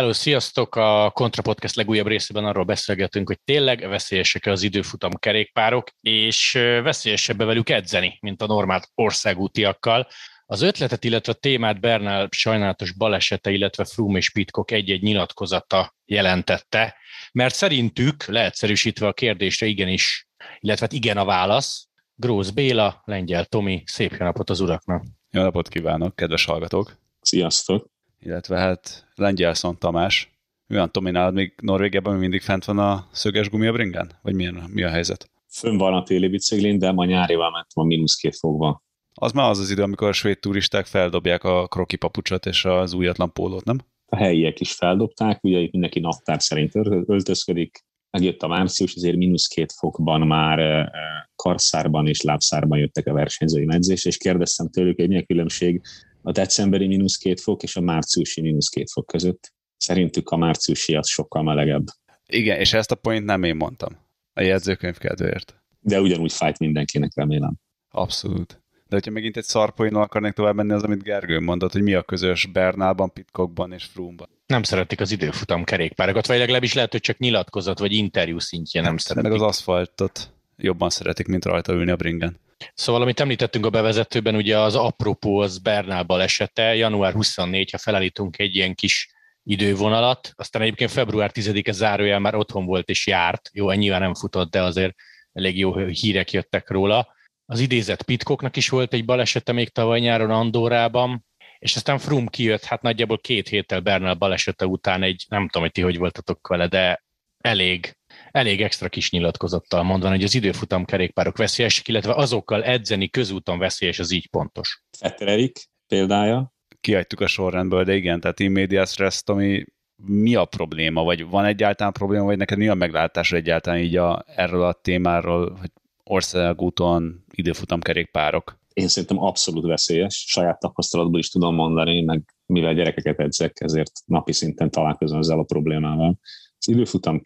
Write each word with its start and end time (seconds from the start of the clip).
Hello, 0.00 0.12
sziasztok! 0.12 0.76
A 0.76 1.10
Kontra 1.14 1.42
Podcast 1.42 1.74
legújabb 1.74 2.06
részében 2.06 2.44
arról 2.44 2.64
beszélgetünk, 2.64 3.26
hogy 3.26 3.40
tényleg 3.44 3.88
veszélyesek 3.88 4.46
az 4.46 4.62
időfutam 4.62 5.10
kerékpárok, 5.18 5.90
és 6.00 6.52
veszélyesebb 6.82 7.38
velük 7.38 7.68
edzeni, 7.68 8.18
mint 8.20 8.42
a 8.42 8.46
normál 8.46 8.82
országútiakkal. 8.94 10.08
Az 10.46 10.62
ötletet, 10.62 11.04
illetve 11.04 11.32
a 11.32 11.40
témát 11.40 11.80
Bernál 11.80 12.28
sajnálatos 12.30 12.92
balesete, 12.92 13.50
illetve 13.50 13.84
Froome 13.84 14.18
és 14.18 14.30
Pitcock 14.30 14.70
egy-egy 14.70 15.02
nyilatkozata 15.02 15.94
jelentette, 16.04 16.96
mert 17.32 17.54
szerintük, 17.54 18.24
leegyszerűsítve 18.24 19.06
a 19.06 19.12
kérdésre 19.12 19.66
igenis, 19.66 20.28
illetve 20.58 20.84
hát 20.84 20.94
igen 20.94 21.16
a 21.16 21.24
válasz, 21.24 21.88
Grósz 22.14 22.50
Béla, 22.50 23.02
Lengyel 23.04 23.44
Tomi, 23.44 23.82
szép 23.86 24.10
jó 24.18 24.24
napot 24.24 24.50
az 24.50 24.60
uraknak! 24.60 25.04
Jó 25.30 25.42
napot 25.42 25.68
kívánok, 25.68 26.16
kedves 26.16 26.44
hallgatók! 26.44 26.98
Sziasztok! 27.20 27.90
Illetve 28.20 28.58
hát 28.58 29.06
Lengyelszon 29.14 29.78
Tamás. 29.78 30.30
Mi 30.66 30.76
van, 30.76 30.92
Tomi, 30.92 31.10
nálad 31.10 31.34
még 31.34 31.54
Norvégiában 31.62 32.16
mindig 32.16 32.40
fent 32.40 32.64
van 32.64 32.78
a 32.78 33.08
szöges 33.12 33.50
gumi 33.50 33.66
a 33.66 33.72
bringen? 33.72 34.10
Vagy 34.22 34.34
milyen, 34.34 34.64
mi 34.72 34.82
a 34.82 34.88
helyzet? 34.88 35.30
Fönn 35.48 35.76
van 35.76 35.94
a 35.94 36.02
téli 36.02 36.28
biciklin, 36.28 36.78
de 36.78 36.92
ma 36.92 37.04
nyárival 37.04 37.50
mentem 37.50 37.82
a 37.82 37.86
mínusz 37.86 38.14
két 38.14 38.36
fokban. 38.36 38.82
Az 39.14 39.32
már 39.32 39.50
az 39.50 39.58
az 39.58 39.70
idő, 39.70 39.82
amikor 39.82 40.08
a 40.08 40.12
svéd 40.12 40.38
turisták 40.38 40.86
feldobják 40.86 41.44
a 41.44 41.66
kroki 41.66 41.96
papucsot 41.96 42.46
és 42.46 42.64
az 42.64 42.92
újatlan 42.92 43.32
pólót, 43.32 43.64
nem? 43.64 43.78
A 44.06 44.16
helyiek 44.16 44.60
is 44.60 44.72
feldobták, 44.72 45.44
ugye 45.44 45.58
itt 45.58 45.72
mindenki 45.72 46.00
naptár 46.00 46.42
szerint 46.42 46.74
öltözködik, 47.06 47.84
megjött 48.10 48.42
a 48.42 48.48
március, 48.48 48.94
azért 48.94 49.16
mínusz 49.16 49.46
két 49.46 49.72
fokban 49.72 50.26
már 50.26 50.90
karszárban 51.34 52.06
és 52.06 52.20
lábszárban 52.20 52.78
jöttek 52.78 53.06
a 53.06 53.12
versenyzői 53.12 53.64
medzés, 53.64 54.04
és 54.04 54.16
kérdeztem 54.16 54.68
tőlük, 54.68 54.96
hogy 54.96 55.08
mi 55.08 55.18
a 55.18 55.24
különbség 55.26 55.82
a 56.22 56.32
decemberi 56.32 56.86
mínusz 56.86 57.16
két 57.16 57.40
fok 57.40 57.62
és 57.62 57.76
a 57.76 57.80
márciusi 57.80 58.40
mínusz 58.40 58.68
két 58.68 58.90
fok 58.90 59.06
között. 59.06 59.52
Szerintük 59.76 60.28
a 60.28 60.36
márciusi 60.36 60.94
az 60.94 61.08
sokkal 61.08 61.42
melegebb. 61.42 61.84
Igen, 62.26 62.58
és 62.58 62.72
ezt 62.72 62.90
a 62.90 62.94
point 62.94 63.24
nem 63.24 63.42
én 63.42 63.56
mondtam. 63.56 63.96
A 64.32 64.40
jegyzőkönyv 64.40 64.98
kedvéért. 64.98 65.54
De 65.80 66.00
ugyanúgy 66.00 66.32
fájt 66.32 66.58
mindenkinek, 66.58 67.10
remélem. 67.14 67.54
Abszolút. 67.88 68.62
De 68.88 68.96
hogyha 68.96 69.10
megint 69.10 69.36
egy 69.36 69.44
szarpoinnal 69.44 70.02
akarnék 70.02 70.32
tovább 70.32 70.54
menni, 70.54 70.72
az, 70.72 70.82
amit 70.82 71.02
Gergő 71.02 71.40
mondott, 71.40 71.72
hogy 71.72 71.82
mi 71.82 71.94
a 71.94 72.02
közös 72.02 72.46
Bernálban, 72.46 73.12
Pitcockban 73.12 73.72
és 73.72 73.84
Froome-ban. 73.84 74.28
Nem 74.46 74.62
szeretik 74.62 75.00
az 75.00 75.10
időfutam 75.10 75.64
kerékpárokat, 75.64 76.26
vagy 76.26 76.38
legalábbis 76.38 76.74
lehet, 76.74 76.92
hogy 76.92 77.00
csak 77.00 77.18
nyilatkozat 77.18 77.78
vagy 77.78 77.92
interjú 77.92 78.38
szintjén 78.38 78.82
nem 78.82 78.96
szeretik. 78.96 79.30
Meg 79.30 79.40
az 79.40 79.46
aszfaltot 79.46 80.32
jobban 80.56 80.90
szeretik, 80.90 81.26
mint 81.26 81.44
rajta 81.44 81.72
ülni 81.72 81.90
a 81.90 81.96
bringen. 81.96 82.40
Szóval, 82.74 83.02
amit 83.02 83.20
említettünk 83.20 83.66
a 83.66 83.70
bevezetőben, 83.70 84.34
ugye 84.34 84.58
az 84.58 84.74
apropó 84.74 85.38
az 85.38 85.58
Bernál 85.58 86.02
balesete, 86.02 86.74
január 86.74 87.12
24, 87.12 87.70
ha 87.70 87.78
felállítunk 87.78 88.38
egy 88.38 88.56
ilyen 88.56 88.74
kis 88.74 89.10
idővonalat, 89.42 90.32
aztán 90.34 90.62
egyébként 90.62 90.90
február 90.90 91.30
10-e 91.34 91.72
zárójel 91.72 92.18
már 92.18 92.34
otthon 92.34 92.64
volt 92.64 92.88
és 92.88 93.06
járt, 93.06 93.50
jó, 93.52 93.72
nyilván 93.72 94.00
nem 94.00 94.14
futott, 94.14 94.50
de 94.50 94.62
azért 94.62 94.94
elég 95.32 95.58
jó 95.58 95.76
hírek 95.76 96.32
jöttek 96.32 96.70
róla. 96.70 97.14
Az 97.46 97.60
idézett 97.60 98.02
Pitkoknak 98.02 98.56
is 98.56 98.68
volt 98.68 98.92
egy 98.92 99.04
balesete 99.04 99.52
még 99.52 99.68
tavaly 99.68 100.00
nyáron 100.00 100.30
Andorában, 100.30 101.26
és 101.58 101.76
aztán 101.76 101.98
Frum 101.98 102.26
kijött, 102.28 102.64
hát 102.64 102.82
nagyjából 102.82 103.18
két 103.18 103.48
héttel 103.48 103.80
Bernal 103.80 104.14
balesete 104.14 104.66
után 104.66 105.02
egy, 105.02 105.24
nem 105.28 105.46
tudom, 105.46 105.62
hogy 105.62 105.72
ti 105.72 105.80
hogy 105.80 105.98
voltatok 105.98 106.48
vele, 106.48 106.66
de 106.66 107.04
elég, 107.38 107.98
elég 108.30 108.62
extra 108.62 108.88
kis 108.88 109.10
nyilatkozattal 109.10 109.82
mondva, 109.82 110.08
hogy 110.08 110.24
az 110.24 110.34
időfutam 110.34 110.84
kerékpárok 110.84 111.36
veszélyesek, 111.36 111.88
illetve 111.88 112.14
azokkal 112.14 112.64
edzeni 112.64 113.08
közúton 113.08 113.58
veszélyes, 113.58 113.98
az 113.98 114.10
így 114.10 114.28
pontos. 114.28 114.82
Fettererik 114.98 115.58
példája. 115.86 116.52
Kiadtuk 116.80 117.20
a 117.20 117.26
sorrendből, 117.26 117.84
de 117.84 117.94
igen, 117.94 118.20
tehát 118.20 118.40
immédiás 118.40 118.90
stressz, 118.90 119.28
ami 119.28 119.64
mi 120.02 120.34
a 120.34 120.44
probléma, 120.44 121.02
vagy 121.02 121.28
van 121.28 121.44
egyáltalán 121.44 121.92
probléma, 121.92 122.24
vagy 122.24 122.36
neked 122.36 122.58
mi 122.58 122.68
a 122.68 122.74
meglátás 122.74 123.32
egyáltalán 123.32 123.80
így 123.80 123.96
a, 123.96 124.24
erről 124.26 124.62
a 124.62 124.72
témáról, 124.72 125.56
hogy 125.60 125.70
országúton 126.04 127.24
időfutam 127.30 127.80
kerékpárok? 127.80 128.58
Én 128.72 128.88
szerintem 128.88 129.22
abszolút 129.22 129.64
veszélyes, 129.64 130.24
saját 130.28 130.58
tapasztalatból 130.58 131.18
is 131.18 131.30
tudom 131.30 131.54
mondani, 131.54 132.00
meg 132.00 132.34
mivel 132.46 132.74
gyerekeket 132.74 133.20
edzek, 133.20 133.60
ezért 133.60 133.92
napi 134.04 134.32
szinten 134.32 134.70
találkozom 134.70 135.18
ezzel 135.18 135.38
a 135.38 135.42
problémával. 135.42 136.18
Az 136.58 136.68
időfutam 136.68 137.20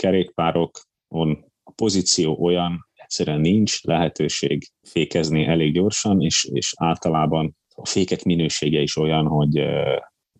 kerékpárokon 1.15 1.53
a 1.63 1.71
pozíció 1.71 2.37
olyan, 2.41 2.89
egyszerűen 2.95 3.41
nincs 3.41 3.83
lehetőség 3.83 4.69
fékezni 4.83 5.45
elég 5.45 5.73
gyorsan, 5.73 6.21
és, 6.21 6.49
és 6.53 6.73
általában 6.77 7.57
a 7.75 7.87
fékek 7.87 8.23
minősége 8.23 8.81
is 8.81 8.97
olyan, 8.97 9.27
hogy 9.27 9.63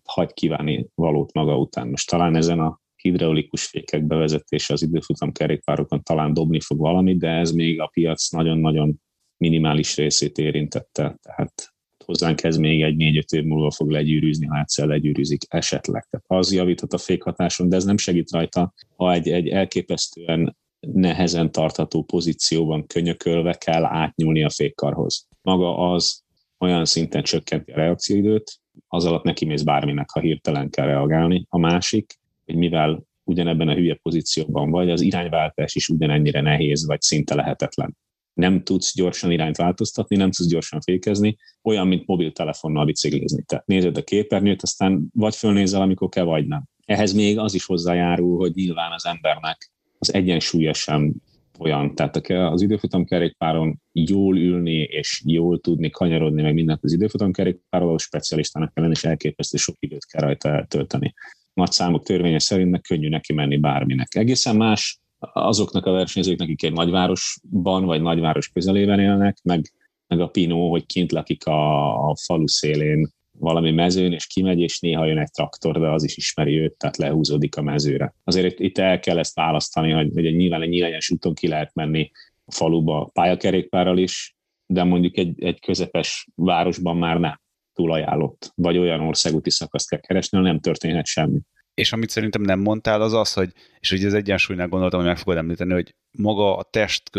hagy 0.03 0.33
kívánni 0.33 0.87
valót 0.95 1.33
maga 1.33 1.57
után. 1.57 1.87
Most 1.87 2.09
talán 2.09 2.35
ezen 2.35 2.59
a 2.59 2.79
hidraulikus 2.95 3.65
fékek 3.65 4.03
bevezetése 4.03 4.73
az 4.73 4.81
időfutam 4.81 5.31
kerékpárokon 5.31 6.03
talán 6.03 6.33
dobni 6.33 6.59
fog 6.59 6.79
valamit, 6.79 7.17
de 7.17 7.29
ez 7.29 7.51
még 7.51 7.81
a 7.81 7.89
piac 7.93 8.29
nagyon-nagyon 8.29 9.01
minimális 9.37 9.95
részét 9.95 10.37
érintette. 10.37 11.17
Tehát 11.21 11.73
hozzánk 12.05 12.43
ez 12.43 12.57
még 12.57 12.81
egy 12.81 12.95
négy-öt 12.95 13.31
év 13.31 13.43
múlva 13.43 13.71
fog 13.71 13.89
legyűrűzni, 13.89 14.45
ha 14.45 14.59
egyszer 14.59 14.87
legyűrűzik 14.87 15.41
esetleg. 15.47 16.07
Tehát 16.09 16.25
az 16.27 16.53
javíthat 16.53 16.93
a 16.93 16.97
fékhatáson, 16.97 17.69
de 17.69 17.75
ez 17.75 17.83
nem 17.83 17.97
segít 17.97 18.31
rajta, 18.31 18.73
ha 18.95 19.13
egy, 19.13 19.29
egy 19.29 19.47
elképesztően 19.47 20.55
nehezen 20.93 21.51
tartható 21.51 22.03
pozícióban 22.03 22.87
könyökölve 22.87 23.53
kell 23.53 23.83
átnyúlni 23.83 24.43
a 24.43 24.49
fékkarhoz. 24.49 25.27
Maga 25.41 25.91
az 25.91 26.23
olyan 26.59 26.85
szinten 26.85 27.23
csökkenti 27.23 27.71
a 27.71 27.75
reakcióidőt, 27.75 28.59
az 28.87 29.05
alatt 29.05 29.23
neki 29.23 29.45
mész 29.45 29.61
bárminek, 29.61 30.09
ha 30.09 30.19
hirtelen 30.19 30.69
kell 30.69 30.85
reagálni. 30.85 31.45
A 31.49 31.57
másik, 31.57 32.19
hogy 32.45 32.55
mivel 32.55 33.03
ugyanebben 33.23 33.67
a 33.67 33.73
hülye 33.73 33.99
pozícióban 34.01 34.71
vagy, 34.71 34.89
az 34.89 35.01
irányváltás 35.01 35.75
is 35.75 35.89
ugyanennyire 35.89 36.41
nehéz, 36.41 36.85
vagy 36.85 37.01
szinte 37.01 37.35
lehetetlen. 37.35 37.97
Nem 38.33 38.63
tudsz 38.63 38.95
gyorsan 38.95 39.31
irányt 39.31 39.57
változtatni, 39.57 40.15
nem 40.15 40.31
tudsz 40.31 40.49
gyorsan 40.49 40.81
fékezni, 40.81 41.37
olyan, 41.63 41.87
mint 41.87 42.07
mobiltelefonnal 42.07 42.85
biciklizni. 42.85 43.43
Tehát 43.43 43.65
nézed 43.65 43.97
a 43.97 44.03
képernyőt, 44.03 44.61
aztán 44.61 45.07
vagy 45.13 45.35
fölnézel, 45.35 45.81
amikor 45.81 46.09
kell, 46.09 46.23
vagy 46.23 46.47
nem. 46.47 46.63
Ehhez 46.85 47.13
még 47.13 47.39
az 47.39 47.53
is 47.53 47.65
hozzájárul, 47.65 48.37
hogy 48.37 48.51
nyilván 48.55 48.91
az 48.91 49.05
embernek 49.05 49.73
az 50.07 50.13
egyensúlya 50.13 50.73
sem 50.73 51.13
olyan. 51.59 51.95
Tehát 51.95 52.27
az 52.27 52.61
időfutam 52.61 53.05
kerékpáron 53.05 53.81
jól 53.91 54.37
ülni 54.37 54.77
és 54.81 55.21
jól 55.25 55.59
tudni 55.59 55.89
kanyarodni, 55.89 56.41
meg 56.41 56.53
mindent 56.53 56.83
az 56.83 56.93
időfutam 56.93 57.31
kerékpáról, 57.31 57.97
specialistának 57.97 58.73
kell 58.73 58.83
lenni, 58.83 58.95
és 58.97 59.03
elképesztő 59.03 59.57
sok 59.57 59.75
időt 59.79 60.05
kell 60.05 60.21
rajta 60.21 60.49
eltölteni 60.49 61.13
nagy 61.55 61.71
számok 61.71 62.03
törvénye 62.03 62.39
szerint 62.39 62.81
könnyű 62.81 63.09
neki 63.09 63.33
menni 63.33 63.57
bárminek. 63.57 64.15
Egészen 64.15 64.55
más 64.55 64.99
azoknak 65.33 65.85
a 65.85 65.91
versenyzőknek, 65.91 66.47
akik 66.47 66.63
egy 66.63 66.73
nagyvárosban 66.73 67.85
vagy 67.85 68.01
nagyváros 68.01 68.49
közelében 68.49 68.99
élnek, 68.99 69.37
meg, 69.43 69.71
meg 70.07 70.19
a 70.19 70.27
Pinó, 70.27 70.69
hogy 70.69 70.85
kint 70.85 71.11
lakik 71.11 71.45
a, 71.45 72.09
a 72.09 72.15
falu 72.15 72.47
szélén 72.47 73.09
valami 73.39 73.71
mezőn, 73.71 74.11
és 74.11 74.27
kimegy, 74.27 74.59
és 74.59 74.79
néha 74.79 75.05
jön 75.05 75.17
egy 75.17 75.31
traktor, 75.31 75.79
de 75.79 75.87
az 75.87 76.03
is 76.03 76.17
ismeri 76.17 76.59
őt, 76.59 76.77
tehát 76.77 76.97
lehúzódik 76.97 77.57
a 77.57 77.61
mezőre. 77.61 78.15
Azért 78.23 78.59
itt 78.59 78.77
el 78.77 78.99
kell 78.99 79.17
ezt 79.17 79.35
választani, 79.35 79.91
hogy, 79.91 80.11
hogy 80.13 80.35
nyilván 80.35 80.61
egy 80.61 80.69
nyílányos 80.69 81.09
úton 81.09 81.33
ki 81.33 81.47
lehet 81.47 81.73
menni 81.73 82.11
a 82.45 82.51
faluba 82.51 83.09
pályakerékpárral 83.13 83.97
is, 83.97 84.35
de 84.65 84.83
mondjuk 84.83 85.17
egy, 85.17 85.43
egy 85.43 85.59
közepes 85.59 86.27
városban 86.35 86.97
már 86.97 87.19
nem 87.19 87.39
túl 87.73 87.91
ajánlott, 87.91 88.51
vagy 88.55 88.77
olyan 88.77 88.99
országúti 88.99 89.49
szakaszt 89.49 89.89
kell 89.89 89.99
keresni, 89.99 90.39
nem 90.39 90.59
történhet 90.59 91.05
semmi. 91.05 91.39
És 91.73 91.93
amit 91.93 92.09
szerintem 92.09 92.41
nem 92.41 92.59
mondtál, 92.59 93.01
az 93.01 93.13
az, 93.13 93.33
hogy, 93.33 93.51
és 93.79 93.91
ugye 93.91 94.07
az 94.07 94.13
egyensúlynál 94.13 94.67
gondoltam, 94.67 94.99
hogy 94.99 95.09
meg 95.09 95.17
fogod 95.17 95.37
említeni, 95.37 95.73
hogy 95.73 95.95
maga 96.11 96.57
a 96.57 96.63
test 96.63 97.09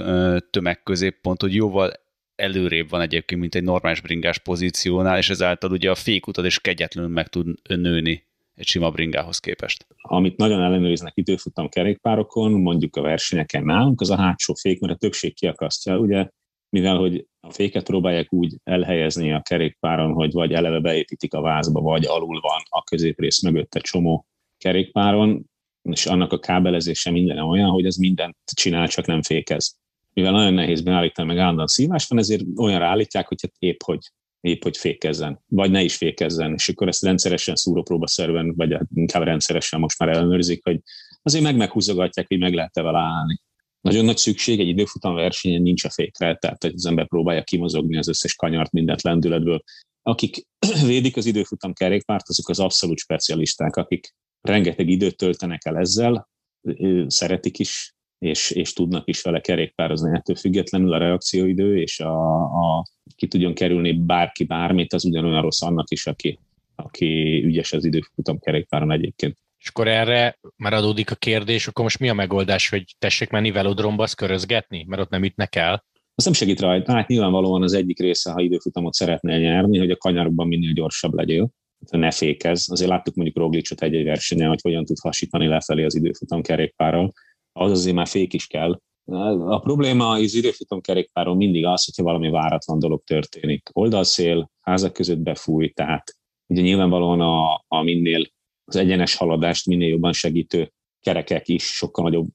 tömeg 0.51 0.83
középpont, 0.83 1.41
hogy 1.41 1.55
jóval 1.55 1.93
előrébb 2.37 2.89
van 2.89 3.01
egyébként, 3.01 3.41
mint 3.41 3.55
egy 3.55 3.63
normális 3.63 4.01
bringás 4.01 4.39
pozíciónál, 4.39 5.19
és 5.19 5.31
ezáltal 5.31 5.71
ugye 5.71 5.91
a 5.91 5.95
fékutad 5.95 6.45
is 6.45 6.61
kegyetlenül 6.61 7.11
meg 7.11 7.29
tud 7.29 7.47
nőni 7.69 8.27
egy 8.55 8.67
sima 8.67 8.91
bringához 8.91 9.39
képest. 9.39 9.87
Amit 9.97 10.37
nagyon 10.37 10.63
ellenőriznek 10.63 11.13
időfutam 11.17 11.69
kerékpárokon, 11.69 12.53
mondjuk 12.53 12.97
a 12.97 13.01
versenyeken 13.01 13.65
nálunk, 13.65 14.01
az 14.01 14.11
a 14.11 14.17
hátsó 14.17 14.55
fék, 14.55 14.81
mert 14.81 14.93
a 14.93 14.97
többség 14.97 15.35
kiakasztja. 15.35 15.99
Ugye 15.99 16.29
mivel 16.69 16.97
hogy 16.97 17.27
a 17.41 17.53
féket 17.53 17.85
próbálják 17.85 18.33
úgy 18.33 18.57
elhelyezni 18.65 19.33
a 19.33 19.43
kerékpáron, 19.43 20.13
hogy 20.13 20.33
vagy 20.33 20.53
eleve 20.53 20.81
beépítik 20.81 21.35
a 21.35 21.41
vázba, 21.41 21.81
vagy 21.81 22.07
alul 22.07 22.41
van 22.41 22.63
a 22.69 22.83
középrész 22.83 23.43
mögött 23.43 23.75
egy 23.75 23.83
csomó 23.83 24.27
kerékpáron, 24.59 25.51
és 25.83 26.07
annak 26.07 26.33
a 26.33 26.39
kábelezése 26.39 27.11
minden 27.11 27.39
olyan, 27.39 27.71
hogy 27.71 27.87
ez 27.87 27.97
mindent 27.97 28.37
csinál, 28.55 28.89
csak 28.89 29.07
nem 29.07 29.23
fékez. 29.23 29.79
Mivel 30.17 30.33
nagyon 30.33 30.55
nehéz 30.55 30.81
beállítani, 30.81 31.29
meg 31.29 31.39
állandóan 31.39 31.67
szívás 31.67 32.07
van, 32.07 32.19
ezért 32.19 32.43
olyan 32.57 32.83
állítják, 32.83 33.29
hogy 33.29 33.39
hát 33.43 33.53
épp 33.59 33.81
hogy, 33.85 33.99
épp 34.41 34.63
hogy 34.63 34.77
fékezzen, 34.77 35.43
vagy 35.47 35.71
ne 35.71 35.83
is 35.83 35.97
fékezzen, 35.97 36.53
és 36.53 36.69
akkor 36.69 36.89
ezt 36.89 37.03
rendszeresen 37.03 37.55
szúrópróba 37.55 38.07
szerven, 38.07 38.55
vagy 38.55 38.73
hát 38.73 38.87
inkább 38.95 39.23
rendszeresen 39.23 39.81
most 39.81 39.99
már 39.99 40.09
ellenőrzik, 40.09 40.65
hogy 40.65 40.81
azért 41.23 41.45
meg 41.45 41.57
meghúzogatják, 41.57 42.29
hogy 42.29 42.39
meg 42.39 42.55
lehet-e 42.55 42.83
vele 42.83 42.99
állni. 42.99 43.41
Nagyon 43.81 44.05
nagy 44.05 44.17
szükség 44.17 44.61
egy 44.61 44.69
időfutam 44.69 45.15
versenyen 45.15 45.63
nincs 45.63 45.85
a 45.85 45.91
fékre, 45.91 46.35
tehát 46.35 46.63
hogy 46.63 46.73
az 46.75 46.87
ember 46.87 47.07
próbálja 47.07 47.43
kimozogni 47.43 47.97
az 47.97 48.09
összes 48.09 48.35
kanyart 48.35 48.73
mindent 48.73 49.03
lendületből, 49.03 49.63
akik 50.03 50.47
védik 50.87 51.17
az 51.17 51.27
időfutam 51.27 51.73
kerékpárt, 51.73 52.29
azok 52.29 52.49
az 52.49 52.59
abszolút 52.59 52.99
specialisták, 52.99 53.77
akik 53.77 54.15
rengeteg 54.41 54.89
időt 54.89 55.17
töltenek 55.17 55.65
el 55.65 55.79
ezzel, 55.79 56.29
szeretik 57.07 57.59
is, 57.59 57.96
és, 58.19 58.51
és 58.51 58.73
tudnak 58.73 59.09
is 59.09 59.23
vele 59.23 59.41
kerékpározni. 59.41 60.17
Ettől 60.17 60.37
függetlenül 60.37 60.93
a 60.93 60.99
reakcióidő 60.99 61.81
és 61.81 62.01
a, 62.01 62.43
a 62.43 62.85
ki 63.17 63.27
tudjon 63.27 63.55
kerülni 63.55 63.93
bárki 63.93 64.45
bármit, 64.45 64.93
az 64.93 65.05
ugyanolyan 65.05 65.43
rossz 65.43 65.63
annak 65.63 65.91
is, 65.91 66.07
aki, 66.07 66.39
aki 66.75 67.43
ügyes 67.45 67.73
az 67.73 67.85
időfutam 67.85 68.39
kerékpáron 68.39 68.93
egyébként. 68.93 69.37
És 69.59 69.69
akkor 69.69 69.89
erre 69.89 70.39
már 70.57 70.73
adódik 70.73 71.11
a 71.11 71.15
kérdés, 71.15 71.67
akkor 71.67 71.85
most 71.85 71.99
mi 71.99 72.09
a 72.09 72.15
megoldás, 72.15 72.69
hogy 72.69 72.85
tessék 72.99 73.31
menni 73.31 73.51
velodromba, 73.51 74.03
azt 74.03 74.15
körözgetni, 74.15 74.85
mert 74.89 75.03
ott 75.03 75.11
nem 75.11 75.25
ütnek 75.25 75.57
el? 75.57 75.85
Az 76.15 76.25
nem 76.25 76.33
segít 76.33 76.61
rajta. 76.61 76.93
Hát 76.93 77.09
nyilvánvalóan 77.09 77.63
az 77.63 77.73
egyik 77.73 77.99
része, 77.99 78.33
ha 78.33 78.41
időfutamot 78.41 78.93
szeretnél 78.93 79.39
nyerni, 79.39 79.79
hogy 79.79 79.91
a 79.91 79.97
kanyarokban 79.97 80.47
minél 80.47 80.73
gyorsabb 80.73 81.15
legyél, 81.15 81.51
ne 81.91 82.11
fékez. 82.11 82.71
Azért 82.71 82.91
láttuk 82.91 83.15
mondjuk 83.15 83.37
Roglicot 83.37 83.83
egy-egy 83.83 84.05
versenyen, 84.05 84.49
hogy 84.49 84.61
hogyan 84.63 84.85
tud 84.85 84.99
hasítani 84.99 85.47
lefelé 85.47 85.85
az 85.85 85.95
időfutam 85.95 86.43
kerékpárral. 86.43 87.13
Az 87.59 87.71
azért 87.71 87.95
már 87.95 88.07
fék 88.07 88.33
is 88.33 88.47
kell. 88.47 88.81
A 89.49 89.59
probléma 89.59 90.09
az 90.09 90.35
időfutam 90.35 90.81
kerékpáron 90.81 91.37
mindig 91.37 91.67
az, 91.67 91.85
hogyha 91.85 92.03
valami 92.03 92.31
váratlan 92.31 92.79
dolog 92.79 93.03
történik. 93.05 93.69
Oldalszél, 93.73 94.51
házak 94.61 94.93
között 94.93 95.19
befúj, 95.19 95.69
tehát 95.69 96.17
ugye 96.47 96.63
nyilvánvalóan 96.63 97.21
a, 97.21 97.65
a 97.69 97.83
minél 97.83 98.27
az 98.65 98.77
egyenes 98.77 99.15
haladást 99.15 99.67
minél 99.67 99.89
jobban 99.89 100.13
segítő 100.13 100.73
kerekek 101.01 101.49
is 101.49 101.65
sokkal 101.65 102.05
nagyobb 102.05 102.27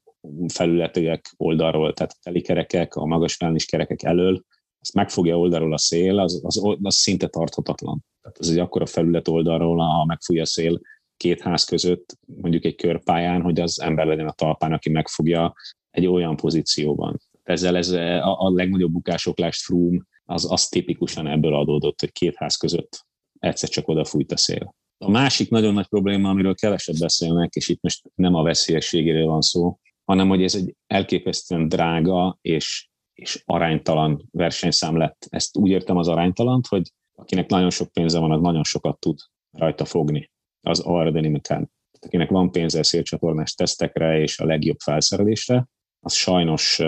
felületűek 0.47 1.33
oldalról, 1.37 1.93
tehát 1.93 2.11
a 2.11 2.19
teli 2.21 2.41
kerekek, 2.41 2.95
a 2.95 3.05
magas 3.05 3.35
felnis 3.35 3.65
kerekek 3.65 4.03
elől, 4.03 4.43
azt 4.79 4.93
megfogja 4.93 5.39
oldalról 5.39 5.73
a 5.73 5.77
szél, 5.77 6.19
az, 6.19 6.41
az, 6.43 6.61
az 6.81 6.95
szinte 6.95 7.27
tarthatatlan. 7.27 8.05
Tehát 8.21 8.37
az 8.37 8.49
egy 8.49 8.59
akkora 8.59 8.85
felület 8.85 9.27
oldalról, 9.27 9.77
ha 9.77 10.05
megfújja 10.05 10.41
a 10.41 10.45
szél 10.45 10.79
két 11.21 11.41
ház 11.41 11.63
között, 11.63 12.17
mondjuk 12.25 12.65
egy 12.65 12.75
körpályán, 12.75 13.41
hogy 13.41 13.59
az 13.59 13.81
ember 13.81 14.05
legyen 14.05 14.27
a 14.27 14.31
talpán, 14.31 14.73
aki 14.73 14.89
megfogja 14.89 15.53
egy 15.89 16.05
olyan 16.05 16.35
pozícióban. 16.35 17.21
Ezzel 17.43 17.77
ez 17.77 17.89
a, 17.89 18.41
a 18.41 18.51
legnagyobb 18.53 18.91
bukásoklást 18.91 19.61
Froome, 19.61 20.05
az, 20.25 20.51
az 20.51 20.67
tipikusan 20.67 21.27
ebből 21.27 21.55
adódott, 21.55 21.99
hogy 21.99 22.11
két 22.11 22.35
ház 22.35 22.55
között 22.55 23.05
egyszer 23.39 23.69
csak 23.69 23.87
odafújt 23.87 24.31
a 24.31 24.37
szél. 24.37 24.75
A 24.97 25.09
másik 25.09 25.49
nagyon 25.49 25.73
nagy 25.73 25.87
probléma, 25.87 26.29
amiről 26.29 26.55
kevesebb 26.55 26.95
beszélnek, 26.99 27.53
és 27.53 27.67
itt 27.67 27.81
most 27.81 28.01
nem 28.15 28.35
a 28.35 28.43
veszélyességéről 28.43 29.25
van 29.25 29.41
szó, 29.41 29.79
hanem 30.05 30.27
hogy 30.27 30.43
ez 30.43 30.55
egy 30.55 30.75
elképesztően 30.87 31.67
drága 31.67 32.37
és, 32.41 32.89
és 33.13 33.43
aránytalan 33.45 34.27
versenyszám 34.31 34.97
lett. 34.97 35.27
Ezt 35.29 35.57
úgy 35.57 35.69
értem 35.69 35.97
az 35.97 36.07
aránytalant, 36.07 36.67
hogy 36.67 36.91
akinek 37.15 37.49
nagyon 37.49 37.69
sok 37.69 37.91
pénze 37.91 38.19
van, 38.19 38.31
az 38.31 38.41
nagyon 38.41 38.63
sokat 38.63 38.99
tud 38.99 39.17
rajta 39.51 39.85
fogni 39.85 40.30
az 40.61 40.79
aerodinamikán. 40.79 41.71
Akinek 41.99 42.29
van 42.29 42.51
pénze 42.51 42.83
szélcsatornás 42.83 43.53
tesztekre 43.53 44.19
és 44.19 44.39
a 44.39 44.45
legjobb 44.45 44.79
felszerelésre, 44.79 45.67
az 45.99 46.13
sajnos 46.13 46.81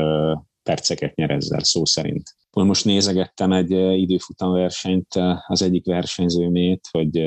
perceket 0.64 1.16
nyer 1.16 1.32
ezzel 1.32 1.64
szó 1.64 1.86
szerint. 1.86 2.36
Most 2.52 2.86
nézegettem 2.86 3.52
egy 3.52 3.72
időfutamversenyt, 4.00 5.08
az 5.48 5.62
egyik 5.62 5.86
versenyzőmét, 5.86 6.88
hogy 6.92 7.22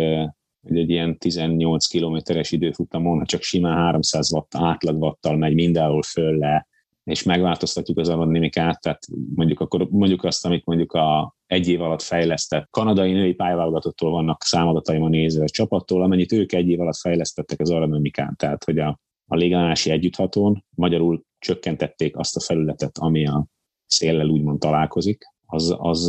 hogy 0.67 0.79
egy 0.79 0.91
ilyen 0.91 1.19
18 1.19 1.87
kilométeres 1.87 2.51
időfutamon, 2.51 3.19
ha 3.19 3.25
csak 3.25 3.43
simán 3.43 3.77
300 3.77 4.33
watt 4.33 4.55
átlagvattal 4.55 5.37
megy 5.37 5.55
mindenhol 5.55 6.03
föl 6.03 6.39
le, 6.39 6.69
és 7.05 7.23
megváltoztatjuk 7.23 7.99
az 7.99 8.09
aerodinamikát, 8.09 8.81
tehát 8.81 9.03
mondjuk, 9.35 9.61
akkor 9.61 9.89
mondjuk 9.91 10.25
azt, 10.25 10.47
amit 10.47 10.65
mondjuk 10.65 10.93
a 10.93 11.36
egy 11.47 11.69
év 11.69 11.81
alatt 11.83 12.03
fejlesztett 12.03 12.69
kanadai 12.71 13.13
női 13.13 13.35
pályaválogatottól 13.35 14.11
vannak 14.11 14.43
számadataim 14.43 15.03
a 15.03 15.09
néző 15.09 15.43
a 15.43 15.49
csapattól, 15.49 16.03
amennyit 16.03 16.33
ők 16.33 16.53
egy 16.53 16.69
év 16.69 16.81
alatt 16.81 16.97
fejlesztettek 16.97 17.61
az 17.61 17.71
aerodinamikán, 17.71 18.35
tehát 18.37 18.65
hogy 18.65 18.79
a, 18.79 19.01
a 19.27 19.37
légállási 19.37 19.91
együtthatón 19.91 20.65
magyarul 20.75 21.23
csökkentették 21.39 22.17
azt 22.17 22.37
a 22.37 22.41
felületet, 22.41 22.99
ami 22.99 23.27
a 23.27 23.47
széllel 23.87 24.29
úgymond 24.29 24.59
találkozik, 24.59 25.25
az, 25.47 25.75
az 25.79 26.07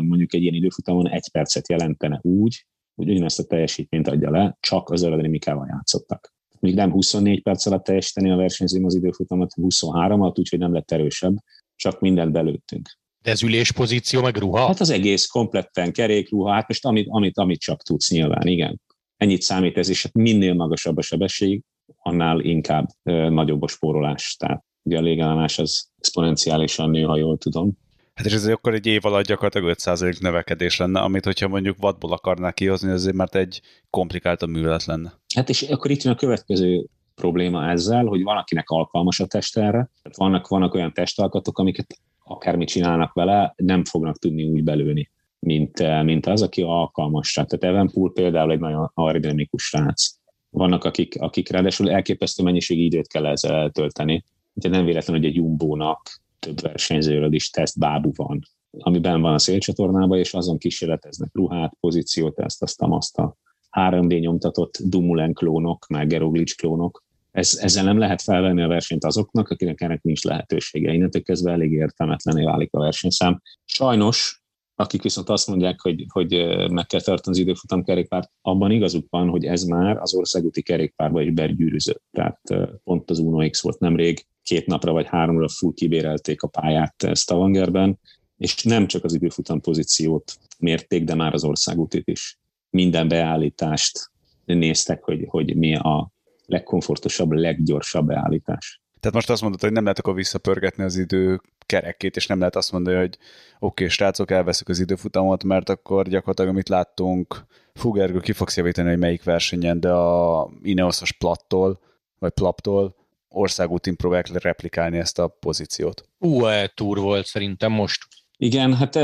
mondjuk 0.00 0.34
egy 0.34 0.42
ilyen 0.42 0.54
időfutamon 0.54 1.08
egy 1.08 1.30
percet 1.32 1.68
jelentene 1.68 2.18
úgy, 2.22 2.66
hogy 2.94 3.10
ugyanezt 3.10 3.38
a 3.38 3.44
teljesítményt 3.44 4.08
adja 4.08 4.30
le, 4.30 4.56
csak 4.60 4.90
az 4.90 5.02
aerodinamikával 5.02 5.66
játszottak. 5.70 6.34
Még 6.60 6.74
nem 6.74 6.90
24 6.90 7.42
perc 7.42 7.66
alatt 7.66 7.84
teljesíteni 7.84 8.30
a 8.30 8.36
versenyzőm 8.36 8.84
az 8.84 8.94
időfutamot, 8.94 9.52
23 9.52 10.20
alatt, 10.20 10.38
úgyhogy 10.38 10.58
nem 10.58 10.72
lett 10.72 10.90
erősebb, 10.90 11.34
csak 11.76 12.00
mindent 12.00 12.32
belőttünk. 12.32 12.88
De 13.22 13.30
ez 13.30 13.42
üléspozíció, 13.42 14.20
meg 14.20 14.36
ruha? 14.36 14.66
Hát 14.66 14.80
az 14.80 14.90
egész 14.90 15.26
kompletten 15.26 15.92
kerékruha, 15.92 16.52
hát 16.52 16.68
most 16.68 16.84
amit, 16.84 17.06
amit, 17.08 17.38
amit 17.38 17.60
csak 17.60 17.82
tudsz 17.82 18.10
nyilván, 18.10 18.46
igen. 18.46 18.80
Ennyit 19.16 19.42
számít 19.42 19.78
ez, 19.78 19.88
és 19.88 20.02
hát 20.02 20.12
minél 20.12 20.54
magasabb 20.54 20.96
a 20.96 21.02
sebesség, 21.02 21.62
annál 21.98 22.40
inkább 22.40 22.88
ö, 23.02 23.28
nagyobb 23.28 23.62
a 23.62 23.68
spórolás. 23.68 24.36
Tehát 24.38 24.64
ugye 24.82 24.98
a 24.98 25.00
légállás 25.00 25.58
az 25.58 25.90
exponenciálisan 25.98 26.90
nő, 26.90 27.02
ha 27.02 27.16
jól 27.16 27.38
tudom. 27.38 27.78
Hát 28.14 28.26
és 28.26 28.32
ez 28.32 28.46
akkor 28.46 28.74
egy 28.74 28.86
év 28.86 29.04
alatt 29.04 29.26
gyakorlatilag 29.26 29.76
5% 29.78 30.20
növekedés 30.20 30.76
lenne, 30.76 31.00
amit 31.00 31.24
hogyha 31.24 31.48
mondjuk 31.48 31.76
vadból 31.80 32.12
akarnák 32.12 32.54
kihozni, 32.54 32.90
azért 32.90 33.16
mert 33.16 33.34
egy 33.34 33.60
komplikáltabb 33.90 34.48
művelet 34.48 34.84
lenne. 34.84 35.20
Hát 35.34 35.48
és 35.48 35.62
akkor 35.62 35.90
itt 35.90 36.02
jön 36.02 36.12
a 36.12 36.16
következő 36.16 36.86
probléma 37.14 37.70
ezzel, 37.70 38.04
hogy 38.04 38.22
van, 38.22 38.36
akinek 38.36 38.68
alkalmas 38.68 39.20
a 39.20 39.26
test 39.26 39.56
erre. 39.56 39.90
Tehát 40.02 40.16
vannak, 40.16 40.48
vannak 40.48 40.74
olyan 40.74 40.92
testalkatok, 40.92 41.58
amiket 41.58 41.98
akármit 42.32 42.68
csinálnak 42.68 43.12
vele, 43.12 43.54
nem 43.56 43.84
fognak 43.84 44.18
tudni 44.18 44.44
úgy 44.44 44.62
belőni, 44.62 45.10
mint, 45.38 46.02
mint 46.02 46.26
az, 46.26 46.42
aki 46.42 46.62
alkalmas 46.62 47.36
rá. 47.36 47.44
Tehát 47.44 47.74
Evenpool 47.74 48.12
például 48.12 48.52
egy 48.52 48.60
nagyon 48.60 48.90
aerodinamikus 48.94 49.62
srác. 49.62 50.10
Vannak, 50.50 50.84
akik, 50.84 51.20
akik 51.20 51.50
ráadásul 51.50 51.90
elképesztő 51.90 52.42
mennyiségű 52.42 52.82
időt 52.82 53.08
kell 53.08 53.26
ezzel 53.26 53.54
eltölteni. 53.54 54.24
Ugye 54.54 54.68
nem 54.68 54.84
véletlen, 54.84 55.16
hogy 55.16 55.26
egy 55.26 55.34
jumbónak 55.34 56.20
több 56.38 56.60
versenyzőről 56.60 57.32
is 57.32 57.50
teszt 57.50 57.78
bábú 57.78 58.10
van, 58.16 58.40
amiben 58.78 59.20
van 59.20 59.34
a 59.34 59.38
szélcsatornában, 59.38 60.18
és 60.18 60.34
azon 60.34 60.58
kísérleteznek 60.58 61.30
ruhát, 61.32 61.76
pozíciót, 61.80 62.38
ezt, 62.38 62.62
azt, 62.62 62.82
azt 62.82 63.18
a 63.18 63.36
3D 63.70 64.20
nyomtatott 64.20 64.78
Dumulen 64.84 65.32
klónok, 65.32 65.86
meg 65.86 66.06
Geroglic 66.06 66.54
klónok. 66.54 67.04
Ez, 67.32 67.58
ezzel 67.62 67.84
nem 67.84 67.98
lehet 67.98 68.22
felvenni 68.22 68.62
a 68.62 68.68
versenyt 68.68 69.04
azoknak, 69.04 69.48
akinek 69.48 69.80
ennek 69.80 70.02
nincs 70.02 70.24
lehetősége. 70.24 70.92
Innentől 70.92 71.22
kezdve 71.22 71.52
elég 71.52 71.72
értelmetlené 71.72 72.44
válik 72.44 72.72
a 72.72 72.78
versenyszám. 72.78 73.42
Sajnos, 73.64 74.42
akik 74.74 75.02
viszont 75.02 75.28
azt 75.28 75.46
mondják, 75.46 75.80
hogy, 75.80 76.04
hogy 76.08 76.30
meg 76.70 76.86
kell 76.86 77.00
tartani 77.00 77.36
az 77.36 77.42
időfutam 77.42 77.84
kerékpárt, 77.84 78.30
abban 78.40 78.70
igazuk 78.70 79.06
van, 79.10 79.28
hogy 79.28 79.44
ez 79.44 79.62
már 79.62 79.96
az 79.96 80.14
országúti 80.14 80.62
kerékpárba 80.62 81.22
is 81.22 81.32
bergyűrűzött. 81.32 82.02
Tehát 82.10 82.40
pont 82.84 83.10
az 83.10 83.18
Uno 83.18 83.50
X 83.50 83.62
volt 83.62 83.78
nemrég, 83.78 84.26
két 84.42 84.66
napra 84.66 84.92
vagy 84.92 85.06
háromra 85.06 85.48
full 85.48 85.72
kibérelték 85.74 86.42
a 86.42 86.48
pályát 86.48 87.08
Stavangerben, 87.12 87.98
és 88.36 88.62
nem 88.62 88.86
csak 88.86 89.04
az 89.04 89.14
időfutam 89.14 89.60
pozíciót 89.60 90.38
mérték, 90.58 91.04
de 91.04 91.14
már 91.14 91.34
az 91.34 91.44
országútit 91.44 92.08
is. 92.08 92.38
Minden 92.70 93.08
beállítást 93.08 94.10
néztek, 94.44 95.02
hogy, 95.02 95.24
hogy 95.28 95.56
mi 95.56 95.74
a 95.74 96.11
legkomfortosabb, 96.46 97.30
leggyorsabb 97.30 98.06
beállítás. 98.06 98.80
Tehát 99.00 99.16
most 99.16 99.30
azt 99.30 99.42
mondod, 99.42 99.60
hogy 99.60 99.72
nem 99.72 99.82
lehet 99.82 99.98
akkor 99.98 100.14
visszapörgetni 100.14 100.84
az 100.84 100.96
idő 100.96 101.40
kerekét, 101.66 102.16
és 102.16 102.26
nem 102.26 102.38
lehet 102.38 102.56
azt 102.56 102.72
mondani, 102.72 102.96
hogy 102.96 103.18
oké, 103.18 103.24
okay, 103.58 103.88
srácok, 103.88 104.30
elveszük 104.30 104.68
az 104.68 104.78
időfutamot, 104.80 105.44
mert 105.44 105.68
akkor 105.68 106.08
gyakorlatilag, 106.08 106.50
amit 106.50 106.68
láttunk, 106.68 107.46
Fugergő 107.74 108.20
ki 108.20 108.32
fogsz 108.32 108.56
javítani, 108.56 108.88
hogy 108.88 108.98
melyik 108.98 109.24
versenyen, 109.24 109.80
de 109.80 109.90
a 109.90 110.50
Ineosos 110.62 111.12
plattól, 111.12 111.80
vagy 112.18 112.30
plaptól 112.30 112.94
országútin 113.28 113.96
próbálják 113.96 114.42
replikálni 114.42 114.98
ezt 114.98 115.18
a 115.18 115.28
pozíciót. 115.28 116.08
UAE 116.18 116.66
Tour 116.66 116.98
volt 116.98 117.26
szerintem 117.26 117.72
most. 117.72 118.06
Igen, 118.36 118.74
hát 118.74 118.98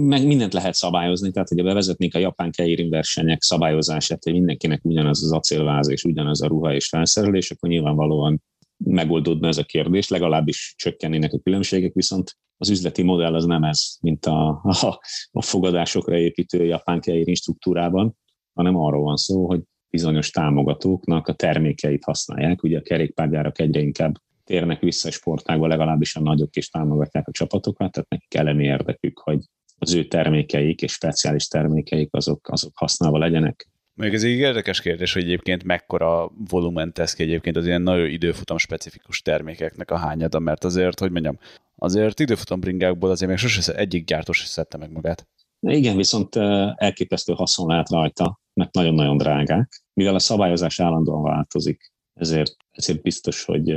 meg 0.00 0.26
mindent 0.26 0.52
lehet 0.52 0.74
szabályozni, 0.74 1.30
tehát 1.30 1.48
hogyha 1.48 1.64
bevezetnék 1.64 2.14
a 2.14 2.18
japán 2.18 2.50
keirin 2.50 2.90
versenyek 2.90 3.42
szabályozását, 3.42 4.24
hogy 4.24 4.32
mindenkinek 4.32 4.84
ugyanaz 4.84 5.24
az 5.24 5.32
acélváz 5.32 5.90
és 5.90 6.04
ugyanaz 6.04 6.42
a 6.42 6.46
ruha 6.46 6.74
és 6.74 6.88
felszerelés, 6.88 7.50
akkor 7.50 7.68
nyilvánvalóan 7.68 8.42
megoldódna 8.76 9.48
ez 9.48 9.58
a 9.58 9.64
kérdés, 9.64 10.08
legalábbis 10.08 10.74
csökkennének 10.76 11.32
a 11.32 11.38
különbségek, 11.38 11.92
viszont 11.92 12.36
az 12.56 12.70
üzleti 12.70 13.02
modell 13.02 13.34
az 13.34 13.44
nem 13.44 13.62
ez, 13.62 13.96
mint 14.00 14.26
a, 14.26 14.48
a, 14.62 15.00
a 15.30 15.42
fogadásokra 15.42 16.16
építő 16.16 16.64
japán 16.64 17.00
keirin 17.00 17.34
struktúrában, 17.34 18.16
hanem 18.54 18.76
arról 18.76 19.02
van 19.02 19.16
szó, 19.16 19.46
hogy 19.46 19.62
bizonyos 19.90 20.30
támogatóknak 20.30 21.26
a 21.26 21.32
termékeit 21.32 22.04
használják. 22.04 22.62
Ugye 22.62 22.78
a 22.78 22.82
kerékpárgyárak 22.82 23.58
egyre 23.60 23.80
inkább 23.80 24.14
térnek 24.44 24.80
vissza 24.80 25.08
a 25.08 25.12
sportágba, 25.12 25.66
legalábbis 25.66 26.16
a 26.16 26.20
nagyok 26.20 26.56
is 26.56 26.68
támogatják 26.68 27.28
a 27.28 27.32
csapatokat, 27.32 27.92
tehát 27.92 28.08
nekik 28.08 28.34
elemi 28.34 28.64
érdekük, 28.64 29.18
hogy 29.18 29.38
az 29.78 29.94
ő 29.94 30.04
termékeik 30.04 30.82
és 30.82 30.92
speciális 30.92 31.48
termékeik 31.48 32.08
azok, 32.14 32.48
azok 32.48 32.76
használva 32.76 33.18
legyenek. 33.18 33.68
Még 33.94 34.14
ez 34.14 34.24
egy 34.24 34.30
érdekes 34.30 34.80
kérdés, 34.80 35.12
hogy 35.12 35.22
egyébként 35.22 35.64
mekkora 35.64 36.30
volumen 36.48 36.92
tesz 36.92 37.14
ki 37.14 37.22
egyébként 37.22 37.56
az 37.56 37.66
ilyen 37.66 37.82
nagyon 37.82 38.08
időfutam 38.08 38.58
specifikus 38.58 39.22
termékeknek 39.22 39.90
a 39.90 39.96
hányada, 39.96 40.38
mert 40.38 40.64
azért, 40.64 40.98
hogy 40.98 41.10
mondjam, 41.10 41.38
azért 41.76 42.20
időfutam 42.20 42.60
bringákból 42.60 43.10
azért 43.10 43.30
még 43.30 43.38
sose 43.38 43.74
egyik 43.74 44.04
gyártós 44.04 44.42
is 44.42 44.48
szedte 44.48 44.76
meg 44.76 44.92
magát. 44.92 45.28
Igen, 45.60 45.96
viszont 45.96 46.36
elképesztő 46.76 47.32
haszon 47.32 47.68
lehet 47.68 47.90
rajta, 47.90 48.40
mert 48.54 48.74
nagyon-nagyon 48.74 49.16
drágák. 49.16 49.82
Mivel 49.92 50.14
a 50.14 50.18
szabályozás 50.18 50.80
állandóan 50.80 51.22
változik, 51.22 51.92
ezért, 52.14 52.56
ezért 52.70 53.02
biztos, 53.02 53.44
hogy 53.44 53.74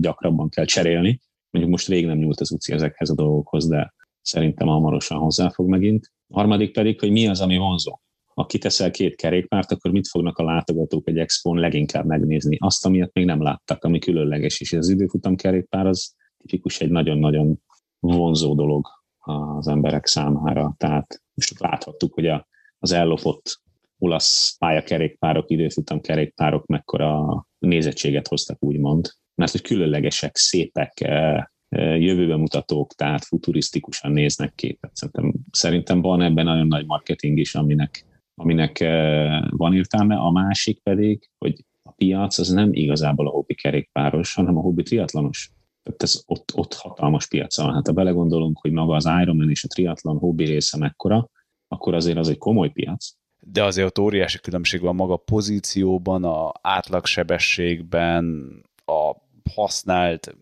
gyakrabban 0.00 0.48
kell 0.48 0.64
cserélni. 0.64 1.20
Mondjuk 1.50 1.74
most 1.74 1.88
rég 1.88 2.06
nem 2.06 2.18
nyúlt 2.18 2.40
az 2.40 2.52
UCI 2.52 2.72
ezekhez 2.72 3.10
a 3.10 3.14
dolgokhoz, 3.14 3.68
de 3.68 3.94
szerintem 4.22 4.66
hamarosan 4.66 5.18
hozzáfog 5.18 5.68
megint. 5.68 6.12
A 6.28 6.34
harmadik 6.34 6.72
pedig, 6.72 7.00
hogy 7.00 7.10
mi 7.10 7.28
az, 7.28 7.40
ami 7.40 7.56
vonzó. 7.56 8.00
Ha 8.34 8.46
kiteszel 8.46 8.90
két 8.90 9.16
kerékpárt, 9.16 9.72
akkor 9.72 9.90
mit 9.90 10.08
fognak 10.08 10.38
a 10.38 10.44
látogatók 10.44 11.08
egy 11.08 11.18
expón 11.18 11.58
leginkább 11.58 12.06
megnézni? 12.06 12.56
Azt, 12.60 12.86
amilyet 12.86 13.12
még 13.12 13.24
nem 13.24 13.42
láttak, 13.42 13.84
ami 13.84 13.98
különleges, 13.98 14.60
és 14.60 14.72
az 14.72 14.88
időfutam 14.88 15.36
kerékpár 15.36 15.86
az 15.86 16.14
tipikus 16.36 16.80
egy 16.80 16.90
nagyon-nagyon 16.90 17.62
vonzó 17.98 18.54
dolog 18.54 18.88
az 19.18 19.68
emberek 19.68 20.06
számára. 20.06 20.74
Tehát 20.76 21.22
most 21.34 21.60
láthattuk, 21.60 22.14
hogy 22.14 22.26
a, 22.26 22.48
az 22.78 22.92
ellopott 22.92 23.60
olasz 23.98 24.56
pályakerékpárok, 24.58 25.50
időfutam 25.50 26.00
kerékpárok 26.00 26.66
mekkora 26.66 27.46
nézettséget 27.58 28.28
hoztak, 28.28 28.62
úgymond. 28.62 29.08
Mert 29.34 29.52
hogy 29.52 29.62
különlegesek, 29.62 30.36
szépek, 30.36 31.00
eh, 31.00 31.44
jövőbe 31.78 32.36
mutatók, 32.36 32.92
tehát 32.94 33.24
futurisztikusan 33.24 34.12
néznek 34.12 34.54
ki. 34.54 34.78
Szerintem, 34.92 35.32
szerintem 35.50 36.00
van 36.00 36.22
ebben 36.22 36.44
nagyon 36.44 36.66
nagy 36.66 36.86
marketing 36.86 37.38
is, 37.38 37.54
aminek, 37.54 38.04
aminek 38.34 38.80
eh, 38.80 39.42
van 39.50 39.74
értelme. 39.74 40.16
A 40.16 40.30
másik 40.30 40.82
pedig, 40.82 41.30
hogy 41.38 41.64
a 41.82 41.90
piac 41.90 42.38
az 42.38 42.48
nem 42.48 42.72
igazából 42.72 43.26
a 43.26 43.30
hobbi 43.30 43.54
kerékpáros, 43.54 44.34
hanem 44.34 44.56
a 44.56 44.60
hobbi 44.60 44.82
triatlonos. 44.82 45.50
Tehát 45.82 46.02
ez 46.02 46.22
ott, 46.26 46.52
ott 46.54 46.74
hatalmas 46.74 47.28
piac 47.28 47.56
van. 47.56 47.74
Hát 47.74 47.86
ha 47.86 47.92
belegondolunk, 47.92 48.58
hogy 48.58 48.72
maga 48.72 48.94
az 48.94 49.08
Ironman 49.22 49.50
és 49.50 49.64
a 49.64 49.68
triatlon 49.68 50.18
hobbi 50.18 50.44
része 50.44 50.78
mekkora, 50.78 51.28
akkor 51.68 51.94
azért 51.94 52.16
az 52.18 52.28
egy 52.28 52.38
komoly 52.38 52.70
piac. 52.70 53.12
De 53.46 53.64
azért 53.64 53.86
ott 53.86 53.98
óriási 53.98 54.38
különbség 54.38 54.80
van 54.80 54.94
maga 54.94 55.16
pozícióban, 55.16 56.24
a 56.24 56.52
átlagsebességben, 56.60 58.54
a 58.84 59.14
használt 59.54 60.36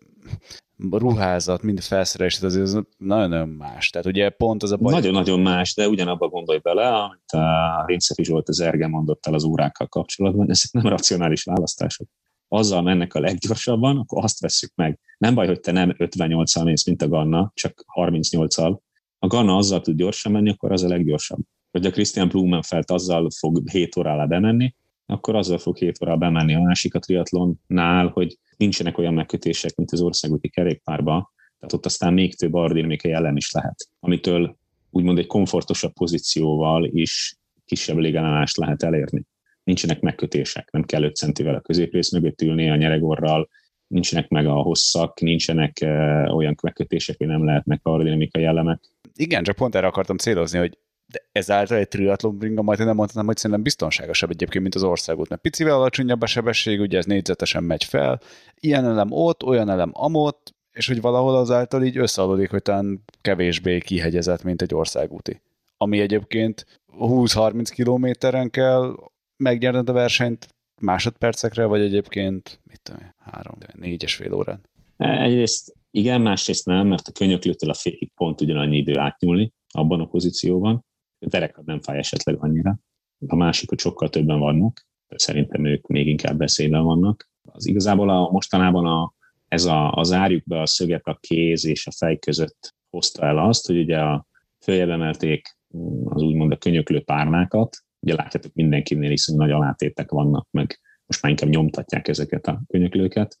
ruházat, 0.89 1.61
mind 1.61 1.79
felszerelés, 1.79 2.35
tehát 2.35 2.55
azért 2.55 2.65
az 2.65 2.83
nagyon-nagyon 2.97 3.49
más. 3.49 3.89
Tehát 3.89 4.07
ugye 4.07 4.29
pont 4.29 4.63
az 4.63 4.71
a 4.71 4.77
baj... 4.77 4.93
Nagyon-nagyon 4.93 5.39
más, 5.39 5.73
de 5.73 5.87
ugyanabba 5.87 6.27
gondolj 6.27 6.59
bele, 6.59 6.87
amit 6.87 7.31
a 7.31 7.83
Rincefis 7.85 8.27
volt 8.27 8.49
az 8.49 8.59
Erge 8.59 8.87
mondott 8.87 9.25
el 9.25 9.33
az 9.33 9.43
órákkal 9.43 9.87
kapcsolatban, 9.87 10.49
ezek 10.49 10.71
nem 10.71 10.87
racionális 10.87 11.43
választások 11.43 12.07
azzal 12.53 12.81
mennek 12.81 13.13
a 13.13 13.19
leggyorsabban, 13.19 13.97
akkor 13.97 14.23
azt 14.23 14.39
veszük 14.39 14.71
meg. 14.75 14.99
Nem 15.17 15.35
baj, 15.35 15.47
hogy 15.47 15.59
te 15.59 15.71
nem 15.71 15.95
58-al 15.97 16.63
mész, 16.63 16.85
mint 16.85 17.01
a 17.01 17.07
Ganna, 17.07 17.51
csak 17.53 17.85
38-al. 17.95 18.77
A 19.19 19.27
Ganna 19.27 19.55
azzal 19.55 19.81
tud 19.81 19.95
gyorsan 19.95 20.31
menni, 20.31 20.49
akkor 20.49 20.71
az 20.71 20.83
a 20.83 20.87
leggyorsabb. 20.87 21.39
Hogy 21.71 21.85
a 21.85 21.91
Christian 21.91 22.27
Blumenfeld 22.27 22.91
azzal 22.91 23.29
fog 23.39 23.69
7 23.69 23.97
órára 23.97 24.25
bemenni, 24.25 24.75
akkor 25.11 25.35
azzal 25.35 25.57
fog 25.57 25.77
7 25.77 25.97
órára 26.01 26.17
bemenni. 26.17 26.55
A 26.55 26.61
másik 26.61 26.95
a 26.95 26.99
triatlonnál, 26.99 28.07
hogy 28.07 28.37
nincsenek 28.57 28.97
olyan 28.97 29.13
megkötések, 29.13 29.75
mint 29.75 29.91
az 29.91 30.01
országúti 30.01 30.49
kerékpárba, 30.49 31.31
tehát 31.57 31.73
ott 31.73 31.85
aztán 31.85 32.13
még 32.13 32.35
több 32.35 32.53
aerodinamikai 32.53 33.11
ellen 33.11 33.37
is 33.37 33.51
lehet, 33.51 33.89
amitől 33.99 34.57
úgymond 34.89 35.17
egy 35.17 35.27
komfortosabb 35.27 35.93
pozícióval 35.93 36.85
is 36.85 37.35
kisebb 37.65 37.97
légellenást 37.97 38.57
lehet 38.57 38.83
elérni 38.83 39.25
nincsenek 39.63 40.01
megkötések, 40.01 40.71
nem 40.71 40.83
kell 40.83 41.03
5 41.03 41.15
centivel 41.15 41.55
a 41.55 41.59
középrész 41.59 42.11
mögött 42.11 42.41
ülni 42.41 42.69
a 42.69 42.75
nyeregorral, 42.75 43.49
nincsenek 43.87 44.29
meg 44.29 44.47
a 44.47 44.53
hosszak, 44.53 45.19
nincsenek 45.19 45.77
uh, 45.81 46.35
olyan 46.35 46.55
megkötések, 46.61 47.17
hogy 47.17 47.27
nem 47.27 47.45
lehetnek 47.45 47.79
aerodinamikai 47.83 48.43
elemek. 48.43 48.79
Igen, 49.15 49.43
csak 49.43 49.55
pont 49.55 49.75
erre 49.75 49.87
akartam 49.87 50.17
célozni, 50.17 50.59
hogy 50.59 50.77
de 51.11 51.25
ezáltal 51.31 51.77
egy 51.77 51.87
triatlon 51.87 52.37
bringa 52.37 52.61
majd 52.61 52.79
nem 52.79 52.95
mondtam, 52.95 53.25
hogy 53.25 53.37
szerintem 53.37 53.63
biztonságosabb 53.63 54.29
egyébként, 54.29 54.61
mint 54.61 54.75
az 54.75 54.83
országút, 54.83 55.29
mert 55.29 55.41
picivel 55.41 55.75
alacsonyabb 55.75 56.21
a 56.21 56.25
sebesség, 56.25 56.79
ugye 56.79 56.97
ez 56.97 57.05
négyzetesen 57.05 57.63
megy 57.63 57.83
fel, 57.83 58.19
ilyen 58.59 58.85
elem 58.85 59.11
ott, 59.11 59.43
olyan 59.43 59.69
elem 59.69 59.91
amott, 59.93 60.53
és 60.71 60.87
hogy 60.87 61.01
valahol 61.01 61.35
azáltal 61.35 61.83
így 61.83 61.97
összeadódik, 61.97 62.49
hogy 62.49 62.61
talán 62.61 63.03
kevésbé 63.21 63.79
kihegyezett, 63.79 64.43
mint 64.43 64.61
egy 64.61 64.73
országúti. 64.73 65.41
Ami 65.77 65.99
egyébként 65.99 66.81
20-30 66.99 67.69
kilométeren 67.73 68.49
kell 68.49 68.95
megnyerned 69.37 69.89
a 69.89 69.93
versenyt 69.93 70.47
másodpercekre, 70.81 71.65
vagy 71.65 71.81
egyébként, 71.81 72.59
mit 72.63 72.81
tudom, 72.83 73.13
három, 73.17 73.57
négyes 73.73 74.15
fél 74.15 74.33
órán? 74.33 74.61
Egyrészt 74.97 75.73
igen, 75.91 76.21
másrészt 76.21 76.65
nem, 76.65 76.87
mert 76.87 77.07
a 77.07 77.11
könyöklőtől 77.11 77.69
a 77.69 77.73
félig 77.73 78.11
pont 78.15 78.41
ugyanannyi 78.41 78.77
idő 78.77 78.97
átnyúlni 78.97 79.53
abban 79.71 79.99
a 79.99 80.05
pozícióban. 80.05 80.85
A 81.25 81.27
derekad 81.27 81.65
nem 81.65 81.81
fáj 81.81 81.97
esetleg 81.97 82.37
annyira. 82.39 82.79
A 83.27 83.35
másik, 83.35 83.69
hogy 83.69 83.79
sokkal 83.79 84.09
többen 84.09 84.39
vannak, 84.39 84.85
szerintem 85.07 85.65
ők 85.65 85.87
még 85.87 86.07
inkább 86.07 86.37
beszélben 86.37 86.83
vannak. 86.83 87.29
Az 87.41 87.67
igazából 87.67 88.09
a, 88.09 88.29
mostanában 88.31 88.85
a, 88.85 89.13
ez 89.47 89.65
a, 89.65 89.91
az 89.91 90.11
árjuk 90.11 90.43
be 90.45 90.61
a 90.61 90.65
szöget 90.65 91.05
a 91.05 91.17
kéz 91.19 91.65
és 91.65 91.87
a 91.87 91.91
fej 91.91 92.17
között 92.17 92.75
hozta 92.89 93.25
el 93.25 93.37
azt, 93.37 93.67
hogy 93.67 93.77
ugye 93.77 93.99
a 93.99 94.25
följebb 94.63 94.89
emelték 94.89 95.57
az 96.05 96.21
úgymond 96.21 96.51
a 96.51 96.57
könyöklő 96.57 97.01
párnákat, 97.01 97.77
ugye 97.99 98.15
látjátok 98.15 98.53
mindenkinél 98.53 99.11
is, 99.11 99.25
hogy 99.25 99.35
nagy 99.35 99.51
alátétek 99.51 100.11
vannak, 100.11 100.47
meg 100.51 100.79
most 101.05 101.21
már 101.21 101.31
inkább 101.31 101.49
nyomtatják 101.49 102.07
ezeket 102.07 102.47
a 102.47 102.61
könyöklőket, 102.67 103.39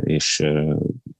és 0.00 0.46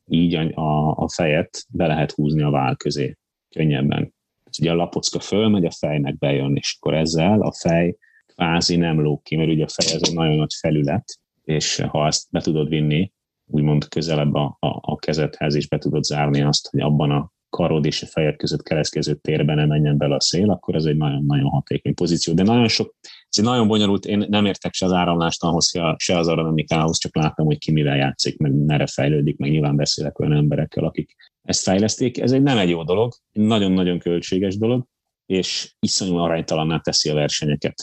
így 0.06 0.34
a, 0.34 0.96
a 0.96 1.08
fejet 1.08 1.64
be 1.68 1.86
lehet 1.86 2.10
húzni 2.12 2.42
a 2.42 2.50
vál 2.50 2.76
közé 2.76 3.16
könnyebben. 3.48 4.14
Ugye 4.60 4.70
a 4.70 4.74
lapocka 4.74 5.20
fölmegy, 5.20 5.64
a 5.64 5.70
fejnek 5.70 6.18
bejön, 6.18 6.56
és 6.56 6.76
akkor 6.78 6.94
ezzel 6.94 7.40
a 7.40 7.52
fej 7.52 7.96
kvázi 8.26 8.76
nem 8.76 9.00
lóg 9.00 9.22
ki, 9.22 9.36
mert 9.36 9.50
ugye 9.50 9.64
a 9.64 9.68
fej 9.68 9.94
ez 9.94 10.08
egy 10.08 10.14
nagyon 10.14 10.36
nagy 10.36 10.54
felület, 10.60 11.04
és 11.44 11.80
ha 11.88 12.06
ezt 12.06 12.26
be 12.30 12.40
tudod 12.40 12.68
vinni, 12.68 13.12
úgymond 13.46 13.88
közelebb 13.88 14.34
a, 14.34 14.56
a, 14.60 14.66
a 14.80 14.96
kezedhez, 14.96 15.54
és 15.54 15.68
be 15.68 15.78
tudod 15.78 16.04
zárni 16.04 16.42
azt, 16.42 16.68
hogy 16.70 16.80
abban 16.80 17.10
a 17.10 17.32
karod 17.48 17.86
és 17.86 18.02
a 18.02 18.06
fejed 18.06 18.36
között 18.36 18.62
keresztkező 18.62 19.14
térben 19.14 19.56
nem 19.56 19.68
menjen 19.68 19.96
bele 19.96 20.14
a 20.14 20.20
szél, 20.20 20.50
akkor 20.50 20.74
ez 20.74 20.84
egy 20.84 20.96
nagyon-nagyon 20.96 21.50
hatékony 21.50 21.94
pozíció. 21.94 22.34
De 22.34 22.42
nagyon 22.42 22.68
sok, 22.68 22.94
ez 23.02 23.38
egy 23.38 23.44
nagyon 23.44 23.68
bonyolult, 23.68 24.04
én 24.04 24.26
nem 24.28 24.44
értek 24.44 24.74
se 24.74 24.84
az 24.84 24.92
áramlástanhoz, 24.92 25.70
se 25.96 26.18
az 26.18 26.26
aerodinamikához, 26.26 26.98
csak 26.98 27.16
látom, 27.16 27.46
hogy 27.46 27.58
ki 27.58 27.72
mivel 27.72 27.96
játszik, 27.96 28.38
meg 28.38 28.52
merre 28.52 28.86
fejlődik, 28.86 29.36
meg 29.36 29.50
nyilván 29.50 29.76
beszélek 29.76 30.18
olyan 30.18 30.32
emberekkel, 30.32 30.84
akik 30.84 31.14
ezt 31.44 31.62
fejleszték. 31.62 32.18
Ez 32.18 32.32
egy 32.32 32.42
nem 32.42 32.58
egy 32.58 32.68
jó 32.68 32.82
dolog, 32.82 33.12
nagyon-nagyon 33.32 33.98
költséges 33.98 34.56
dolog, 34.56 34.86
és 35.26 35.74
iszonyú 35.78 36.16
aránytalanná 36.16 36.78
teszi 36.78 37.10
a 37.10 37.14
versenyeket. 37.14 37.74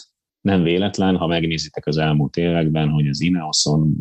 Nem 0.42 0.64
véletlen, 0.64 1.18
ha 1.18 1.28
megnézitek 1.28 1.86
az 1.86 1.98
elmúlt 1.98 2.38
években, 2.38 2.90
hogy 2.90 3.08
az 3.08 3.22
Ineoson, 3.22 3.96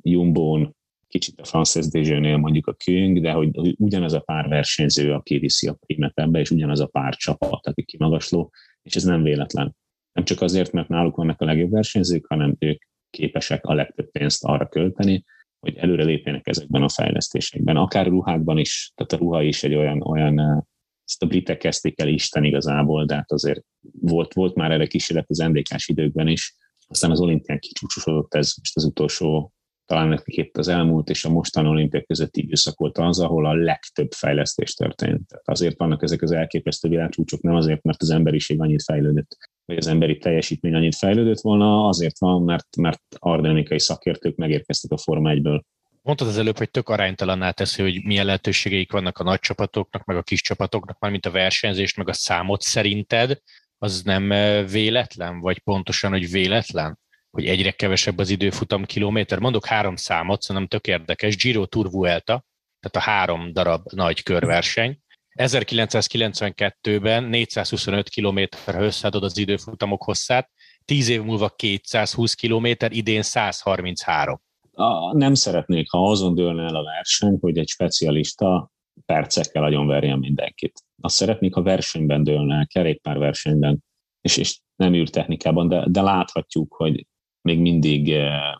Jumbo-n, 0.00 0.74
kicsit 1.08 1.40
a 1.40 1.44
Frances 1.44 1.88
Déjeunél 1.88 2.36
mondjuk 2.36 2.66
a 2.66 2.72
Küng, 2.72 3.20
de 3.20 3.32
hogy, 3.32 3.50
hogy 3.52 3.74
ugyanaz 3.78 4.12
a 4.12 4.20
pár 4.20 4.48
versenyző, 4.48 5.12
aki 5.12 5.38
viszi 5.38 5.68
a 5.68 5.78
primet 5.86 6.18
ebbe, 6.18 6.40
és 6.40 6.50
ugyanaz 6.50 6.80
a 6.80 6.86
pár 6.86 7.14
csapat, 7.14 7.66
aki 7.66 7.84
kimagasló, 7.84 8.50
és 8.82 8.96
ez 8.96 9.04
nem 9.04 9.22
véletlen. 9.22 9.76
Nem 10.12 10.24
csak 10.24 10.40
azért, 10.40 10.72
mert 10.72 10.88
náluk 10.88 11.16
vannak 11.16 11.40
a 11.40 11.44
legjobb 11.44 11.70
versenyzők, 11.70 12.26
hanem 12.26 12.56
ők 12.58 12.82
képesek 13.10 13.64
a 13.64 13.74
legtöbb 13.74 14.10
pénzt 14.10 14.44
arra 14.44 14.68
költeni, 14.68 15.24
hogy 15.60 15.76
előre 15.76 16.04
lépjenek 16.04 16.46
ezekben 16.46 16.82
a 16.82 16.88
fejlesztésekben. 16.88 17.76
Akár 17.76 18.06
ruhákban 18.06 18.58
is, 18.58 18.92
tehát 18.94 19.12
a 19.12 19.16
ruha 19.16 19.42
is 19.42 19.62
egy 19.62 19.74
olyan, 19.74 20.02
olyan 20.02 20.66
ezt 21.04 21.22
a 21.22 21.26
britek 21.26 21.58
kezdték 21.58 22.00
el 22.00 22.08
Isten 22.08 22.44
igazából, 22.44 23.04
de 23.04 23.14
hát 23.14 23.32
azért 23.32 23.64
volt, 24.00 24.34
volt 24.34 24.54
már 24.54 24.70
erre 24.70 24.86
kísérlet 24.86 25.30
az 25.30 25.38
ndk 25.38 25.86
időkben 25.86 26.28
is, 26.28 26.54
aztán 26.88 27.10
az 27.10 27.20
olimpián 27.20 27.58
kicsúcsosodott 27.58 28.34
ez 28.34 28.54
most 28.58 28.76
az 28.76 28.84
utolsó 28.84 29.52
talán 29.86 30.08
nekik 30.08 30.36
itt 30.36 30.56
az 30.56 30.68
elmúlt 30.68 31.10
és 31.10 31.24
a 31.24 31.30
mostani 31.30 31.68
olimpia 31.68 32.02
közötti 32.02 32.42
időszak 32.42 32.78
volt 32.78 32.98
az, 32.98 33.20
ahol 33.20 33.46
a 33.46 33.54
legtöbb 33.54 34.12
fejlesztés 34.12 34.74
történt. 34.74 35.26
Tehát 35.26 35.48
azért 35.48 35.78
vannak 35.78 36.02
ezek 36.02 36.22
az 36.22 36.32
elképesztő 36.32 36.88
világcsúcsok, 36.88 37.42
nem 37.42 37.54
azért, 37.54 37.82
mert 37.82 38.02
az 38.02 38.10
emberiség 38.10 38.60
annyit 38.60 38.82
fejlődött, 38.82 39.36
vagy 39.66 39.76
az 39.76 39.86
emberi 39.86 40.18
teljesítmény 40.18 40.74
annyit 40.74 40.96
fejlődött 40.96 41.40
volna, 41.40 41.88
azért 41.88 42.18
van, 42.18 42.42
mert, 42.42 42.76
mert 42.76 43.02
ardenikai 43.18 43.80
szakértők 43.80 44.36
megérkeztek 44.36 44.90
a 44.90 44.98
Forma 44.98 45.30
1-ből. 45.32 45.60
Mondtad 46.02 46.28
az 46.28 46.38
előbb, 46.38 46.58
hogy 46.58 46.70
tök 46.70 46.88
aránytalanná 46.88 47.50
teszi, 47.50 47.82
hogy 47.82 48.04
milyen 48.04 48.26
lehetőségeik 48.26 48.92
vannak 48.92 49.18
a 49.18 49.24
nagy 49.24 49.40
csapatoknak, 49.40 50.04
meg 50.04 50.16
a 50.16 50.22
kis 50.22 50.40
csapatoknak, 50.40 50.98
már 50.98 51.10
mint 51.10 51.26
a 51.26 51.30
versenyzést, 51.30 51.96
meg 51.96 52.08
a 52.08 52.12
számot 52.12 52.62
szerinted, 52.62 53.40
az 53.78 54.02
nem 54.02 54.32
eh, 54.32 54.68
véletlen, 54.68 55.40
vagy 55.40 55.58
pontosan, 55.58 56.10
hogy 56.10 56.30
véletlen? 56.30 56.98
hogy 57.36 57.46
egyre 57.46 57.70
kevesebb 57.70 58.18
az 58.18 58.30
időfutam 58.30 58.84
kilométer. 58.84 59.38
Mondok 59.38 59.66
három 59.66 59.96
számot, 59.96 60.42
szerintem 60.42 60.66
tök 60.66 60.86
érdekes. 60.86 61.36
Giro 61.36 61.66
Tour 61.66 61.90
Vuelta, 61.90 62.44
tehát 62.80 63.08
a 63.08 63.10
három 63.10 63.52
darab 63.52 63.92
nagy 63.92 64.22
körverseny. 64.22 64.98
1992-ben 65.36 67.24
425 67.24 68.08
km 68.08 68.40
összeadod 68.66 69.22
az 69.22 69.38
időfutamok 69.38 70.02
hosszát, 70.02 70.50
10 70.84 71.08
év 71.08 71.22
múlva 71.22 71.48
220 71.48 72.34
km, 72.34 72.66
idén 72.88 73.22
133. 73.22 74.40
A, 74.72 75.16
nem 75.16 75.34
szeretnék, 75.34 75.90
ha 75.90 76.10
azon 76.10 76.34
dőlne 76.34 76.62
el 76.62 76.74
a 76.74 76.82
verseny, 76.82 77.38
hogy 77.40 77.58
egy 77.58 77.68
specialista 77.68 78.70
percekkel 79.06 79.64
agyon 79.64 79.86
verjen 79.86 80.18
mindenkit. 80.18 80.82
azt 81.00 81.14
szeretnék, 81.14 81.54
ha 81.54 81.62
versenyben 81.62 82.24
dőlne, 82.24 82.64
kerékpárversenyben, 82.64 83.84
és, 84.20 84.36
és 84.36 84.60
nem 84.76 84.94
űrtechnikában, 84.94 85.68
de, 85.68 85.84
de 85.88 86.00
láthatjuk, 86.00 86.74
hogy 86.74 87.06
még 87.40 87.58
mindig 87.58 88.10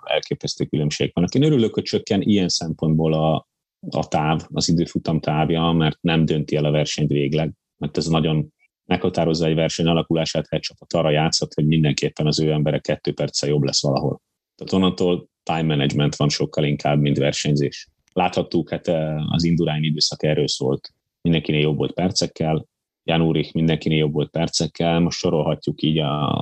elképesztő 0.04 0.64
különbség 0.64 1.10
van. 1.14 1.24
Én 1.32 1.42
örülök, 1.42 1.74
hogy 1.74 1.82
csökken 1.82 2.20
ilyen 2.20 2.48
szempontból 2.48 3.12
a, 3.12 3.46
a 3.90 4.08
táv, 4.08 4.46
az 4.52 4.68
időfutam 4.68 5.20
távja, 5.20 5.72
mert 5.72 5.98
nem 6.00 6.24
dönti 6.24 6.56
el 6.56 6.64
a 6.64 6.70
versenyt 6.70 7.10
végleg, 7.10 7.52
mert 7.76 7.96
ez 7.96 8.06
nagyon 8.06 8.54
meghatározza 8.84 9.46
egy 9.46 9.54
verseny 9.54 9.86
alakulását, 9.86 10.46
egy 10.48 10.60
csapat 10.60 10.92
arra 10.92 11.10
játszott, 11.10 11.54
hogy 11.54 11.66
mindenképpen 11.66 12.26
az 12.26 12.40
ő 12.40 12.50
embere 12.50 12.78
kettő 12.78 13.12
perccel 13.12 13.48
jobb 13.48 13.62
lesz 13.62 13.82
valahol. 13.82 14.20
Tehát 14.54 14.72
onnantól 14.72 15.28
time 15.42 15.62
management 15.62 16.16
van 16.16 16.28
sokkal 16.28 16.64
inkább, 16.64 17.00
mint 17.00 17.18
versenyzés. 17.18 17.88
Láthattuk, 18.12 18.70
hát 18.70 18.88
eh, 18.88 19.32
az 19.32 19.44
Indurain 19.44 19.82
időszak 19.82 20.22
erről 20.22 20.48
szólt. 20.48 20.92
Mindenkinél 21.22 21.60
jobb 21.60 21.76
volt 21.76 21.92
percekkel, 21.92 22.66
Jan 23.04 23.20
Úrich 23.20 23.54
mindenkinél 23.54 23.98
jobb 23.98 24.12
volt 24.12 24.30
percekkel, 24.30 25.00
most 25.00 25.18
sorolhatjuk 25.18 25.82
így 25.82 25.98
a, 25.98 26.38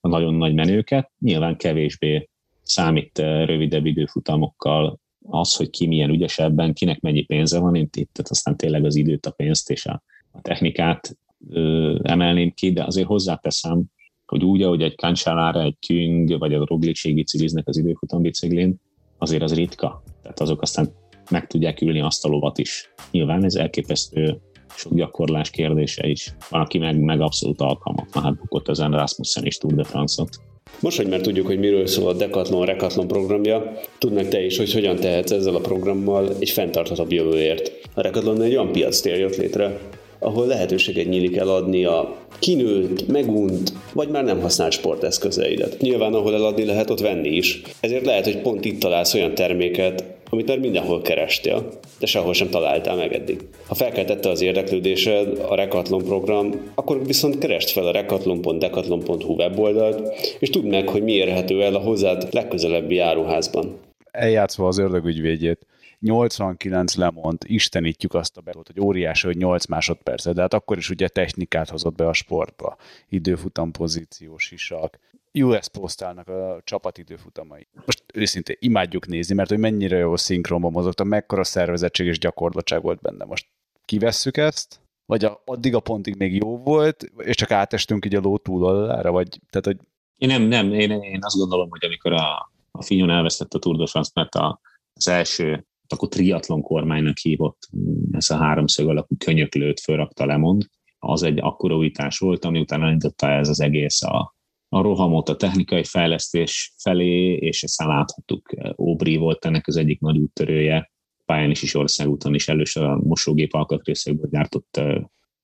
a 0.00 0.08
nagyon 0.08 0.34
nagy 0.34 0.54
menőket. 0.54 1.10
Nyilván 1.18 1.56
kevésbé 1.56 2.28
számít 2.62 3.18
eh, 3.18 3.46
rövidebb 3.46 3.86
időfutamokkal 3.86 4.98
az, 5.28 5.56
hogy 5.56 5.70
ki 5.70 5.86
milyen 5.86 6.10
ügyesebben, 6.10 6.72
kinek 6.72 7.00
mennyi 7.00 7.22
pénze 7.22 7.58
van, 7.58 7.74
itt, 7.74 7.96
itt 7.96 8.10
tehát 8.12 8.30
aztán 8.30 8.56
tényleg 8.56 8.84
az 8.84 8.96
időt, 8.96 9.26
a 9.26 9.30
pénzt 9.30 9.70
és 9.70 9.86
a, 9.86 10.02
a 10.30 10.40
technikát 10.40 11.16
ö, 11.48 11.98
emelném 12.02 12.52
ki, 12.54 12.72
de 12.72 12.84
azért 12.84 13.06
hozzáteszem, 13.06 13.84
hogy 14.26 14.44
úgy, 14.44 14.62
ahogy 14.62 14.82
egy 14.82 14.96
Cancellara, 14.96 15.62
egy 15.62 15.76
Küng, 15.86 16.38
vagy 16.38 16.54
a 16.54 16.64
Roglic 16.64 17.14
bicikliznek 17.14 17.68
az 17.68 17.76
időfutam 17.76 18.22
biciklén, 18.22 18.80
azért 19.18 19.42
az 19.42 19.54
ritka. 19.54 20.02
Tehát 20.22 20.40
azok 20.40 20.62
aztán 20.62 20.92
meg 21.30 21.46
tudják 21.46 21.80
ülni 21.80 22.00
azt 22.00 22.24
a 22.24 22.28
lovat 22.28 22.58
is. 22.58 22.92
Nyilván 23.10 23.44
ez 23.44 23.54
elképesztő 23.54 24.40
sok 24.76 24.94
gyakorlás 24.94 25.50
kérdése 25.50 26.08
is. 26.08 26.34
Van, 26.48 26.60
aki 26.60 26.78
meg, 26.78 27.00
meg 27.00 27.20
abszolút 27.20 27.60
alkalmat. 27.60 28.14
hát 28.14 28.36
bukott 28.36 28.68
ezen 28.68 28.90
Rasmussen 28.90 29.46
is 29.46 29.56
Tour 29.56 29.74
de 29.74 29.84
France-ot. 29.84 30.49
Most, 30.80 30.96
hogy 30.96 31.08
már 31.08 31.20
tudjuk, 31.20 31.46
hogy 31.46 31.58
miről 31.58 31.86
szól 31.86 32.08
a 32.08 32.12
Decathlon 32.12 32.66
Recathlon 32.66 33.06
programja, 33.06 33.80
tudnak 33.98 34.28
te 34.28 34.44
is, 34.44 34.56
hogy 34.56 34.72
hogyan 34.72 34.96
tehetsz 34.96 35.30
ezzel 35.30 35.54
a 35.54 35.60
programmal 35.60 36.28
egy 36.38 36.50
fenntarthatóbb 36.50 37.12
jövőért. 37.12 37.72
A 37.94 38.00
Recathlon 38.00 38.42
egy 38.42 38.52
olyan 38.52 38.72
piac 38.72 39.04
jött 39.04 39.36
létre, 39.36 39.78
ahol 40.18 40.46
lehetőséget 40.46 41.08
nyílik 41.08 41.36
eladni 41.36 41.84
a 41.84 42.16
kinőtt, 42.38 43.08
megunt, 43.08 43.72
vagy 43.92 44.08
már 44.08 44.24
nem 44.24 44.40
használt 44.40 44.72
sporteszközeidet. 44.72 45.80
Nyilván, 45.80 46.14
ahol 46.14 46.34
eladni 46.34 46.64
lehet, 46.64 46.90
ott 46.90 47.00
venni 47.00 47.28
is. 47.28 47.62
Ezért 47.80 48.04
lehet, 48.04 48.24
hogy 48.24 48.38
pont 48.38 48.64
itt 48.64 48.80
találsz 48.80 49.14
olyan 49.14 49.34
terméket, 49.34 50.04
amit 50.30 50.46
már 50.46 50.58
mindenhol 50.58 51.02
kerestél, 51.02 51.68
de 51.98 52.06
sehol 52.06 52.32
sem 52.32 52.48
találtál 52.48 52.96
meg 52.96 53.12
eddig. 53.12 53.48
Ha 53.66 53.74
felkeltette 53.74 54.28
az 54.28 54.40
érdeklődésed 54.40 55.38
a 55.48 55.54
Recathlon 55.54 56.04
program, 56.04 56.70
akkor 56.74 57.06
viszont 57.06 57.38
keresd 57.38 57.68
fel 57.68 57.86
a 57.86 57.92
recathlon.decathlon.hu 57.92 59.34
weboldalt, 59.34 60.14
és 60.38 60.50
tudd 60.50 60.66
meg, 60.66 60.88
hogy 60.88 61.02
mi 61.02 61.12
érhető 61.12 61.62
el 61.62 61.74
a 61.74 61.78
hozzád 61.78 62.28
legközelebbi 62.30 62.98
áruházban. 62.98 63.78
Eljátszva 64.10 64.66
az 64.66 64.78
ördög 64.78 65.04
ügyvédjét, 65.04 65.66
89 66.00 66.94
lemont, 66.94 67.44
istenítjük 67.44 68.14
azt 68.14 68.36
a 68.36 68.40
betot, 68.40 68.66
hogy 68.66 68.80
óriási, 68.80 69.26
hogy 69.26 69.36
8 69.36 69.66
másodperc, 69.66 70.32
de 70.32 70.40
hát 70.40 70.54
akkor 70.54 70.76
is 70.76 70.90
ugye 70.90 71.08
technikát 71.08 71.68
hozott 71.68 71.94
be 71.94 72.08
a 72.08 72.12
sportba, 72.12 72.76
időfutam 73.08 73.70
pozíciós 73.70 74.50
isak, 74.50 74.98
US 75.38 75.68
posztálnak 75.68 76.28
a 76.28 76.60
csapat 76.64 76.98
időfutamai. 76.98 77.66
Most 77.86 78.04
őszintén 78.14 78.56
imádjuk 78.58 79.06
nézni, 79.06 79.34
mert 79.34 79.48
hogy 79.48 79.58
mennyire 79.58 79.96
jó 79.96 80.16
szinkronban 80.16 80.72
mozogtam, 80.72 81.08
mekkora 81.08 81.44
szervezettség 81.44 82.06
és 82.06 82.18
gyakorlottság 82.18 82.82
volt 82.82 83.00
benne. 83.00 83.24
Most 83.24 83.46
kivesszük 83.84 84.36
ezt, 84.36 84.80
vagy 85.06 85.24
a, 85.24 85.42
addig 85.44 85.74
a 85.74 85.80
pontig 85.80 86.16
még 86.16 86.34
jó 86.34 86.58
volt, 86.58 87.12
és 87.16 87.36
csak 87.36 87.50
átestünk 87.50 88.04
így 88.04 88.14
a 88.14 88.20
ló 88.20 88.38
túloldalára, 88.38 89.10
vagy 89.10 89.40
tehát, 89.50 89.66
hogy... 89.66 89.78
Én 90.16 90.28
nem, 90.28 90.42
nem, 90.42 90.72
én, 90.72 90.90
én 90.90 91.18
azt 91.20 91.36
gondolom, 91.36 91.70
hogy 91.70 91.84
amikor 91.84 92.12
a, 92.12 92.52
a 92.70 92.82
Fignon 92.82 93.10
elvesztett 93.10 93.54
a 93.54 93.58
Tour 93.58 93.76
de 93.76 93.86
France, 93.86 94.10
mert 94.14 94.34
a, 94.34 94.60
az 94.92 95.08
első 95.08 95.64
akkor 95.92 96.08
triatlon 96.08 96.62
kormánynak 96.62 97.18
hívott, 97.18 97.68
ez 98.12 98.30
a 98.30 98.36
háromszög 98.36 98.88
alakú 98.88 99.16
könyöklőt 99.18 99.80
fölrakta 99.80 100.26
Lemond, 100.26 100.66
az 100.98 101.22
egy 101.22 101.38
akkora 101.40 101.76
újítás 101.76 102.18
volt, 102.18 102.44
ami 102.44 102.60
utána 102.60 102.90
indította 102.90 103.30
ez 103.30 103.48
az 103.48 103.60
egész 103.60 104.02
a, 104.02 104.34
a 104.72 104.80
rohamot 104.80 105.28
a 105.28 105.36
technikai 105.36 105.84
fejlesztés 105.84 106.74
felé, 106.82 107.32
és 107.32 107.62
ezt 107.62 107.82
láthattuk. 107.82 108.50
Óbri 108.78 109.16
volt 109.16 109.44
ennek 109.44 109.66
az 109.66 109.76
egyik 109.76 110.00
nagy 110.00 110.18
úttörője, 110.18 110.90
pályán 111.24 111.50
is 111.50 111.62
is 111.62 111.74
országúton 111.74 112.34
is 112.34 112.48
először 112.48 112.84
a 112.84 112.98
mosógép 112.98 113.54
alkatrészekből 113.54 114.28
gyártott 114.30 114.80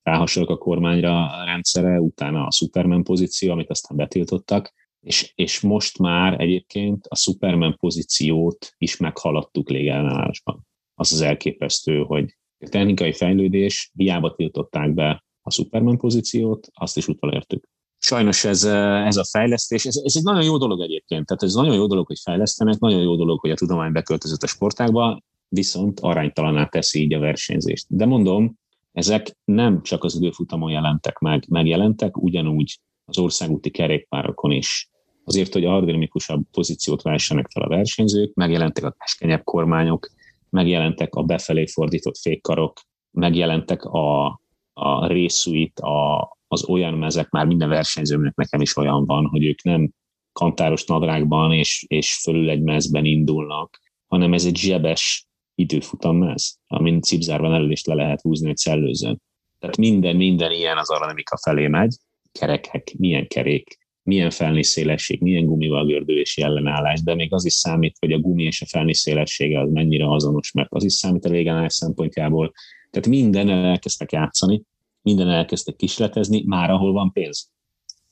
ráhasonlók 0.03 0.51
a 0.51 0.57
kormányra 0.57 1.29
a 1.29 1.45
rendszere, 1.45 1.99
utána 1.99 2.45
a 2.45 2.51
Superman 2.51 3.03
pozíció, 3.03 3.51
amit 3.51 3.69
aztán 3.69 3.97
betiltottak, 3.97 4.73
és, 4.99 5.31
és 5.35 5.59
most 5.59 5.97
már 5.97 6.41
egyébként 6.41 7.05
a 7.07 7.15
Superman 7.15 7.75
pozíciót 7.79 8.73
is 8.77 8.97
meghaladtuk 8.97 9.69
légellenállásban. 9.69 10.67
Az 10.93 11.13
az 11.13 11.21
elképesztő, 11.21 12.03
hogy 12.03 12.37
a 12.59 12.67
technikai 12.69 13.13
fejlődés, 13.13 13.91
hiába 13.95 14.35
tiltották 14.35 14.93
be 14.93 15.23
a 15.41 15.51
Superman 15.51 15.97
pozíciót, 15.97 16.67
azt 16.73 16.97
is 16.97 17.07
utolértük. 17.07 17.69
Sajnos 18.07 18.43
ez, 18.43 18.63
ez 18.63 19.17
a 19.17 19.23
fejlesztés, 19.23 19.85
ez, 19.85 20.01
ez 20.03 20.15
egy 20.15 20.23
nagyon 20.23 20.43
jó 20.43 20.57
dolog 20.57 20.81
egyébként, 20.81 21.25
tehát 21.25 21.43
ez 21.43 21.53
nagyon 21.53 21.75
jó 21.75 21.87
dolog, 21.87 22.07
hogy 22.07 22.19
fejlesztenek, 22.19 22.79
nagyon 22.79 23.01
jó 23.01 23.15
dolog, 23.15 23.39
hogy 23.39 23.49
a 23.49 23.55
tudomány 23.55 23.91
beköltözött 23.91 24.43
a 24.43 24.47
sportágba, 24.47 25.21
viszont 25.47 25.99
aránytalaná 25.99 26.65
teszi 26.65 27.01
így 27.01 27.13
a 27.13 27.19
versenyzést. 27.19 27.85
De 27.89 28.05
mondom, 28.05 28.57
ezek 28.91 29.37
nem 29.45 29.81
csak 29.81 30.03
az 30.03 30.15
időfutamon 30.15 30.71
jelentek 30.71 31.19
meg, 31.19 31.45
megjelentek 31.49 32.17
ugyanúgy 32.17 32.79
az 33.05 33.17
országúti 33.17 33.69
kerékpárokon 33.69 34.51
is. 34.51 34.89
Azért, 35.23 35.53
hogy 35.53 35.65
aerodinamikusabb 35.65 36.43
pozíciót 36.51 37.01
válsanak 37.01 37.47
fel 37.51 37.63
a 37.63 37.67
versenyzők, 37.67 38.33
megjelentek 38.33 38.83
a 38.83 38.95
keskenyebb 38.99 39.43
kormányok, 39.43 40.09
megjelentek 40.49 41.15
a 41.15 41.23
befelé 41.23 41.65
fordított 41.65 42.17
fékkarok, 42.17 42.79
megjelentek 43.11 43.83
a, 43.83 44.25
a 44.73 45.07
részuit, 45.07 45.79
a, 45.79 46.36
az 46.47 46.69
olyan 46.69 46.93
mezek, 46.93 47.29
már 47.29 47.45
minden 47.45 47.69
versenyzőnek 47.69 48.35
nekem 48.35 48.61
is 48.61 48.77
olyan 48.77 49.05
van, 49.05 49.25
hogy 49.25 49.45
ők 49.45 49.63
nem 49.63 49.91
kantáros 50.31 50.85
nadrágban 50.85 51.53
és, 51.53 51.85
és 51.87 52.19
fölül 52.21 52.49
egy 52.49 52.61
mezben 52.61 53.05
indulnak, 53.05 53.79
hanem 54.05 54.33
ez 54.33 54.45
egy 54.45 54.57
zsebes 54.57 55.27
időfutammez, 55.55 56.59
amin 56.67 57.01
cipzárban 57.01 57.53
elő 57.53 57.71
is 57.71 57.83
le 57.83 57.93
lehet 57.93 58.21
húzni 58.21 58.49
egy 58.49 58.57
szellőzőn. 58.57 59.21
Tehát 59.59 59.77
minden, 59.77 60.15
minden 60.15 60.51
ilyen 60.51 60.77
az 60.77 60.89
aerodinamika 60.89 61.37
felé 61.37 61.67
megy, 61.67 61.95
kerekek, 62.31 62.93
milyen 62.97 63.27
kerék, 63.27 63.77
milyen 64.03 64.29
felnészélesség, 64.29 65.21
milyen 65.21 65.45
gumival 65.45 65.85
gördülési 65.85 66.41
ellenállás, 66.41 67.03
de 67.03 67.15
még 67.15 67.33
az 67.33 67.45
is 67.45 67.53
számít, 67.53 67.97
hogy 67.99 68.11
a 68.11 68.19
gumi 68.19 68.43
és 68.43 68.61
a 68.61 68.65
felnészélessége 68.65 69.59
az 69.59 69.71
mennyire 69.71 70.09
azonos, 70.09 70.51
mert 70.51 70.71
az 70.71 70.83
is 70.83 70.93
számít 70.93 71.25
a 71.25 71.29
légállás 71.29 71.73
szempontjából. 71.73 72.51
Tehát 72.89 73.07
minden 73.07 73.49
elkezdtek 73.49 74.11
játszani, 74.11 74.61
minden 75.07 75.29
elkezdtek 75.29 75.75
kisletezni, 75.75 76.43
már 76.45 76.69
ahol 76.69 76.91
van 76.91 77.11
pénz. 77.11 77.51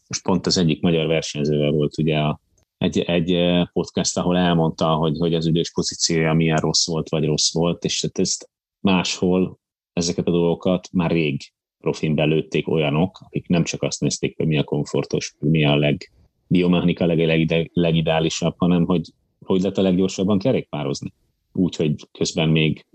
Most 0.07 0.23
pont 0.23 0.45
az 0.45 0.57
egyik 0.57 0.81
magyar 0.81 1.07
versenyzővel 1.07 1.71
volt 1.71 1.97
ugye 1.97 2.17
a, 2.17 2.39
egy, 2.77 2.99
egy 2.99 3.37
podcast, 3.73 4.17
ahol 4.17 4.37
elmondta, 4.37 4.95
hogy, 4.95 5.17
hogy 5.17 5.33
az 5.33 5.47
üdös 5.47 5.71
pozíciója 5.71 6.33
milyen 6.33 6.57
rossz 6.57 6.87
volt, 6.87 7.09
vagy 7.09 7.25
rossz 7.25 7.53
volt, 7.53 7.83
és 7.83 8.01
hát 8.01 8.19
ezt 8.19 8.49
máshol 8.79 9.59
ezeket 9.93 10.27
a 10.27 10.31
dolgokat 10.31 10.89
már 10.91 11.11
rég 11.11 11.41
profin 11.77 12.15
belőtték 12.15 12.67
olyanok, 12.67 13.19
akik 13.25 13.47
nem 13.47 13.63
csak 13.63 13.83
azt 13.83 14.01
nézték, 14.01 14.37
hogy 14.37 14.47
mi 14.47 14.57
a 14.57 14.63
komfortos, 14.63 15.35
mi 15.39 15.65
a 15.65 15.75
leg, 15.75 16.11
biomechanika 16.47 17.05
leg, 17.05 17.19
leg, 17.19 17.69
legideálisabb, 17.73 18.55
hanem 18.57 18.85
hogy 18.85 19.09
hogy 19.45 19.61
lehet 19.61 19.77
a 19.77 19.81
leggyorsabban 19.81 20.39
kerékpározni. 20.39 21.13
Úgy, 21.51 21.75
hogy 21.75 21.95
közben 22.11 22.49
még 22.49 22.85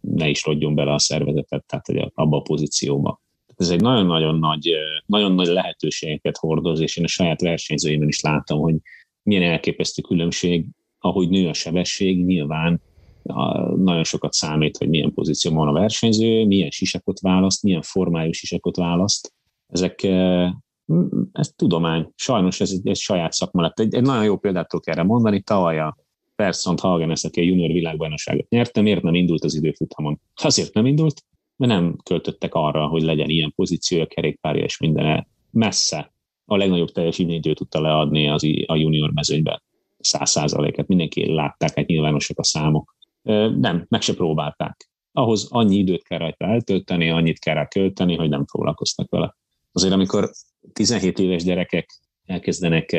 ne 0.00 0.28
is 0.28 0.44
rodjon 0.44 0.74
bele 0.74 0.92
a 0.92 0.98
szervezetet, 0.98 1.64
tehát 1.66 1.86
hogy 1.86 2.10
abba 2.14 2.36
a 2.36 2.40
pozícióba. 2.40 3.20
Ez 3.56 3.70
egy 3.70 3.80
nagyon-nagyon 3.80 4.38
nagy, 4.38 4.70
nagyon 5.06 5.32
nagy 5.32 5.46
lehetőségeket 5.46 6.36
hordoz, 6.36 6.80
és 6.80 6.96
én 6.96 7.04
a 7.04 7.08
saját 7.08 7.40
versenyzőimben 7.40 8.08
is 8.08 8.20
látom, 8.20 8.60
hogy 8.60 8.74
milyen 9.22 9.42
elképesztő 9.42 10.02
különbség, 10.02 10.66
ahogy 10.98 11.28
nő 11.28 11.48
a 11.48 11.52
sebesség, 11.52 12.24
nyilván 12.24 12.80
nagyon 13.76 14.04
sokat 14.04 14.32
számít, 14.32 14.76
hogy 14.76 14.88
milyen 14.88 15.14
pozícióban 15.14 15.66
van 15.66 15.76
a 15.76 15.78
versenyző, 15.78 16.46
milyen 16.46 16.70
sisakot 16.70 17.20
választ, 17.20 17.62
milyen 17.62 17.82
formájú 17.82 18.32
sisakot 18.32 18.76
választ. 18.76 19.32
Ezek, 19.66 20.02
ez 21.32 21.52
tudomány. 21.56 22.08
Sajnos 22.14 22.60
ez 22.60 22.70
egy, 22.70 22.88
egy 22.88 22.96
saját 22.96 23.32
szakma 23.32 23.62
lett. 23.62 23.80
Egy, 23.80 23.94
egy 23.94 24.02
nagyon 24.02 24.24
jó 24.24 24.36
példát 24.36 24.68
tudok 24.68 24.88
erre 24.88 25.02
mondani. 25.02 25.42
Tavaly 25.42 25.78
a 25.78 25.96
Persson 26.36 26.76
Hagenes, 26.78 27.24
aki 27.24 27.40
a 27.40 27.44
junior 27.44 27.72
világbajnokságot 27.72 28.48
nyerte, 28.48 28.80
miért 28.80 29.02
nem 29.02 29.14
indult 29.14 29.44
az 29.44 29.54
időfutamon? 29.54 30.20
Azért 30.34 30.74
nem 30.74 30.86
indult, 30.86 31.24
mert 31.56 31.72
nem 31.72 31.96
költöttek 32.04 32.54
arra, 32.54 32.86
hogy 32.86 33.02
legyen 33.02 33.28
ilyen 33.28 33.52
pozíciója, 33.54 34.06
kerékpárja 34.06 34.64
és 34.64 34.78
minden 34.78 35.26
messze 35.50 36.12
a 36.44 36.56
legnagyobb 36.56 36.90
teljesítményét 36.90 37.54
tudta 37.54 37.80
leadni 37.80 38.28
az, 38.28 38.42
a 38.66 38.76
junior 38.76 39.12
mezőnyben. 39.12 39.62
Száz 39.98 40.30
százaléket 40.30 40.86
mindenki 40.86 41.32
látták, 41.32 41.74
hát 41.74 41.86
nyilvánosak 41.86 42.38
a 42.38 42.44
számok. 42.44 42.94
Nem, 43.58 43.86
meg 43.88 44.00
se 44.00 44.14
próbálták. 44.14 44.90
ahhoz 45.12 45.48
annyi 45.50 45.76
időt 45.76 46.02
kell 46.02 46.18
rajta 46.18 46.44
eltölteni, 46.44 47.10
annyit 47.10 47.38
kell 47.38 47.54
rá 47.54 47.66
költeni, 47.66 48.16
hogy 48.16 48.28
nem 48.28 48.46
foglalkoznak 48.46 49.10
vele. 49.10 49.36
Azért, 49.72 49.92
amikor 49.92 50.30
17 50.72 51.18
éves 51.18 51.44
gyerekek 51.44 52.00
elkezdenek 52.24 52.90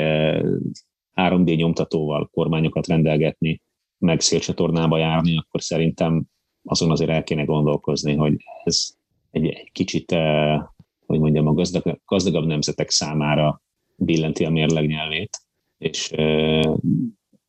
3D 1.15 1.55
nyomtatóval 1.55 2.29
kormányokat 2.31 2.87
rendelgetni, 2.87 3.61
meg 3.97 4.21
szélcsatornába 4.21 4.97
járni, 4.97 5.37
akkor 5.37 5.61
szerintem 5.61 6.23
azon 6.67 6.91
azért 6.91 7.09
el 7.09 7.23
kéne 7.23 7.43
gondolkozni, 7.43 8.15
hogy 8.15 8.35
ez 8.63 8.89
egy, 9.31 9.47
egy 9.47 9.71
kicsit, 9.71 10.11
eh, 10.11 10.61
hogy 11.05 11.19
mondjam, 11.19 11.47
a 11.47 11.53
gazdag, 11.53 11.99
gazdagabb 12.05 12.45
nemzetek 12.45 12.89
számára 12.89 13.61
billenti 13.95 14.45
a 14.45 14.49
mérleg 14.49 14.87
nyelvét, 14.87 15.41
és 15.77 16.11
eh, 16.11 16.73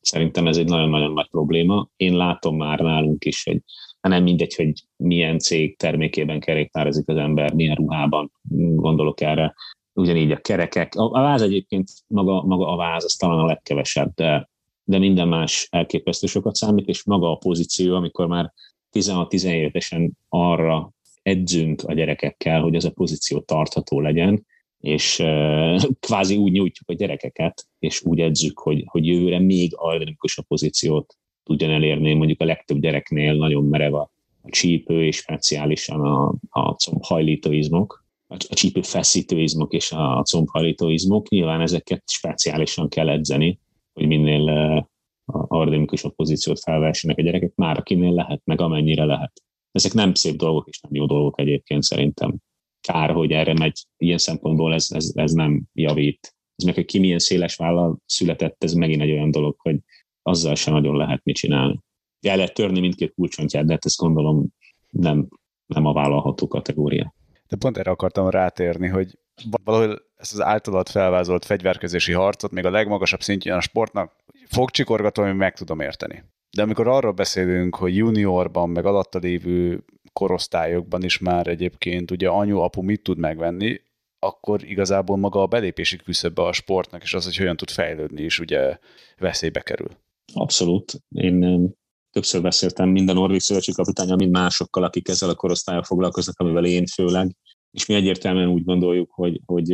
szerintem 0.01 0.47
ez 0.47 0.57
egy 0.57 0.69
nagyon-nagyon 0.69 1.13
nagy 1.13 1.29
probléma. 1.31 1.89
Én 1.97 2.17
látom 2.17 2.57
már 2.57 2.81
nálunk 2.81 3.25
is, 3.25 3.45
hogy 3.45 3.61
nem 4.01 4.23
mindegy, 4.23 4.55
hogy 4.55 4.73
milyen 4.97 5.39
cég 5.39 5.77
termékében 5.77 6.41
kerékpározik 6.41 7.09
az 7.09 7.17
ember, 7.17 7.53
milyen 7.53 7.75
ruhában 7.75 8.33
gondolok 8.75 9.21
erre, 9.21 9.55
ugyanígy 9.93 10.31
a 10.31 10.41
kerekek. 10.41 10.95
A 10.95 11.11
váz 11.11 11.43
egyébként, 11.43 11.91
maga, 12.07 12.43
maga 12.43 12.73
a 12.73 12.77
váz, 12.77 13.05
az 13.05 13.15
talán 13.15 13.39
a 13.39 13.45
legkevesebb, 13.45 14.15
de, 14.15 14.49
de 14.85 14.99
minden 14.99 15.29
más 15.29 15.69
elképesztő 15.71 16.27
sokat 16.27 16.55
számít, 16.55 16.89
és 16.89 17.05
maga 17.05 17.31
a 17.31 17.37
pozíció, 17.37 17.95
amikor 17.95 18.27
már 18.27 18.53
16-17 18.93 19.45
évesen 19.51 20.19
arra 20.29 20.93
edzünk 21.23 21.83
a 21.83 21.95
gyerekekkel, 21.95 22.61
hogy 22.61 22.75
ez 22.75 22.85
a 22.85 22.91
pozíció 22.91 23.41
tartható 23.41 24.01
legyen, 24.01 24.47
és 24.81 25.19
uh, 25.19 25.83
kvázi 26.07 26.37
úgy 26.37 26.53
nyújtjuk 26.53 26.89
a 26.89 26.95
gyerekeket, 26.95 27.67
és 27.79 28.03
úgy 28.05 28.21
edzük, 28.21 28.59
hogy, 28.59 28.85
hogy 28.87 29.07
jövőre 29.07 29.39
még 29.39 29.73
aerodinamikusabb 29.75 30.47
pozíciót 30.47 31.17
tudjon 31.43 31.71
elérni. 31.71 32.15
Mondjuk 32.15 32.41
a 32.41 32.45
legtöbb 32.45 32.81
gyereknél 32.81 33.35
nagyon 33.35 33.65
merev 33.65 33.95
a, 33.95 34.11
a 34.43 34.51
csípő, 34.51 35.05
és 35.05 35.17
speciálisan 35.17 36.01
a, 36.01 36.35
a 36.49 36.73
combhajlítóizmok, 36.73 38.07
a 38.29 38.55
csípő 38.55 38.83
feszítőizmok 38.83 39.73
és 39.73 39.93
a 39.93 40.23
combhajlítóizmok. 40.23 41.29
Nyilván 41.29 41.61
ezeket 41.61 42.03
speciálisan 42.07 42.89
kell 42.89 43.09
edzeni, 43.09 43.59
hogy 43.93 44.07
minél 44.07 44.89
uh, 45.33 45.45
aerodinamikusabb 45.49 46.15
pozíciót 46.15 46.61
felversenek 46.61 47.19
a 47.19 47.23
gyerekek, 47.23 47.55
már 47.55 47.79
akinél 47.79 48.13
lehet, 48.13 48.41
meg 48.45 48.61
amennyire 48.61 49.05
lehet. 49.05 49.43
Ezek 49.73 49.93
nem 49.93 50.15
szép 50.15 50.37
dolgok, 50.37 50.69
és 50.69 50.81
nem 50.81 50.95
jó 50.95 51.07
dolgok 51.07 51.41
egyébként 51.41 51.83
szerintem. 51.83 52.37
Kár, 52.81 53.11
hogy 53.11 53.33
erre 53.33 53.53
megy, 53.53 53.87
ilyen 53.97 54.19
szempontból 54.19 54.75
ez, 54.75 54.87
ez, 54.91 55.13
ez 55.15 55.33
nem 55.33 55.63
javít. 55.73 56.35
Ez 56.57 56.65
meg, 56.65 56.75
hogy 56.75 56.85
ki 56.85 56.99
milyen 56.99 57.19
széles 57.19 57.57
vállal 57.57 57.99
született, 58.07 58.65
ez 58.65 58.73
megint 58.73 59.03
egy 59.03 59.11
olyan 59.11 59.31
dolog, 59.31 59.57
hogy 59.59 59.79
azzal 60.23 60.55
sem 60.55 60.75
nagyon 60.75 60.97
lehet 60.97 61.25
mit 61.25 61.37
csinálni. 61.37 61.81
El 62.21 62.37
lehet 62.37 62.55
törni 62.55 62.81
mindkét 62.81 63.15
kulcsontját, 63.15 63.65
de 63.65 63.73
hát 63.73 63.85
ezt 63.85 63.97
gondolom 63.97 64.47
nem, 64.91 65.29
nem 65.67 65.87
a 65.87 65.93
vállalható 65.93 66.49
kategória. 66.49 67.15
De 67.49 67.57
pont 67.57 67.77
erre 67.77 67.91
akartam 67.91 68.29
rátérni, 68.29 68.89
hogy 68.89 69.19
valahol 69.65 70.03
ezt 70.17 70.33
az 70.33 70.41
általad 70.41 70.89
felvázolt 70.89 71.45
fegyverkezési 71.45 72.13
harcot 72.13 72.51
még 72.51 72.65
a 72.65 72.71
legmagasabb 72.71 73.21
szintjén 73.21 73.55
a 73.55 73.61
sportnak 73.61 74.17
fogcsikorgatom, 74.49 75.27
hogy 75.27 75.37
meg 75.37 75.55
tudom 75.55 75.81
érteni. 75.81 76.25
De 76.57 76.63
amikor 76.63 76.89
arról 76.89 77.13
beszélünk, 77.13 77.75
hogy 77.75 77.97
juniorban, 77.97 78.71
meg 78.71 78.87
alatta 78.87 79.19
lévő 79.19 79.85
korosztályokban 80.13 81.03
is 81.03 81.19
már 81.19 81.47
egyébként 81.47 82.11
ugye 82.11 82.29
anyu-apu 82.29 82.83
mit 82.83 83.03
tud 83.03 83.19
megvenni, 83.19 83.81
akkor 84.19 84.65
igazából 84.65 85.17
maga 85.17 85.43
a 85.43 85.47
belépési 85.47 85.97
küszöbbe 85.97 86.43
a 86.43 86.53
sportnak, 86.53 87.03
és 87.03 87.15
az, 87.15 87.25
hogy 87.25 87.37
hogyan 87.37 87.57
tud 87.57 87.71
fejlődni 87.71 88.23
is 88.23 88.39
ugye 88.39 88.79
veszélybe 89.19 89.61
kerül. 89.61 89.89
Abszolút. 90.35 90.93
Én 91.09 91.69
többször 92.11 92.43
beszéltem 92.43 92.89
minden 92.89 93.15
Norvég 93.15 93.41
szövetség 93.41 93.75
kapitánya, 93.75 94.17
mind 94.17 94.31
másokkal, 94.31 94.85
akik 94.85 95.09
ezzel 95.09 95.29
a 95.29 95.35
korosztályal 95.35 95.83
foglalkoznak, 95.83 96.39
amivel 96.39 96.65
én 96.65 96.87
főleg, 96.87 97.37
és 97.71 97.87
mi 97.87 97.95
egyértelműen 97.95 98.49
úgy 98.49 98.65
gondoljuk, 98.65 99.11
hogy, 99.11 99.41
hogy 99.47 99.69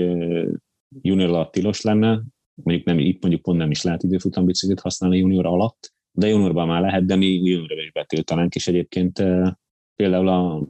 junior 1.01 1.29
alatt 1.29 1.53
tilos 1.53 1.81
lenne, 1.81 2.23
mondjuk 2.55 2.87
nem, 2.87 2.99
itt 2.99 3.21
mondjuk 3.21 3.43
pont 3.43 3.59
nem 3.59 3.71
is 3.71 3.83
lehet 3.83 4.03
időfutambiciklit 4.03 4.81
használni 4.81 5.19
junior 5.19 5.47
alatt, 5.47 5.93
de 6.11 6.29
juniorban 6.29 6.67
már 6.67 6.81
lehet, 6.81 7.05
de 7.05 7.17
mi 7.17 7.27
juniorban 7.27 7.79
is 7.79 7.93
betiltanánk, 7.93 8.55
és 8.55 8.67
egyébként 8.67 9.23
például 9.97 10.29
a 10.29 10.67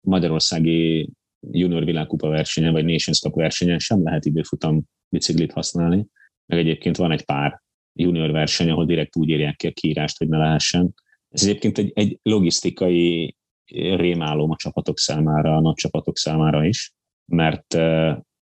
magyarországi 0.00 1.10
junior 1.50 1.84
világkupa 1.84 2.28
versenyen, 2.28 2.72
vagy 2.72 2.84
Nations 2.84 3.20
Cup 3.20 3.34
versenyen 3.34 3.78
sem 3.78 4.02
lehet 4.02 4.24
időfutam 4.24 4.82
biciklit 5.08 5.52
használni, 5.52 6.06
meg 6.46 6.58
egyébként 6.58 6.96
van 6.96 7.12
egy 7.12 7.24
pár 7.24 7.60
junior 7.92 8.30
verseny, 8.30 8.70
ahol 8.70 8.86
direkt 8.86 9.16
úgy 9.16 9.28
írják 9.28 9.56
ki 9.56 9.66
a 9.66 9.72
kiírást, 9.72 10.18
hogy 10.18 10.28
ne 10.28 10.38
lehessen. 10.38 10.94
Ez 11.28 11.42
egyébként 11.42 11.78
egy, 11.78 11.92
egy 11.94 12.18
logisztikai 12.22 13.36
rémálom 13.72 14.50
a 14.50 14.56
csapatok 14.56 14.98
számára, 14.98 15.56
a 15.56 15.60
nagy 15.60 15.74
csapatok 15.74 16.16
számára 16.16 16.64
is, 16.66 16.92
mert, 17.32 17.74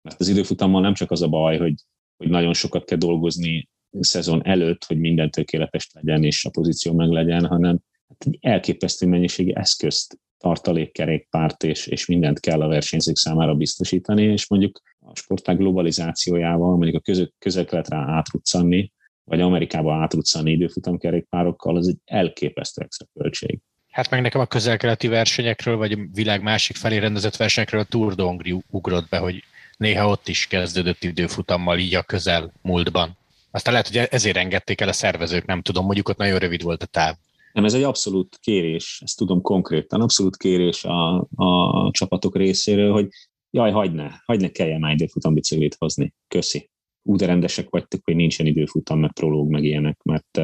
mert 0.02 0.20
az 0.20 0.28
időfutammal 0.28 0.80
nem 0.80 0.94
csak 0.94 1.10
az 1.10 1.22
a 1.22 1.28
baj, 1.28 1.58
hogy 1.58 1.74
hogy 2.16 2.28
nagyon 2.28 2.52
sokat 2.52 2.84
kell 2.84 2.98
dolgozni 2.98 3.68
szezon 4.00 4.46
előtt, 4.46 4.84
hogy 4.84 4.98
minden 4.98 5.30
tökéletes 5.30 5.88
legyen 5.92 6.24
és 6.24 6.44
a 6.44 6.50
pozíció 6.50 6.92
meg 6.92 7.08
legyen, 7.08 7.46
hanem 7.46 7.78
hát 8.08 8.24
egy 8.26 8.38
elképesztő 8.40 9.06
mennyiségi 9.06 9.54
eszközt, 9.54 10.18
tartalékkerékpárt 10.38 11.64
és, 11.64 11.86
és 11.86 12.06
mindent 12.06 12.40
kell 12.40 12.62
a 12.62 12.68
versenyzők 12.68 13.16
számára 13.16 13.54
biztosítani, 13.54 14.22
és 14.22 14.48
mondjuk 14.48 14.80
a 15.00 15.14
sportág 15.14 15.56
globalizációjával, 15.56 16.76
mondjuk 16.76 16.94
a 16.94 17.00
közel, 17.00 17.32
közel-keletre 17.38 17.96
átruccanni, 17.96 18.92
vagy 19.24 19.40
Amerikába 19.40 19.94
átruccanni 19.94 20.50
időfutamkerékpárokkal, 20.50 21.76
az 21.76 21.88
egy 21.88 21.96
elképesztő 22.04 22.82
extra 22.82 23.06
költség. 23.14 23.58
Hát 23.90 24.10
meg 24.10 24.20
nekem 24.20 24.40
a 24.40 24.46
közel-keleti 24.46 25.08
versenyekről, 25.08 25.76
vagy 25.76 25.92
a 25.92 25.98
világ 26.12 26.42
másik 26.42 26.76
felé 26.76 26.96
rendezett 26.96 27.36
versenyekről 27.36 27.80
a 27.80 27.84
Tour 27.84 28.14
de 28.14 28.22
Hongrie 28.22 28.62
ugrott 28.70 29.08
be, 29.08 29.18
hogy 29.18 29.42
néha 29.76 30.08
ott 30.08 30.28
is 30.28 30.46
kezdődött 30.46 31.04
időfutammal 31.04 31.78
így 31.78 31.94
a 31.94 32.02
közel 32.02 32.52
múltban. 32.62 33.16
Aztán 33.50 33.72
lehet, 33.72 33.88
hogy 33.88 33.96
ezért 34.10 34.36
engedték 34.36 34.80
el 34.80 34.88
a 34.88 34.92
szervezők, 34.92 35.46
nem 35.46 35.62
tudom, 35.62 35.84
mondjuk 35.84 36.08
ott 36.08 36.16
nagyon 36.16 36.38
rövid 36.38 36.62
volt 36.62 36.82
a 36.82 36.86
táv. 36.86 37.14
Nem, 37.52 37.64
ez 37.64 37.74
egy 37.74 37.82
abszolút 37.82 38.38
kérés, 38.40 39.00
ezt 39.04 39.16
tudom 39.16 39.40
konkrétan, 39.40 40.00
abszolút 40.00 40.36
kérés 40.36 40.84
a, 40.84 41.26
a 41.34 41.90
csapatok 41.90 42.36
részéről, 42.36 42.92
hogy 42.92 43.08
jaj, 43.50 43.70
hagyd 43.70 43.94
ne, 43.94 44.48
kelljen 44.48 44.80
már 44.80 44.92
időfutam 44.92 45.34
biciklit 45.34 45.76
hozni. 45.78 46.14
Köszi. 46.28 46.70
Úgy 47.02 47.18
de 47.18 47.26
rendesek 47.26 47.70
vagytok, 47.70 48.00
hogy 48.04 48.16
nincsen 48.16 48.46
időfutam, 48.46 48.98
meg 48.98 49.12
prológ, 49.12 49.50
meg 49.50 49.64
ilyenek, 49.64 50.02
mert 50.02 50.40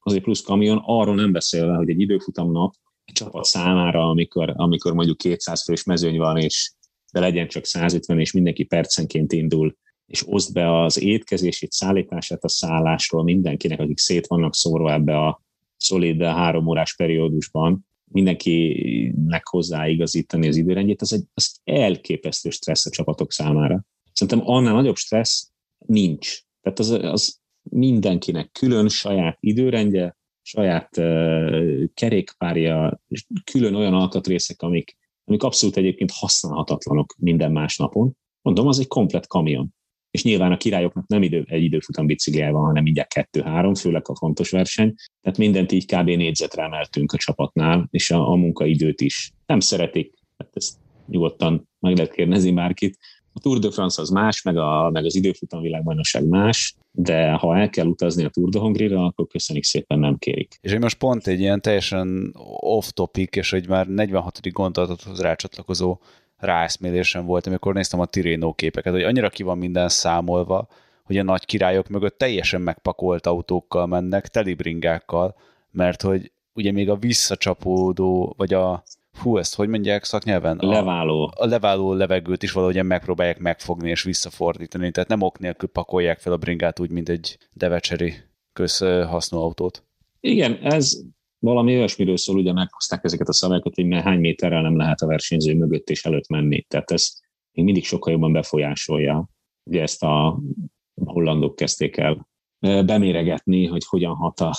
azért 0.00 0.22
plusz 0.22 0.40
kamion, 0.40 0.82
arról 0.84 1.14
nem 1.14 1.32
beszélve, 1.32 1.74
hogy 1.74 1.88
egy 1.90 2.00
időfutam 2.00 2.52
nap 2.52 2.74
egy 3.04 3.14
csapat 3.14 3.44
számára, 3.44 4.08
amikor, 4.08 4.52
amikor 4.56 4.92
mondjuk 4.92 5.16
200 5.16 5.64
fős 5.64 5.84
mezőny 5.84 6.18
van, 6.18 6.36
és 6.36 6.72
de 7.14 7.20
legyen 7.20 7.48
csak 7.48 7.64
150, 7.64 8.20
és 8.20 8.32
mindenki 8.32 8.64
percenként 8.64 9.32
indul, 9.32 9.76
és 10.06 10.22
oszd 10.26 10.52
be 10.52 10.82
az 10.82 11.00
étkezését, 11.00 11.72
szállítását 11.72 12.44
a 12.44 12.48
szállásról 12.48 13.22
mindenkinek, 13.22 13.80
akik 13.80 13.98
szét 13.98 14.26
vannak 14.26 14.54
szórva 14.54 14.92
ebbe 14.92 15.18
a 15.18 15.42
szolid 15.76 16.22
három 16.22 16.66
órás 16.66 16.96
periódusban, 16.96 17.86
mindenkinek 18.04 19.46
hozzáigazítani 19.46 20.48
az 20.48 20.56
időrendjét, 20.56 21.00
az 21.00 21.12
egy 21.12 21.24
az 21.34 21.60
elképesztő 21.64 22.50
stressz 22.50 22.86
a 22.86 22.90
csapatok 22.90 23.32
számára. 23.32 23.84
Szerintem 24.12 24.48
annál 24.48 24.74
nagyobb 24.74 24.96
stressz 24.96 25.50
nincs. 25.86 26.40
Tehát 26.60 26.78
az, 26.78 26.90
az 26.90 27.38
mindenkinek 27.62 28.50
külön 28.52 28.88
saját 28.88 29.36
időrendje, 29.40 30.16
saját 30.42 30.96
uh, 30.96 31.84
kerékpárja, 31.94 33.00
külön 33.44 33.74
olyan 33.74 33.94
alkatrészek, 33.94 34.62
amik 34.62 34.96
amik 35.24 35.42
abszolút 35.42 35.76
egyébként 35.76 36.10
használhatatlanok 36.10 37.14
minden 37.18 37.52
más 37.52 37.76
napon. 37.76 38.16
Mondom, 38.42 38.66
az 38.66 38.78
egy 38.78 38.86
komplet 38.86 39.26
kamion. 39.26 39.74
És 40.10 40.24
nyilván 40.24 40.52
a 40.52 40.56
királyoknak 40.56 41.06
nem 41.06 41.22
idő, 41.22 41.44
egy 41.48 41.62
időfutam 41.62 42.06
biciklije 42.06 42.50
van, 42.50 42.64
hanem 42.64 42.82
mindjárt 42.82 43.12
kettő-három, 43.12 43.74
főleg 43.74 44.08
a 44.08 44.16
fontos 44.16 44.50
verseny. 44.50 44.94
Tehát 45.20 45.38
mindent 45.38 45.72
így 45.72 45.86
kb. 45.86 46.06
négyzetre 46.06 46.62
emeltünk 46.62 47.12
a 47.12 47.16
csapatnál, 47.16 47.88
és 47.90 48.10
a, 48.10 48.30
a 48.30 48.34
munkaidőt 48.34 49.00
is. 49.00 49.32
Nem 49.46 49.60
szeretik, 49.60 50.14
hát 50.36 50.48
ezt 50.52 50.76
nyugodtan 51.06 51.68
meg 51.80 51.96
lehet 51.96 52.12
kérdezni 52.12 52.52
bárkit, 52.52 52.98
a 53.34 53.40
Tour 53.40 53.58
de 53.58 53.70
France 53.70 54.02
az 54.02 54.08
más, 54.08 54.42
meg, 54.42 54.56
a, 54.56 54.90
meg 54.90 55.04
az 55.04 55.14
időfutam 55.14 55.60
világbajnokság 55.60 56.28
más, 56.28 56.74
de 56.90 57.32
ha 57.32 57.56
el 57.58 57.70
kell 57.70 57.86
utazni 57.86 58.24
a 58.24 58.28
Tour 58.28 58.48
de 58.48 58.58
Hongrie-ra, 58.58 59.04
akkor 59.04 59.26
köszönjük 59.26 59.64
szépen, 59.64 59.98
nem 59.98 60.18
kérik. 60.18 60.58
És 60.60 60.72
én 60.72 60.78
most 60.80 60.98
pont 60.98 61.26
egy 61.26 61.40
ilyen 61.40 61.60
teljesen 61.60 62.34
off-topic, 62.60 63.36
és 63.36 63.52
egy 63.52 63.68
már 63.68 63.86
46. 63.86 64.52
gondolathoz 64.52 65.20
rácsatlakozó 65.20 65.98
ráeszmélésem 66.36 67.24
volt, 67.26 67.46
amikor 67.46 67.74
néztem 67.74 68.00
a 68.00 68.06
Tireno 68.06 68.52
képeket, 68.52 68.92
hogy 68.92 69.02
annyira 69.02 69.30
ki 69.30 69.42
van 69.42 69.58
minden 69.58 69.88
számolva, 69.88 70.68
hogy 71.04 71.18
a 71.18 71.22
nagy 71.22 71.44
királyok 71.44 71.88
mögött 71.88 72.18
teljesen 72.18 72.60
megpakolt 72.60 73.26
autókkal 73.26 73.86
mennek, 73.86 74.28
telibringákkal, 74.28 75.34
mert 75.70 76.02
hogy 76.02 76.32
ugye 76.52 76.72
még 76.72 76.90
a 76.90 76.96
visszacsapódó, 76.96 78.34
vagy 78.36 78.54
a 78.54 78.82
hú, 79.22 79.36
ezt 79.36 79.54
hogy 79.54 79.68
mondják 79.68 80.04
szaknyelven? 80.04 80.58
A, 80.58 80.66
leváló. 80.66 81.32
A 81.36 81.46
leváló 81.46 81.92
levegőt 81.92 82.42
is 82.42 82.52
valahogyan 82.52 82.86
megpróbálják 82.86 83.38
megfogni 83.38 83.90
és 83.90 84.02
visszafordítani, 84.02 84.90
tehát 84.90 85.08
nem 85.08 85.22
ok 85.22 85.38
nélkül 85.38 85.68
pakolják 85.68 86.18
fel 86.18 86.32
a 86.32 86.36
bringát 86.36 86.80
úgy, 86.80 86.90
mint 86.90 87.08
egy 87.08 87.38
devecseri 87.52 88.14
közhasznú 88.52 89.38
autót. 89.38 89.84
Igen, 90.20 90.58
ez 90.62 91.00
valami 91.38 91.76
olyasmiről 91.76 92.16
szól, 92.16 92.36
ugye 92.36 92.52
meghozták 92.52 93.04
ezeket 93.04 93.28
a 93.28 93.32
szabályokat, 93.32 93.74
hogy 93.74 93.94
hány 94.02 94.20
méterrel 94.20 94.62
nem 94.62 94.76
lehet 94.76 95.00
a 95.00 95.06
versenyző 95.06 95.54
mögött 95.54 95.88
és 95.88 96.04
előtt 96.04 96.28
menni. 96.28 96.62
Tehát 96.62 96.90
ez 96.90 97.12
még 97.52 97.64
mindig 97.64 97.84
sokkal 97.84 98.12
jobban 98.12 98.32
befolyásolja. 98.32 99.28
Ugye 99.70 99.82
ezt 99.82 100.02
a 100.02 100.40
hollandok 100.94 101.56
kezdték 101.56 101.96
el 101.96 102.28
beméregetni, 102.60 103.66
hogy 103.66 103.84
hogyan 103.84 104.14
hat 104.14 104.40
a, 104.40 104.52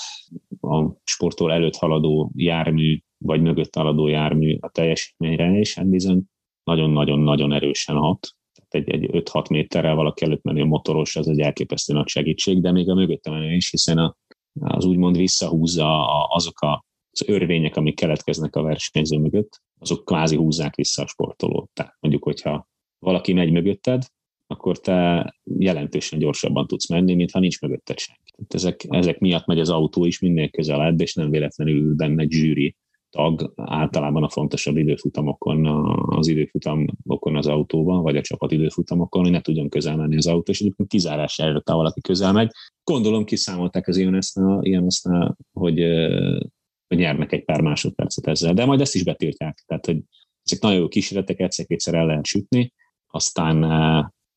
a 0.68 0.98
sportol 1.04 1.52
előtt 1.52 1.76
haladó 1.76 2.32
jármű, 2.36 3.00
vagy 3.26 3.42
mögött 3.42 3.76
haladó 3.76 4.08
jármű 4.08 4.58
a 4.60 4.70
teljesítményre, 4.70 5.60
és 5.60 5.76
hát 5.76 5.88
bizony 5.88 6.24
nagyon-nagyon-nagyon 6.64 7.54
erősen 7.54 7.96
hat. 7.96 8.36
Tehát 8.68 8.88
egy, 8.88 9.04
egy 9.04 9.24
5-6 9.32 9.50
méterrel 9.50 9.96
valaki 9.96 10.26
előtt 10.26 10.44
menni 10.44 10.62
a 10.62 10.66
motoros, 10.66 11.16
az 11.16 11.28
egy 11.28 11.40
elképesztő 11.40 11.94
nagy 11.94 12.08
segítség, 12.08 12.62
de 12.62 12.72
még 12.72 12.90
a 12.90 12.94
mögötte 12.94 13.32
menő 13.32 13.56
is, 13.56 13.70
hiszen 13.70 13.98
a, 13.98 14.16
az 14.60 14.86
úgymond 14.86 15.18
visszahúzza 15.18 16.08
azok 16.28 16.60
a, 16.60 16.86
az 17.12 17.30
örvények, 17.30 17.76
amik 17.76 17.96
keletkeznek 17.96 18.56
a 18.56 18.62
versenyző 18.62 19.18
mögött, 19.18 19.62
azok 19.80 20.06
kvázi 20.06 20.36
húzzák 20.36 20.76
vissza 20.76 21.04
a 21.04 21.08
sportolót. 21.08 21.70
Tehát 21.74 21.98
mondjuk, 22.00 22.24
hogyha 22.24 22.68
valaki 23.00 23.34
megy 23.34 23.52
mögötted, 23.52 24.04
akkor 24.48 24.80
te 24.80 25.34
jelentősen 25.44 26.20
gyorsabban 26.20 26.68
tudsz 26.68 26.90
menni, 26.90 27.16
mintha 27.16 27.40
nincs 27.40 27.62
mögötted 27.62 28.00
senki. 28.00 28.34
Ezek, 28.48 28.86
ezek 28.90 29.20
miatt 29.20 29.46
megy 29.46 29.60
az 29.60 29.70
autó 29.70 30.06
is 30.06 30.20
minél 30.20 30.50
közelebb, 30.50 31.02
és 31.02 31.14
nem 31.14 31.30
véletlenül 31.30 31.76
ül 31.76 31.96
benne 31.96 32.22
egy 32.22 32.32
zsűri 32.32 32.76
tag, 33.16 33.54
általában 33.56 34.24
a 34.24 34.30
fontosabb 34.30 34.78
időfutamokon, 34.78 35.66
az 36.16 36.28
időfutamokon 36.28 37.36
az 37.36 37.48
autóban, 37.48 38.02
vagy 38.02 38.18
a 38.18 38.22
csapat 38.22 38.52
időfutamokon, 38.52 39.22
hogy 39.22 39.32
ne 39.32 39.42
tudjon 39.42 39.70
közel 39.70 39.96
menni 39.96 40.16
az 40.16 40.28
autó, 40.28 40.52
és 40.52 40.62
egyébként 40.62 40.90
kizárás 40.90 41.40
előtt, 41.40 41.70
ha 41.70 41.76
valaki 41.76 42.02
közel 42.02 42.34
megy. 42.34 42.52
Gondolom 42.84 43.24
kiszámolták 43.24 43.88
az 43.88 43.98
ilyen 43.98 44.22
aztán, 44.86 45.38
hogy, 45.54 45.80
hogy 46.88 46.98
nyernek 46.98 47.32
egy 47.32 47.46
pár 47.46 47.62
másodpercet 47.62 48.28
ezzel, 48.28 48.54
de 48.54 48.66
majd 48.66 48.82
ezt 48.82 48.96
is 48.96 49.04
betiltják. 49.04 49.64
Tehát, 49.68 49.86
hogy 49.86 50.02
ezek 50.44 50.62
nagyon 50.62 50.80
jó 50.80 50.88
kísérletek, 50.88 51.40
egyszer-kétszer 51.40 51.94
el 51.94 52.06
lehet 52.06 52.26
sütni, 52.26 52.74
aztán 53.08 53.64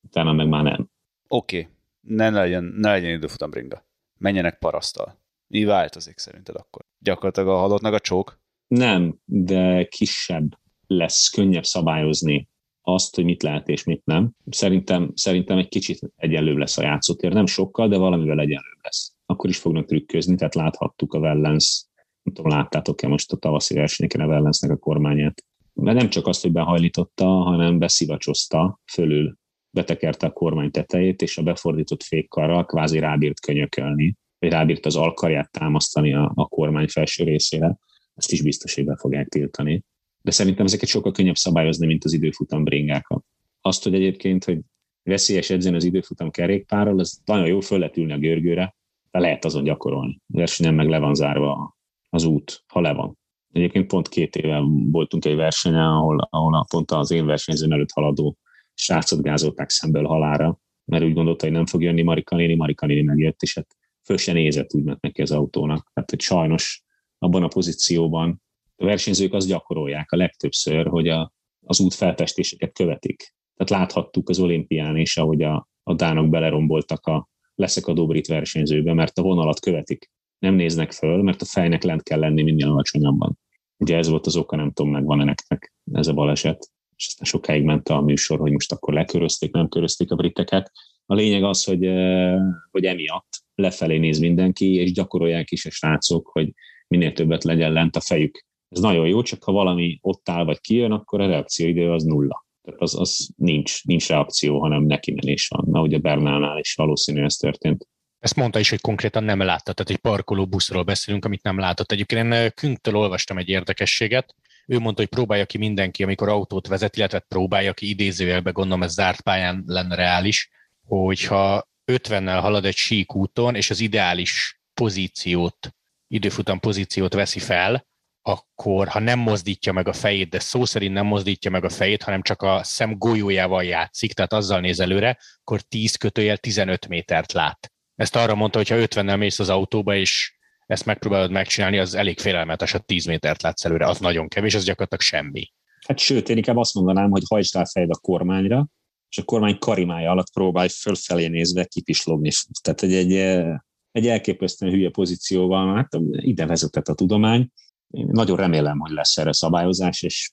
utána 0.07 0.33
meg 0.33 0.49
már 0.49 0.63
nem. 0.63 0.89
Oké, 1.29 1.59
okay. 1.59 1.73
ne 2.01 2.31
legyen, 2.31 2.65
ne 2.65 2.91
legyen 2.91 3.11
időfutam 3.11 3.51
bringa. 3.51 3.87
Menjenek 4.19 4.59
parasztal. 4.59 5.19
Mi 5.47 5.65
változik 5.65 6.19
szerinted 6.19 6.55
akkor? 6.57 6.85
Gyakorlatilag 6.99 7.49
a 7.49 7.57
halottnak 7.57 7.93
a 7.93 7.99
csók? 7.99 8.39
Nem, 8.69 9.19
de 9.25 9.85
kisebb 9.85 10.59
lesz, 10.87 11.29
könnyebb 11.29 11.65
szabályozni 11.65 12.49
azt, 12.83 13.15
hogy 13.15 13.25
mit 13.25 13.43
lehet 13.43 13.69
és 13.69 13.85
mit 13.85 14.05
nem. 14.05 14.31
Szerintem, 14.51 15.11
szerintem 15.15 15.59
egy 15.59 15.69
kicsit 15.69 16.13
egyenlőbb 16.17 16.57
lesz 16.57 16.79
a 16.79 16.83
játszótér, 16.83 17.33
nem 17.33 17.47
sokkal, 17.47 17.89
de 17.89 17.97
valamivel 17.97 18.41
egyenlőbb 18.41 18.79
lesz. 18.83 19.13
Akkor 19.27 19.51
is 19.51 19.59
fognak 19.59 19.87
trükközni, 19.87 20.37
tehát 20.37 20.55
láthattuk 20.55 21.15
a 21.15 21.21
Vellens, 21.21 21.85
nem 22.23 22.35
tudom, 22.35 22.51
láttátok-e 22.51 23.09
most 23.09 23.33
a 23.33 23.37
tavaszi 23.37 23.75
versenyeken 23.75 24.21
a 24.21 24.27
Vellensnek 24.27 24.71
a 24.71 24.77
kormányát. 24.77 25.45
De 25.73 25.93
nem 25.93 26.09
csak 26.09 26.27
azt, 26.27 26.43
hogy 26.43 26.53
behajlította, 26.53 27.27
hanem 27.27 27.79
beszivacsozta 27.79 28.81
fölül 28.93 29.37
betekerte 29.71 30.27
a 30.27 30.33
kormány 30.33 30.71
tetejét, 30.71 31.23
és 31.23 31.39
a 31.39 31.43
befordított 31.43 32.03
fékkarral 32.03 32.65
kvázi 32.65 32.99
rábírt 32.99 33.41
könyökölni, 33.41 34.17
vagy 34.39 34.51
rábírt 34.51 34.87
az 34.87 34.97
alkarját 34.97 35.51
támasztani 35.51 36.15
a, 36.15 36.33
a 36.35 36.49
kormány 36.49 36.89
felső 36.89 37.25
részére. 37.25 37.79
Ezt 38.19 38.33
is 38.33 38.43
biztos, 38.43 38.75
hogy 38.75 38.85
be 38.85 38.97
fogják 38.97 39.29
tiltani. 39.29 39.85
De 40.23 40.31
szerintem 40.31 40.67
ezeket 40.67 40.89
sokkal 40.89 41.13
könnyebb 41.13 41.37
szabályozni, 41.37 41.87
mint 41.87 42.05
az 42.05 42.13
időfutam 42.13 42.65
bringákat. 42.65 43.25
Azt, 43.61 43.83
hogy 43.83 43.95
egyébként, 43.95 44.45
hogy 44.45 44.59
veszélyes 45.03 45.51
edzeni 45.51 45.77
az 45.77 45.85
időfutam 45.85 46.31
kerékpárral, 46.31 46.99
az 46.99 47.21
nagyon 47.25 47.47
jó 47.47 47.61
föl 47.61 47.79
lehet 47.79 47.97
ülni 47.97 48.13
a 48.13 48.19
görgőre, 48.19 48.77
de 49.11 49.19
lehet 49.19 49.45
azon 49.45 49.65
gyakorolni. 49.65 50.21
A 50.33 50.37
versenyen 50.37 50.75
meg 50.75 50.89
le 50.89 50.99
van 50.99 51.15
zárva 51.15 51.77
az 52.11 52.25
út, 52.25 52.65
ha 52.67 52.81
le 52.81 52.93
van. 52.93 53.19
Egyébként 53.53 53.87
pont 53.87 54.09
két 54.09 54.37
éve 54.37 54.61
voltunk 54.91 55.25
egy 55.25 55.37
versenyen, 55.37 55.87
ahol, 55.87 56.29
ahol 56.31 56.55
a, 56.55 56.67
pont 56.71 56.91
az 56.91 57.11
én 57.11 57.27
versenyzőm 57.27 57.73
előtt 57.73 57.91
haladó 57.91 58.37
srácot 58.75 59.23
gázolták 59.23 59.71
szemből 59.71 60.05
halára, 60.05 60.61
mert 60.85 61.05
úgy 61.05 61.13
gondolta, 61.13 61.45
hogy 61.45 61.55
nem 61.55 61.67
fog 61.67 61.83
jönni 61.83 62.03
Marika 62.03 62.37
néni, 62.37 62.55
Marika 62.55 62.87
néni 62.87 63.03
megjött, 63.03 63.43
és 63.43 63.55
hát 63.55 63.77
föl 64.05 64.17
se 64.17 64.33
nézett, 64.33 64.75
úgy 64.75 64.85
ment 64.85 65.01
neki 65.01 65.23
az 65.23 65.31
autónak. 65.31 65.91
Tehát, 65.95 66.11
hogy 66.11 66.21
sajnos 66.21 66.83
abban 67.19 67.43
a 67.43 67.49
pozícióban 67.49 68.43
a 68.77 68.85
versenyzők 68.85 69.33
azt 69.33 69.47
gyakorolják 69.47 70.13
a 70.13 70.17
legtöbbször, 70.17 70.87
hogy 70.87 71.09
a, 71.09 71.33
az 71.67 71.81
út 71.81 71.95
feltestéseket 71.95 72.73
követik. 72.73 73.35
Tehát 73.55 73.83
láthattuk 73.83 74.29
az 74.29 74.39
olimpián 74.39 74.97
is, 74.97 75.17
ahogy 75.17 75.43
a, 75.43 75.69
a 75.83 75.95
dánok 75.95 76.29
beleromboltak 76.29 77.07
a 77.07 77.29
leszakadó 77.55 78.07
brit 78.07 78.27
versenyzőbe, 78.27 78.95
mert 78.95 79.19
a 79.19 79.23
vonalat 79.23 79.61
követik. 79.61 80.11
Nem 80.39 80.55
néznek 80.55 80.93
föl, 80.93 81.23
mert 81.23 81.43
a 81.43 81.45
fejnek 81.45 81.83
lent 81.83 82.03
kell 82.03 82.19
lenni 82.19 82.43
minél 82.43 82.69
alacsonyabban. 82.69 83.39
Ugye 83.77 83.97
ez 83.97 84.09
volt 84.09 84.27
az 84.27 84.37
oka, 84.37 84.57
nem 84.57 84.73
tudom, 84.73 84.93
megvan-e 84.93 85.25
nektek 85.25 85.73
ez 85.93 86.07
a 86.07 86.13
baleset 86.13 86.71
és 86.99 87.07
aztán 87.07 87.25
sokáig 87.25 87.65
ment 87.65 87.89
a 87.89 88.01
műsor, 88.01 88.39
hogy 88.39 88.53
most 88.53 88.73
akkor 88.73 88.95
lekörözték, 88.95 89.53
nem 89.53 89.69
körözték 89.69 90.11
a 90.11 90.17
briteket. 90.17 90.73
A 91.07 91.15
lényeg 91.15 91.45
az, 91.45 91.65
hogy, 91.65 91.85
eh, 91.85 92.39
hogy 92.71 92.85
emiatt 92.85 93.29
lefelé 93.55 93.99
néz 93.99 94.19
mindenki, 94.19 94.75
és 94.75 94.93
gyakorolják 94.93 95.51
is 95.51 95.67
a 95.67 95.71
srácok, 95.71 96.29
hogy 96.33 96.53
minél 96.89 97.13
többet 97.13 97.45
legyen 97.45 97.73
lent 97.73 97.97
a 97.97 98.01
fejük. 98.01 98.47
Ez 98.69 98.81
nagyon 98.81 99.07
jó, 99.07 99.23
csak 99.23 99.45
ha 99.45 99.53
valami 99.53 99.99
ott 100.03 100.29
áll 100.29 100.45
vagy 100.45 100.61
kijön, 100.61 100.93
akkor 100.93 101.21
a 101.21 101.27
reakcióidő 101.27 101.91
az 101.93 102.03
nulla. 102.03 102.47
Tehát 102.63 102.81
az, 102.81 103.01
az 103.01 103.29
nincs, 103.37 103.85
nincs 103.85 104.09
reakció, 104.09 104.61
hanem 104.61 104.83
neki 104.83 105.13
menés 105.13 105.49
van. 105.49 105.65
Na, 105.71 105.81
ugye 105.81 105.99
Bernánál 105.99 106.59
is 106.59 106.75
valószínű 106.75 107.23
ez 107.23 107.35
történt. 107.35 107.87
Ezt 108.19 108.37
mondta 108.37 108.59
is, 108.59 108.71
hogy 108.71 108.81
konkrétan 108.81 109.25
nem 109.25 109.41
látta, 109.41 109.73
tehát 109.73 109.91
egy 109.91 109.97
parkoló 109.97 110.47
buszról 110.47 110.83
beszélünk, 110.83 111.25
amit 111.25 111.43
nem 111.43 111.59
látott. 111.59 111.93
Egyébként 111.93 112.25
én 112.25 112.33
eh, 112.33 112.51
Künktől 112.51 112.97
olvastam 112.97 113.39
egy 113.39 113.49
érdekességet, 113.49 114.35
ő 114.67 114.79
mondta, 114.79 115.01
hogy 115.01 115.11
próbálja 115.11 115.47
ki 115.47 115.59
mindenki, 115.59 116.03
amikor 116.03 116.29
autót 116.29 116.67
vezet, 116.67 116.97
illetve 116.97 117.19
próbálja 117.19 117.75
ki 117.75 117.89
idézőjelbe, 117.89 118.51
gondolom 118.51 118.83
ez 118.83 118.93
zárt 118.93 119.21
pályán 119.21 119.63
lenne 119.67 119.95
reális, 119.95 120.51
hogyha 120.87 121.69
50-nel 121.93 122.39
halad 122.41 122.65
egy 122.65 122.77
síkúton, 122.77 123.55
és 123.55 123.71
az 123.71 123.81
ideális 123.81 124.61
pozíciót, 124.75 125.75
időfutam 126.09 126.61
pozíciót 126.61 127.15
veszi 127.15 127.39
fel, 127.39 127.87
akkor 128.23 128.89
ha 128.89 128.99
nem 128.99 129.19
mozdítja 129.19 129.73
meg 129.73 129.89
a 129.89 129.93
fejét, 129.93 130.29
de 130.29 130.39
szó 130.39 130.65
szerint 130.65 130.95
nem 130.95 131.07
mozdítja 131.07 131.51
meg 131.51 131.65
a 131.65 131.69
fejét, 131.69 132.03
hanem 132.03 132.23
csak 132.23 132.43
a 132.43 132.61
szem 132.63 132.99
golyójával 132.99 133.65
játszik, 133.65 134.13
tehát 134.13 134.33
azzal 134.33 134.61
néz 134.61 134.81
előre, 134.81 135.19
akkor 135.41 135.61
10 135.61 135.97
kötőjel 135.97 136.37
15 136.37 136.89
métert 136.89 137.33
lát. 137.33 137.73
Ezt 137.95 138.17
arra 138.17 138.35
mondta, 138.35 138.59
hogy 138.59 138.69
ha 138.69 138.77
50-nel 138.79 139.19
mész 139.19 139.39
az 139.39 139.49
autóba, 139.49 139.97
és 139.97 140.37
ezt 140.67 140.85
megpróbálod 140.85 141.31
megcsinálni, 141.31 141.79
az 141.79 141.95
elég 141.95 142.21
félelmetes, 142.21 142.73
ha 142.73 142.79
10 142.79 143.05
métert 143.05 143.43
látsz 143.43 143.65
előre, 143.65 143.87
az 143.87 143.99
nagyon 143.99 144.29
kevés, 144.29 144.55
az 144.55 144.65
gyakorlatilag 144.65 145.03
semmi. 145.03 145.53
Hát 145.87 145.99
sőt, 145.99 146.29
én 146.29 146.37
inkább 146.37 146.57
azt 146.57 146.75
mondanám, 146.75 147.11
hogy 147.11 147.23
hajtsd 147.29 147.55
rá 147.55 147.65
fejed 147.65 147.91
a 147.91 147.99
kormányra, 147.99 148.67
és 149.11 149.19
a 149.19 149.23
kormány 149.23 149.59
karimája 149.59 150.11
alatt 150.11 150.33
próbálj 150.33 150.69
fölfelé 150.69 151.27
nézve 151.27 151.65
kipislogni. 151.65 152.31
Tehát 152.63 152.83
egy, 152.83 152.95
egy, 152.95 153.45
egy 153.93 154.07
elképesztően 154.07 154.73
hülye 154.73 154.91
pozícióval, 154.91 155.75
hát 155.75 155.89
ide 156.11 156.47
vezetett 156.47 156.89
a 156.89 156.95
tudomány. 156.95 157.49
Én 157.91 158.09
nagyon 158.11 158.37
remélem, 158.37 158.79
hogy 158.79 158.91
lesz 158.91 159.17
erre 159.17 159.33
szabályozás, 159.33 160.03
és 160.03 160.33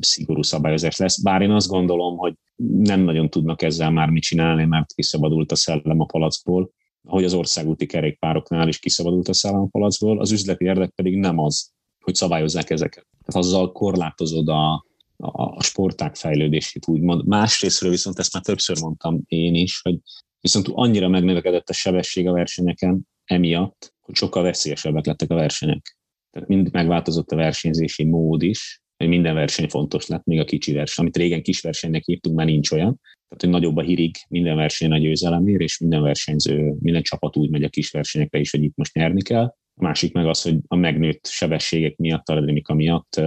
szigorú 0.00 0.42
szabályozás 0.42 0.96
lesz. 0.96 1.22
Bár 1.22 1.42
én 1.42 1.50
azt 1.50 1.68
gondolom, 1.68 2.16
hogy 2.16 2.34
nem 2.66 3.00
nagyon 3.00 3.30
tudnak 3.30 3.62
ezzel 3.62 3.90
már 3.90 4.08
mit 4.08 4.22
csinálni, 4.22 4.64
mert 4.64 4.94
kiszabadult 4.94 5.52
a 5.52 5.56
szellem 5.56 6.00
a 6.00 6.04
palackból 6.04 6.70
hogy 7.08 7.24
az 7.24 7.34
országúti 7.34 7.86
kerékpároknál 7.86 8.68
is 8.68 8.78
kiszabadult 8.78 9.28
a 9.28 9.32
szállampalacból, 9.32 10.20
az 10.20 10.32
üzleti 10.32 10.64
érdek 10.64 10.90
pedig 10.90 11.16
nem 11.16 11.38
az, 11.38 11.72
hogy 12.00 12.14
szabályozzák 12.14 12.70
ezeket. 12.70 13.06
Tehát 13.24 13.44
azzal 13.44 13.72
korlátozod 13.72 14.48
a, 14.48 14.86
a 15.32 15.62
sporták 15.62 16.16
fejlődését, 16.16 16.88
úgymond. 16.88 17.26
Másrésztről 17.26 17.90
viszont 17.90 18.18
ezt 18.18 18.32
már 18.32 18.42
többször 18.42 18.80
mondtam 18.80 19.20
én 19.26 19.54
is, 19.54 19.80
hogy 19.82 19.98
viszont 20.40 20.68
annyira 20.70 21.08
megnövekedett 21.08 21.68
a 21.68 21.72
sebesség 21.72 22.28
a 22.28 22.32
versenyeken 22.32 23.08
emiatt, 23.24 23.94
hogy 24.00 24.14
sokkal 24.14 24.42
veszélyesebbek 24.42 25.06
lettek 25.06 25.30
a 25.30 25.34
versenyek. 25.34 25.96
Tehát 26.30 26.48
mind 26.48 26.72
megváltozott 26.72 27.30
a 27.30 27.36
versenyzési 27.36 28.04
mód 28.04 28.42
is, 28.42 28.82
hogy 28.96 29.08
minden 29.08 29.34
verseny 29.34 29.68
fontos 29.68 30.06
lett, 30.06 30.24
még 30.24 30.38
a 30.38 30.44
kicsi 30.44 30.72
verseny, 30.72 31.04
amit 31.04 31.16
régen 31.16 31.42
kis 31.42 31.60
versenynek 31.60 32.04
hívtunk, 32.04 32.36
már 32.36 32.46
nincs 32.46 32.70
olyan. 32.70 33.00
Tehát, 33.28 33.40
hogy 33.40 33.48
nagyobb 33.48 33.76
a 33.76 33.82
hírig 33.82 34.16
minden 34.28 34.56
verseny 34.56 34.90
a 34.90 34.98
győzelemért, 34.98 35.60
és 35.60 35.78
minden 35.78 36.02
versenyző, 36.02 36.74
minden 36.80 37.02
csapat 37.02 37.36
úgy 37.36 37.50
megy 37.50 37.64
a 37.64 37.68
kis 37.68 37.90
versenyekre 37.90 38.38
is, 38.38 38.50
hogy 38.50 38.62
itt 38.62 38.76
most 38.76 38.94
nyerni 38.94 39.22
kell. 39.22 39.54
A 39.74 39.82
másik 39.82 40.12
meg 40.12 40.26
az, 40.26 40.42
hogy 40.42 40.58
a 40.66 40.76
megnőtt 40.76 41.26
sebességek 41.26 41.96
miatt, 41.96 42.28
a 42.28 42.40
dinamika 42.40 42.74
miatt 42.74 43.20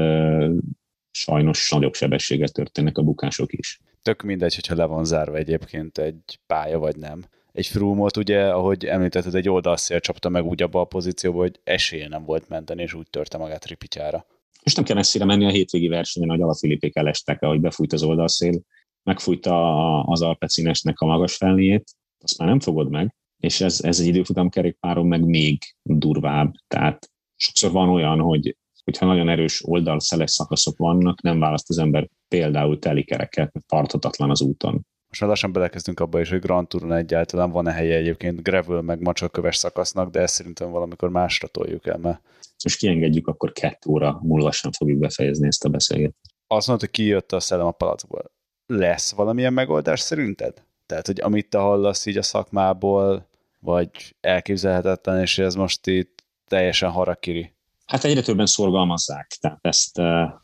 sajnos 1.21 1.69
nagyobb 1.71 1.93
sebességet 1.93 2.53
történnek 2.53 2.97
a 2.97 3.01
bukások 3.01 3.53
is. 3.53 3.79
Tök 4.01 4.21
mindegy, 4.21 4.55
hogyha 4.55 4.75
le 4.75 4.85
van 4.85 5.05
zárva 5.05 5.37
egyébként 5.37 5.97
egy 5.97 6.39
pálya, 6.47 6.79
vagy 6.79 6.95
nem. 6.95 7.25
Egy 7.51 7.67
frumot 7.67 8.17
ugye, 8.17 8.47
ahogy 8.47 8.85
említetted, 8.85 9.35
egy 9.35 9.49
oldalszél 9.49 9.99
csapta 9.99 10.29
meg 10.29 10.45
úgy 10.45 10.61
abba 10.61 10.79
a 10.79 10.85
pozícióba, 10.85 11.39
hogy 11.39 11.59
esélye 11.63 12.07
nem 12.07 12.23
volt 12.23 12.49
menteni, 12.49 12.81
és 12.81 12.93
úgy 12.93 13.09
törte 13.09 13.37
magát 13.37 13.65
ripityára. 13.65 14.25
És 14.63 14.75
nem 14.75 14.85
kell 14.85 14.95
messzire 14.95 15.25
menni 15.25 15.45
a 15.45 15.49
hétvégi 15.49 15.87
versenyen, 15.87 16.29
hogy 16.29 16.41
Alafilipék 16.41 16.95
elestek, 16.95 17.41
ahogy 17.41 17.59
befújt 17.59 17.93
az 17.93 18.03
oldalszél, 18.03 18.61
megfújta 19.03 20.03
az 20.03 20.21
alpecinesnek 20.21 20.99
a 20.99 21.05
magas 21.05 21.35
felnéjét, 21.35 21.91
azt 22.23 22.37
már 22.37 22.47
nem 22.47 22.59
fogod 22.59 22.89
meg, 22.89 23.15
és 23.37 23.61
ez, 23.61 23.81
ez 23.81 23.99
egy 23.99 24.07
időfutam 24.07 24.49
kerékpáron 24.49 25.07
meg 25.07 25.25
még 25.25 25.57
durvább. 25.81 26.53
Tehát 26.67 27.11
sokszor 27.35 27.71
van 27.71 27.89
olyan, 27.89 28.19
hogy 28.19 28.57
hogyha 28.87 29.05
nagyon 29.05 29.29
erős 29.29 29.61
oldalszeles 29.65 30.31
szakaszok 30.31 30.77
vannak, 30.77 31.21
nem 31.21 31.39
választ 31.39 31.69
az 31.69 31.77
ember 31.77 32.09
például 32.27 32.79
telikereket, 32.79 33.53
mert 33.53 33.65
tarthatatlan 33.65 34.29
az 34.29 34.41
úton. 34.41 34.85
Most 35.07 35.21
már 35.21 35.29
lassan 35.29 35.51
belekezdünk 35.51 35.99
abba 35.99 36.19
is, 36.19 36.29
hogy 36.29 36.39
Grand 36.39 36.67
Touron 36.67 36.93
egyáltalán 36.93 37.51
van-e 37.51 37.71
helye 37.71 37.95
egyébként 37.97 38.43
gravel 38.43 38.81
meg 38.81 39.01
macsaköves 39.01 39.55
szakasznak, 39.55 40.09
de 40.09 40.19
ezt 40.19 40.33
szerintem 40.33 40.69
valamikor 40.69 41.09
másra 41.09 41.47
toljuk 41.47 41.87
el, 41.87 41.97
mert... 41.97 42.21
Most 42.63 42.77
kiengedjük, 42.77 43.27
akkor 43.27 43.51
kettő 43.51 43.89
óra 43.89 44.19
múlva 44.21 44.51
sem 44.51 44.71
fogjuk 44.71 44.99
befejezni 44.99 45.47
ezt 45.47 45.65
a 45.65 45.69
beszélgetést. 45.69 46.35
Azt 46.47 46.67
mondta, 46.67 46.85
hogy 46.85 46.95
kijött 46.95 47.31
a 47.31 47.39
szellem 47.39 47.65
a 47.65 47.71
palacból. 47.71 48.31
Lesz 48.65 49.11
valamilyen 49.11 49.53
megoldás 49.53 49.99
szerinted? 49.99 50.63
Tehát, 50.85 51.07
hogy 51.07 51.19
amit 51.21 51.49
te 51.49 51.57
hallasz 51.57 52.05
így 52.05 52.17
a 52.17 52.21
szakmából, 52.21 53.29
vagy 53.59 54.15
elképzelhetetlen, 54.19 55.21
és 55.21 55.37
ez 55.37 55.55
most 55.55 55.87
itt 55.87 56.23
teljesen 56.45 56.89
harakiri? 56.91 57.56
Hát 57.87 58.03
egyre 58.03 58.21
többen 58.21 58.45
szorgalmazzák. 58.45 59.37
Tehát 59.39 59.59
ezt 59.61 59.97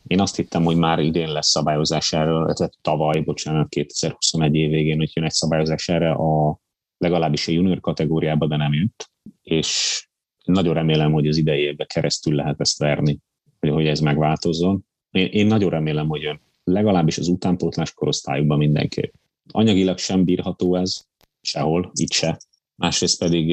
én 0.08 0.20
azt 0.20 0.36
hittem, 0.36 0.64
hogy 0.64 0.76
már 0.76 1.00
idén 1.00 1.32
lesz 1.32 1.50
szabályozás 1.50 2.14
erről, 2.14 2.54
tehát 2.54 2.74
tavaly, 2.82 3.22
bocsánat, 3.22 3.70
2021 3.70 4.56
év 4.56 4.70
végén, 4.70 4.98
hogy 4.98 5.12
jön 5.14 5.26
egy 5.26 5.32
szabályozás 5.32 5.90
erre 5.90 6.12
a 6.12 6.60
legalábbis 6.98 7.48
a 7.48 7.52
junior 7.52 7.80
kategóriába, 7.80 8.48
de 8.48 8.56
nem 8.56 8.74
jött. 8.74 9.12
És 9.42 10.02
nagyon 10.44 10.74
remélem, 10.74 11.12
hogy 11.12 11.28
az 11.28 11.38
idei 11.38 11.62
évben 11.62 11.88
keresztül 11.88 12.36
lehet 12.36 12.60
ezt 12.60 12.78
verni, 12.78 13.20
hogy, 13.60 13.70
hogy 13.70 13.88
ez 13.88 14.00
megváltozzon. 14.00 14.86
Én, 15.12 15.28
én 15.28 15.46
nagyon 15.46 15.70
remélem, 15.70 16.08
hogy 16.08 16.22
jön. 16.22 16.42
Legalábbis 16.64 17.18
az 17.18 17.28
utánpótlás 17.28 17.94
korosztályukban 17.94 18.58
mindenképp. 18.58 19.14
Anyagilag 19.52 19.98
sem 19.98 20.24
bírható 20.24 20.76
ez, 20.76 21.02
sehol, 21.42 21.92
itt 21.94 22.12
se 22.12 22.40
másrészt 22.76 23.20
pedig 23.20 23.48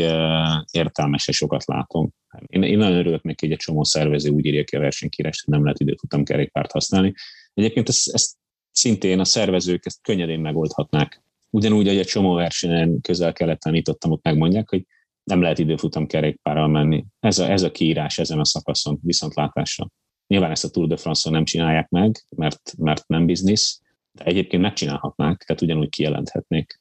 értelmes 0.71 1.29
sokat 1.31 1.65
látom. 1.65 2.11
Én, 2.47 2.63
én 2.63 2.79
nagyon 2.79 2.99
örülök 2.99 3.23
neki, 3.23 3.47
hogy 3.47 3.55
egy 3.55 3.61
csomó 3.61 3.85
szervező 3.85 4.31
úgy 4.31 4.47
írja 4.47 4.65
ki 4.65 4.77
a 4.77 4.81
versenykírást, 4.81 5.45
hogy 5.45 5.55
nem 5.55 5.63
lehet 5.63 5.81
időfutam 5.81 6.25
kerékpárt 6.25 6.73
használni. 6.73 7.15
Egyébként 7.55 7.89
ezt, 7.89 8.15
ezt 8.15 8.37
szintén 8.71 9.21
a 9.21 9.25
szervezők 9.25 9.87
ezt 9.87 10.03
könnyedén 10.03 10.41
megoldhatnák. 10.41 11.23
Ugyanúgy, 11.51 11.87
hogy 11.87 11.99
egy 11.99 12.07
csomó 12.07 12.35
versenyen 12.35 13.01
közel-keleten 13.01 13.73
nyitottam, 13.73 14.11
ott 14.11 14.23
megmondják, 14.23 14.69
hogy 14.69 14.87
nem 15.23 15.41
lehet 15.43 15.59
időfutam 15.59 16.07
kerékpárral 16.07 16.69
menni. 16.69 17.05
Ez 17.21 17.39
a, 17.39 17.51
ez 17.51 17.63
a 17.63 17.71
kiírás 17.71 18.19
ezen 18.19 18.39
a 18.39 18.45
szakaszon, 18.45 18.99
viszontlátásra. 19.03 19.91
Nyilván 20.27 20.51
ezt 20.51 20.65
a 20.65 20.69
Tour 20.69 20.89
de 20.89 20.97
France-on 20.97 21.33
nem 21.33 21.45
csinálják 21.45 21.89
meg, 21.89 22.25
mert, 22.37 22.75
mert 22.77 23.07
nem 23.07 23.27
biznisz, 23.27 23.81
de 24.13 24.25
egyébként 24.25 24.63
megcsinálhatnák, 24.63 25.43
tehát 25.43 25.63
ugyanúgy 25.63 25.89
kijelenthetnék 25.89 26.80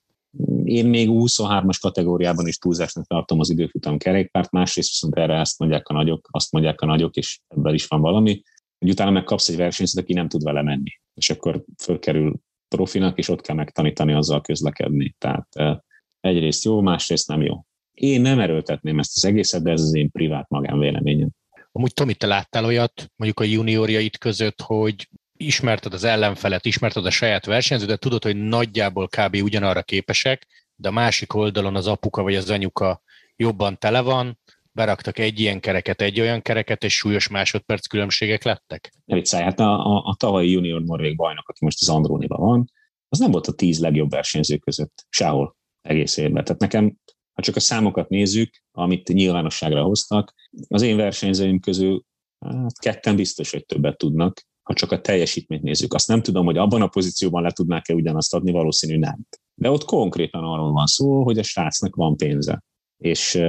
én 0.63 0.86
még 0.86 1.08
23-as 1.12 1.78
kategóriában 1.82 2.47
is 2.47 2.58
túlzásnak 2.58 3.06
tartom 3.06 3.39
az 3.39 3.49
időfutam 3.49 3.97
kerékpárt, 3.97 4.52
másrészt 4.52 4.89
viszont 4.89 5.15
erre 5.15 5.39
azt 5.39 5.60
mondják 5.60 5.88
a 5.88 5.93
nagyok, 5.93 6.28
azt 6.32 6.52
mondják 6.52 6.82
a 6.82 6.86
nagyok, 6.86 7.15
és 7.15 7.39
ebben 7.47 7.73
is 7.73 7.88
van 7.88 8.02
valami, 8.02 8.41
hogy 8.80 8.89
utána 8.89 9.12
megkapsz 9.12 9.49
egy 9.49 9.56
versenyt, 9.56 9.89
aki 9.97 10.13
nem 10.13 10.28
tud 10.28 10.43
vele 10.43 10.62
menni. 10.62 10.91
És 11.13 11.30
akkor 11.30 11.63
fölkerül 11.84 12.36
profinak, 12.67 13.17
és 13.17 13.30
ott 13.30 13.41
kell 13.41 13.56
megtanítani 13.56 14.13
azzal 14.13 14.41
közlekedni. 14.41 15.15
Tehát 15.17 15.47
egyrészt 16.19 16.63
jó, 16.63 16.82
másrészt 16.82 17.28
nem 17.28 17.41
jó. 17.41 17.56
Én 17.93 18.21
nem 18.21 18.39
erőltetném 18.39 18.99
ezt 18.99 19.15
az 19.15 19.25
egészet, 19.25 19.63
de 19.63 19.71
ez 19.71 19.82
az 19.82 19.95
én 19.95 20.12
privát 20.12 20.49
magánvéleményem. 20.49 21.30
Amúgy 21.71 21.93
Tomi, 21.93 22.13
te 22.13 22.28
láttál 22.28 22.65
olyat 22.65 23.12
mondjuk 23.15 23.39
a 23.39 23.43
juniorjait 23.43 24.17
között, 24.17 24.62
hogy 24.62 25.10
ismerted 25.39 25.93
az 25.93 26.04
ellenfelet, 26.04 26.65
ismerted 26.65 27.06
a 27.06 27.10
saját 27.10 27.45
versenyződet, 27.45 27.99
tudod, 27.99 28.23
hogy 28.23 28.36
nagyjából 28.36 29.08
kb. 29.08 29.36
ugyanarra 29.36 29.84
képesek, 29.84 30.47
de 30.75 30.88
a 30.88 30.91
másik 30.91 31.34
oldalon 31.34 31.75
az 31.75 31.88
apuka 31.88 32.21
vagy 32.21 32.36
az 32.36 32.49
anyuka 32.49 33.02
jobban 33.36 33.78
tele 33.78 34.02
van, 34.02 34.39
beraktak 34.71 35.17
egy 35.17 35.39
ilyen 35.39 35.60
kereket, 35.60 36.02
egy 36.02 36.19
olyan 36.19 36.41
kereket, 36.41 36.84
és 36.84 36.95
súlyos 36.95 37.28
másodperc 37.28 37.88
különbségek 37.88 38.43
lettek? 38.43 38.93
Ne 39.06 39.15
viccelj, 39.15 39.43
hát 39.43 39.60
a, 39.60 39.86
a, 39.86 40.04
a 40.06 40.15
tavalyi 40.15 40.52
junior 40.52 40.82
norvég 40.82 41.15
bajnok, 41.15 41.49
aki 41.49 41.65
most 41.65 41.82
az 41.82 41.89
Andróniban 41.89 42.39
van, 42.39 42.71
az 43.10 43.19
nem 43.19 43.32
volt 43.32 43.47
a 43.47 43.54
tíz 43.54 43.80
legjobb 43.80 44.10
versenyző 44.10 44.58
között 44.58 45.06
sehol 45.10 45.56
egész 45.82 46.17
évben. 46.17 46.43
Tehát 46.43 46.62
nekem, 46.62 46.97
ha 47.34 47.41
csak 47.41 47.56
a 47.56 47.60
számokat 47.60 48.10
nézzük, 48.10 48.63
amit 48.71 49.08
nyilvánosságra 49.08 49.84
hoztak, 49.84 50.34
az 50.67 50.82
én 50.82 50.95
versenyzőim 50.95 51.60
közül 51.60 52.04
hát 52.45 52.80
ketten 52.80 53.15
biztos, 53.15 53.52
hogy 53.52 53.65
többet 53.65 53.97
tudnak, 53.97 54.47
ha 54.69 54.75
csak 54.75 54.91
a 54.91 55.01
teljesítményt 55.01 55.63
nézzük. 55.63 55.93
Azt 55.93 56.08
nem 56.08 56.21
tudom, 56.21 56.45
hogy 56.45 56.58
abban 56.58 56.82
a 56.82 56.88
pozícióban 56.88 57.41
le 57.41 57.51
tudnák-e 57.51 57.93
ugyanazt 57.93 58.34
adni, 58.34 58.51
valószínű 58.51 58.97
nem. 58.97 59.19
De 59.55 59.71
ott 59.71 59.86
konkrétan 59.86 60.43
arról 60.43 60.71
van 60.71 60.86
szó, 60.86 61.23
hogy 61.23 61.38
a 61.38 61.43
srácnak 61.43 61.95
van 61.95 62.17
pénze. 62.17 62.63
És 62.97 63.41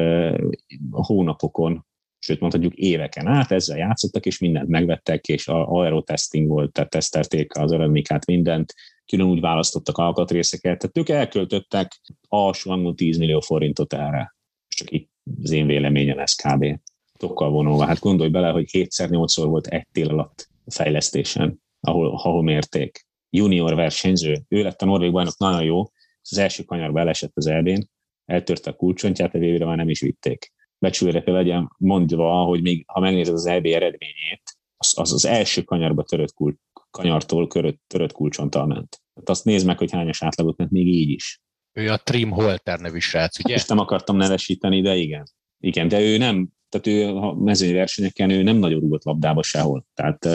hónapokon, 0.91 1.87
sőt 2.19 2.41
mondhatjuk 2.41 2.75
éveken 2.75 3.27
át 3.27 3.51
ezzel 3.51 3.77
játszottak, 3.77 4.27
és 4.27 4.39
mindent 4.39 4.69
megvettek, 4.69 5.29
és 5.29 5.49
aerotesting 5.49 6.49
volt, 6.49 6.73
tehát 6.73 6.91
tesztelték 6.91 7.57
az 7.57 7.71
aerodinamikát, 7.71 8.27
mindent, 8.27 8.75
külön 9.07 9.27
úgy 9.27 9.41
választottak 9.41 9.99
alkatrészeket, 9.99 10.79
tehát 10.79 10.99
ők 10.99 11.09
elköltöttek 11.09 12.01
alsóan 12.29 12.97
10 12.97 13.19
millió 13.19 13.41
forintot 13.41 13.93
erre. 13.93 14.37
Csak 14.69 14.91
itt 14.91 15.11
az 15.43 15.51
én 15.51 15.67
véleményem 15.67 16.19
ez 16.19 16.33
kb. 16.33 16.81
Tokkal 17.19 17.51
vonulva. 17.51 17.85
Hát 17.85 17.99
gondolj 17.99 18.31
bele, 18.31 18.51
hogy 18.51 18.65
7-8-szor 18.73 19.45
volt 19.45 19.67
egy 19.67 19.87
tél 19.93 20.09
alatt 20.09 20.49
fejlesztésen, 20.71 21.61
ahol, 21.81 22.11
ahol 22.11 22.43
mérték. 22.43 23.07
Junior 23.31 23.75
versenyző, 23.75 24.43
ő 24.49 24.63
lett 24.63 24.83
a 24.83 24.87
norvég 24.87 25.13
bajnok, 25.13 25.39
nagyon 25.39 25.65
jó, 25.65 25.91
az 26.23 26.39
első 26.39 26.63
kanyarba 26.63 27.01
elesett 27.01 27.33
az 27.35 27.47
elbén, 27.47 27.89
eltörte 28.25 28.71
a 28.71 28.75
kulcsontját, 28.75 29.35
a 29.35 29.39
végére 29.39 29.65
már 29.65 29.77
nem 29.77 29.89
is 29.89 30.01
vitték. 30.01 30.53
Becsülete 30.79 31.31
legyen 31.31 31.71
mondva, 31.79 32.45
hogy 32.45 32.63
még 32.63 32.85
ha 32.87 33.01
megnézed 33.01 33.35
az 33.35 33.47
EB 33.47 33.67
eredményét, 33.67 34.43
az, 34.77 34.99
az, 34.99 35.13
az 35.13 35.25
első 35.25 35.63
kanyarba 35.63 36.03
törött 36.03 36.33
kul, 36.33 36.57
kanyartól 36.91 37.47
körött, 37.47 37.83
törött 37.87 38.13
kulcsonttal 38.13 38.67
ment. 38.67 39.01
Tehát 39.15 39.29
azt 39.29 39.45
nézd 39.45 39.67
meg, 39.67 39.79
hogy 39.79 39.93
hányas 39.93 40.23
átlagot 40.23 40.57
ment 40.57 40.71
még 40.71 40.87
így 40.87 41.11
is. 41.11 41.41
Ő 41.73 41.91
a 41.91 41.97
Trim 41.97 42.31
Holter 42.31 42.81
nevű 42.81 42.99
srác, 42.99 43.45
ugye? 43.45 43.55
Ezt 43.55 43.69
nem 43.69 43.79
akartam 43.79 44.17
nevesíteni, 44.17 44.81
de 44.81 44.97
igen. 44.97 45.25
Igen, 45.59 45.89
de 45.89 46.01
ő 46.01 46.17
nem, 46.17 46.49
tehát 46.71 46.87
ő 46.87 47.17
a 47.17 47.35
mezőny 47.35 47.75
versenyeken 47.75 48.31
ő 48.31 48.43
nem 48.43 48.57
nagyon 48.57 48.81
rúgott 48.81 49.05
labdába 49.05 49.43
sehol. 49.43 49.87
Tehát, 49.95 50.27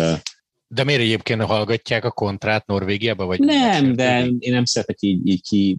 de 0.67 0.83
miért 0.83 1.01
egyébként 1.01 1.41
hallgatják 1.41 2.05
a 2.05 2.11
kontrát 2.11 2.65
Norvégiába? 2.65 3.25
Vagy 3.25 3.39
nem, 3.39 3.95
de 3.95 4.25
én 4.39 4.51
nem 4.53 4.65
szeretek 4.65 4.97
így, 4.99 5.27
így 5.27 5.41
ki 5.41 5.77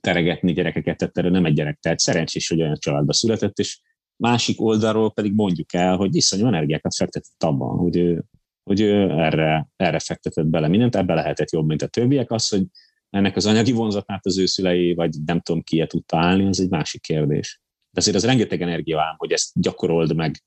teregetni 0.00 0.52
gyerekeket, 0.52 0.96
tehát 0.96 1.18
erről 1.18 1.30
nem 1.30 1.44
egy 1.44 1.54
gyerek, 1.54 1.78
tehát 1.80 1.98
szerencsés, 1.98 2.48
hogy 2.48 2.60
olyan 2.60 2.76
családba 2.78 3.12
született, 3.12 3.58
és 3.58 3.80
másik 4.16 4.60
oldalról 4.60 5.12
pedig 5.12 5.32
mondjuk 5.34 5.74
el, 5.74 5.96
hogy 5.96 6.14
iszonyú 6.14 6.46
energiákat 6.46 6.94
fektetett 6.94 7.42
abban, 7.42 7.76
hogy 7.76 7.96
ő, 7.96 8.24
hogy 8.64 8.80
ő 8.80 9.10
erre, 9.10 9.68
erre 9.76 9.98
fektetett 9.98 10.46
bele 10.46 10.68
mindent, 10.68 10.96
ebbe 10.96 11.14
lehetett 11.14 11.50
jobb, 11.50 11.66
mint 11.66 11.82
a 11.82 11.86
többiek. 11.86 12.30
Az, 12.30 12.48
hogy 12.48 12.62
ennek 13.10 13.36
az 13.36 13.46
anyagi 13.46 13.72
vonzatát 13.72 14.26
az 14.26 14.38
ő 14.38 14.46
szülei, 14.46 14.94
vagy 14.94 15.14
nem 15.26 15.40
tudom 15.40 15.62
ki 15.62 15.86
tudta 15.86 16.18
állni, 16.18 16.46
az 16.46 16.60
egy 16.60 16.68
másik 16.68 17.00
kérdés. 17.00 17.60
De 17.98 18.04
azért 18.04 18.22
az 18.22 18.30
rengeteg 18.30 18.62
energia 18.62 19.00
ám, 19.00 19.14
hogy 19.16 19.32
ezt 19.32 19.50
gyakorold 19.54 20.14
meg, 20.14 20.42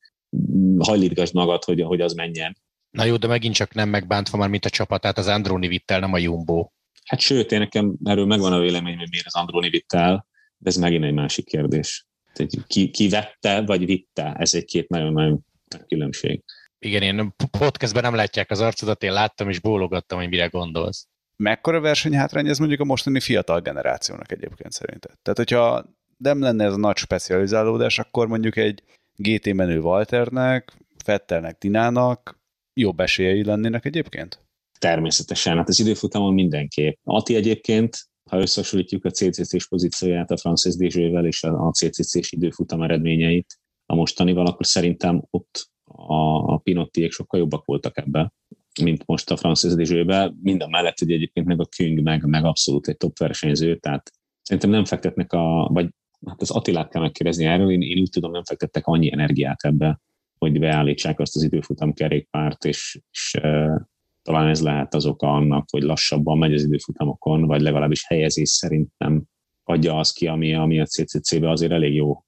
hajlítgasd 0.79 1.33
magad, 1.33 1.63
hogy, 1.63 1.81
hogy 1.81 2.01
az 2.01 2.13
menjen. 2.13 2.57
Na 2.89 3.03
jó, 3.03 3.15
de 3.15 3.27
megint 3.27 3.55
csak 3.55 3.73
nem 3.73 3.89
megbántva 3.89 4.37
már, 4.37 4.49
mint 4.49 4.65
a 4.65 4.69
csapatát, 4.69 5.17
az 5.17 5.27
Androni 5.27 5.67
vittel, 5.67 5.99
nem 5.99 6.13
a 6.13 6.17
Jumbo. 6.17 6.69
Hát 7.05 7.19
sőt, 7.19 7.51
én 7.51 7.59
nekem 7.59 7.95
erről 8.03 8.25
megvan 8.25 8.53
a 8.53 8.59
vélemény, 8.59 8.97
hogy 8.97 9.07
miért 9.09 9.25
az 9.25 9.35
Androni 9.35 9.69
vittel, 9.69 10.27
de 10.57 10.69
ez 10.69 10.75
megint 10.75 11.03
egy 11.03 11.13
másik 11.13 11.45
kérdés. 11.45 12.07
Tehát 12.33 12.51
ki, 12.67 12.89
ki 12.89 13.09
vette, 13.09 13.61
vagy 13.61 13.85
vitte, 13.85 14.33
ez 14.33 14.53
egy 14.53 14.65
két 14.65 14.89
nagyon-nagyon 14.89 15.45
különbség. 15.87 16.43
Igen, 16.79 17.01
én 17.01 17.33
podcastben 17.59 18.03
nem 18.03 18.15
látják 18.15 18.51
az 18.51 18.59
arcodat, 18.59 19.03
én 19.03 19.13
láttam 19.13 19.49
és 19.49 19.59
bólogattam, 19.59 20.19
hogy 20.19 20.30
mire 20.30 20.45
gondolsz. 20.45 21.07
Mekkora 21.36 21.80
versenyhátrány 21.80 22.47
ez 22.47 22.57
mondjuk 22.57 22.80
a 22.80 22.86
mostani 22.86 23.19
fiatal 23.19 23.59
generációnak 23.59 24.32
egyébként 24.32 24.71
szerinted? 24.71 25.11
Tehát, 25.21 25.38
hogyha 25.38 25.86
nem 26.22 26.41
lenne 26.41 26.65
ez 26.65 26.74
a 26.74 26.78
nagy 26.78 26.97
specializálódás, 26.97 27.99
akkor 27.99 28.28
mondjuk 28.28 28.55
egy 28.55 28.84
GT 29.15 29.53
menő 29.53 29.80
Walternek, 29.80 30.74
Fettelnek, 31.03 31.57
Tinának 31.57 32.39
jobb 32.74 32.99
esélyei 32.99 33.43
lennének 33.43 33.86
egyébként? 33.86 34.39
Természetesen, 34.80 35.57
hát 35.57 35.67
az 35.67 35.80
időfutamon 35.80 36.34
mindenképp. 36.34 36.97
Ati 37.03 37.36
egyébként, 37.36 37.97
ha 38.30 38.39
összehasonlítjuk 38.39 39.05
a 39.05 39.09
CCC-s 39.09 39.67
pozícióját 39.67 40.32
a 40.32 40.38
Francis 40.38 40.76
Désővel 40.76 41.26
és 41.26 41.43
a 41.43 41.72
CCC-s 41.72 42.32
időfutam 42.32 42.82
eredményeit 42.82 43.59
a 43.86 43.95
mostanival, 43.95 44.45
akkor 44.45 44.65
szerintem 44.65 45.24
ott 45.30 45.69
a, 45.84 46.53
a 46.53 46.57
Pinottiék 46.57 47.11
sokkal 47.11 47.39
jobbak 47.39 47.65
voltak 47.65 47.97
ebben, 47.97 48.34
mint 48.82 49.05
most 49.05 49.32
a 49.32 49.38
Francis 49.38 49.74
Désőben. 49.74 50.39
Minden 50.41 50.69
mellett, 50.69 50.99
hogy 50.99 51.11
egyébként 51.11 51.45
meg 51.45 51.59
a 51.59 51.65
Küng 51.65 52.01
meg, 52.01 52.26
meg 52.26 52.45
abszolút 52.45 52.88
egy 52.88 52.97
top 52.97 53.17
versenyző, 53.17 53.78
tehát 53.78 54.11
szerintem 54.41 54.69
nem 54.69 54.86
fektetnek 54.86 55.34
a, 55.34 55.69
vagy 55.74 55.89
hát 56.26 56.41
az 56.41 56.51
Attilát 56.51 56.89
kell 56.89 57.01
megkérdezni 57.01 57.45
erről, 57.45 57.72
én, 57.72 57.82
én 57.82 57.99
úgy 57.99 58.09
tudom, 58.09 58.32
nem 58.32 58.43
fektettek 58.43 58.86
annyi 58.88 59.11
energiát 59.11 59.63
ebbe, 59.63 60.01
hogy 60.38 60.59
beállítsák 60.59 61.19
azt 61.19 61.36
az 61.36 61.43
időfutam 61.43 61.93
kerékpárt, 61.93 62.65
és, 62.65 63.01
és 63.11 63.36
e, 63.41 63.88
talán 64.22 64.47
ez 64.47 64.61
lehet 64.61 64.93
az 64.93 65.05
oka 65.05 65.34
annak, 65.34 65.65
hogy 65.72 65.82
lassabban 65.82 66.38
megy 66.38 66.53
az 66.53 66.63
időfutamokon, 66.63 67.45
vagy 67.45 67.61
legalábbis 67.61 68.07
helyezés 68.07 68.49
szerint 68.49 68.91
nem 68.97 69.24
adja 69.63 69.97
az 69.97 70.11
ki, 70.11 70.28
ami, 70.28 70.53
ami 70.53 70.80
a 70.80 70.86
CCC-be 70.86 71.49
azért 71.49 71.72
elég 71.72 71.93
jó 71.93 72.24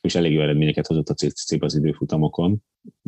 és 0.00 0.14
elég 0.14 0.32
jó 0.32 0.40
eredményeket 0.40 0.86
hozott 0.86 1.08
a 1.08 1.14
CCC 1.14 1.62
az 1.62 1.74
időfutamokon. 1.74 2.62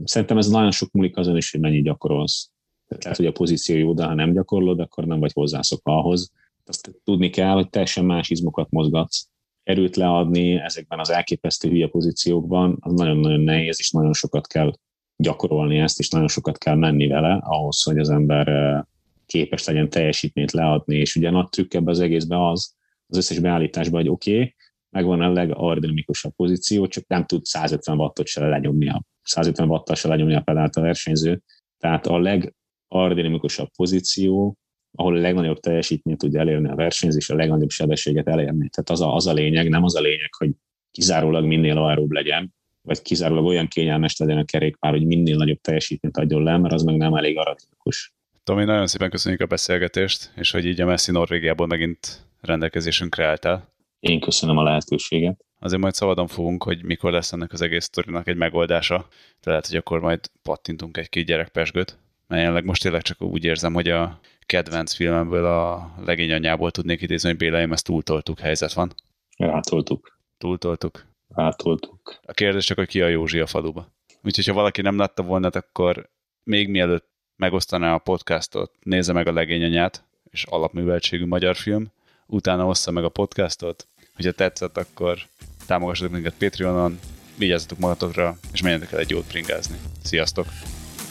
Szerintem 0.04 0.38
ez 0.38 0.48
nagyon 0.48 0.70
sok 0.70 0.90
múlik 0.92 1.16
azon 1.16 1.36
is, 1.36 1.50
hogy 1.50 1.60
mennyit 1.60 1.84
gyakorolsz. 1.84 2.50
Tehát 2.88 3.16
hogy 3.16 3.26
a 3.26 3.32
pozíció 3.32 3.76
jó, 3.76 3.94
de 3.94 4.04
ha 4.04 4.14
nem 4.14 4.32
gyakorlod, 4.32 4.80
akkor 4.80 5.04
nem 5.04 5.20
vagy 5.20 5.32
hozzászokva 5.32 5.98
ahhoz. 5.98 6.32
Azt 6.64 7.00
tudni 7.04 7.30
kell, 7.30 7.52
hogy 7.52 7.68
teljesen 7.68 8.04
más 8.04 8.30
izmokat 8.30 8.70
mozgatsz. 8.70 9.28
Erőt 9.64 9.96
leadni 9.96 10.54
ezekben 10.54 10.98
az 10.98 11.10
elképesztő 11.10 11.68
hülye 11.68 11.86
pozíciókban, 11.86 12.76
az 12.80 12.92
nagyon-nagyon 12.92 13.40
nehéz, 13.40 13.76
és 13.78 13.90
nagyon 13.90 14.12
sokat 14.12 14.46
kell 14.46 14.72
gyakorolni 15.16 15.78
ezt, 15.78 15.98
és 15.98 16.08
nagyon 16.08 16.28
sokat 16.28 16.58
kell 16.58 16.76
menni 16.76 17.06
vele 17.06 17.40
ahhoz, 17.42 17.82
hogy 17.82 17.98
az 17.98 18.10
ember 18.10 18.48
eh, 18.48 18.80
képes 19.26 19.64
legyen 19.64 19.90
teljesítményt 19.90 20.52
leadni, 20.52 20.96
és 20.96 21.16
ugye 21.16 21.30
nagy 21.30 21.48
trükk 21.48 21.74
ebbe 21.74 21.90
az 21.90 22.00
egészben 22.00 22.38
az, 22.38 22.74
az 23.06 23.16
összes 23.16 23.38
beállításban, 23.38 24.00
hogy 24.00 24.10
oké, 24.10 24.34
okay, 24.34 24.54
megvan 24.90 25.20
a 25.20 25.32
legaerodinamikusabb 25.32 26.32
pozíció, 26.34 26.86
csak 26.86 27.06
nem 27.06 27.24
tud 27.24 27.44
150 27.44 27.98
wattot 27.98 28.26
se 28.26 28.48
lenyomni 28.48 28.88
a 28.88 29.02
150 29.22 29.68
wattal 29.68 29.96
se 29.96 30.08
lenyomni 30.08 30.34
a 30.34 30.40
pedált 30.40 30.76
a 30.76 30.80
versenyző. 30.80 31.42
Tehát 31.78 32.06
a 32.06 32.18
legaerodinamikusabb 32.18 33.68
pozíció, 33.76 34.56
ahol 34.94 35.16
a 35.16 35.20
legnagyobb 35.20 35.60
teljesítményt 35.60 36.18
tudja 36.18 36.40
elérni 36.40 36.68
a 36.68 36.74
versenyzés, 36.74 37.30
a 37.30 37.34
legnagyobb 37.34 37.70
sebességet 37.70 38.28
elérni. 38.28 38.68
Tehát 38.68 38.90
az 38.90 39.00
a, 39.00 39.14
az 39.14 39.26
a 39.26 39.32
lényeg, 39.32 39.68
nem 39.68 39.84
az 39.84 39.96
a 39.96 40.00
lényeg, 40.00 40.34
hogy 40.38 40.50
kizárólag 40.90 41.44
minél 41.44 41.78
aeróbb 41.78 42.10
legyen, 42.10 42.54
vagy 42.82 43.02
kizárólag 43.02 43.44
olyan 43.44 43.68
kényelmes 43.68 44.16
legyen 44.16 44.38
a 44.38 44.44
kerékpár, 44.44 44.92
hogy 44.92 45.06
minél 45.06 45.36
nagyobb 45.36 45.60
teljesítményt 45.60 46.16
adjon 46.16 46.42
le, 46.42 46.56
mert 46.56 46.74
az 46.74 46.82
meg 46.82 46.96
nem 46.96 47.14
elég 47.14 47.36
aerodinamikus. 47.36 48.14
Tomi, 48.44 48.64
nagyon 48.64 48.86
szépen 48.86 49.10
köszönjük 49.10 49.40
a 49.40 49.46
beszélgetést, 49.46 50.32
és 50.36 50.50
hogy 50.50 50.66
így 50.66 50.80
a 50.80 50.86
Messi 50.86 51.10
Norvégiából 51.10 51.66
megint 51.66 52.26
rendelkezésünkre 52.40 53.26
álltál. 53.26 53.74
Én 54.00 54.20
köszönöm 54.20 54.56
a 54.56 54.62
lehetőséget. 54.62 55.44
Azért 55.58 55.80
majd 55.80 55.94
szabadon 55.94 56.26
fogunk, 56.26 56.62
hogy 56.62 56.84
mikor 56.84 57.12
lesz 57.12 57.32
ennek 57.32 57.52
az 57.52 57.60
egész 57.60 57.84
sztorinak 57.84 58.28
egy 58.28 58.36
megoldása. 58.36 59.08
De 59.42 59.50
lehet, 59.50 59.66
hogy 59.66 59.76
akkor 59.76 60.00
majd 60.00 60.20
pattintunk 60.42 60.96
egy-két 60.96 61.26
gyerekpesgőt. 61.26 61.98
Mert 62.26 62.40
jelenleg 62.40 62.64
most 62.64 62.82
tényleg 62.82 63.02
csak 63.02 63.22
úgy 63.22 63.44
érzem, 63.44 63.74
hogy 63.74 63.88
a 63.88 64.20
kedvenc 64.46 64.92
filmemből 64.94 65.44
a 65.44 65.94
legény 66.04 66.32
anyából 66.32 66.70
tudnék 66.70 67.02
idézni, 67.02 67.28
hogy 67.28 67.38
Bélaim, 67.38 67.72
ezt 67.72 67.84
túltoltuk 67.84 68.38
helyzet 68.38 68.72
van. 68.72 68.94
Rátoltuk. 69.36 70.18
Túltoltuk. 70.38 71.06
Rátoltuk. 71.28 72.20
A 72.22 72.32
kérdés 72.32 72.64
csak, 72.64 72.76
hogy 72.76 72.88
ki 72.88 73.00
a 73.00 73.08
Józsi 73.08 73.38
a 73.40 73.46
faluba. 73.46 73.92
Úgyhogy, 74.22 74.46
ha 74.46 74.52
valaki 74.52 74.82
nem 74.82 74.98
látta 74.98 75.22
volna, 75.22 75.48
akkor 75.48 76.10
még 76.42 76.68
mielőtt 76.68 77.08
megosztaná 77.36 77.94
a 77.94 77.98
podcastot, 77.98 78.72
nézze 78.82 79.12
meg 79.12 79.26
a 79.26 79.32
legényanyát, 79.32 80.04
és 80.30 80.44
alapműveltségű 80.44 81.26
magyar 81.26 81.56
film, 81.56 81.92
utána 82.26 82.66
ossza 82.66 82.90
meg 82.90 83.04
a 83.04 83.08
podcastot, 83.08 83.88
hogyha 84.14 84.32
tetszett, 84.32 84.76
akkor 84.76 85.18
támogassatok 85.66 86.12
minket 86.12 86.34
Patreonon, 86.38 86.98
vigyázzatok 87.38 87.78
magatokra, 87.78 88.36
és 88.52 88.62
menjetek 88.62 88.92
el 88.92 88.98
egy 88.98 89.10
jót 89.10 89.26
bringázni. 89.26 89.76
Sziasztok! 90.02 90.46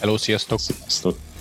Hello, 0.00 0.16
sziasztok! 0.16 0.58
Sziasztok! 0.58 1.33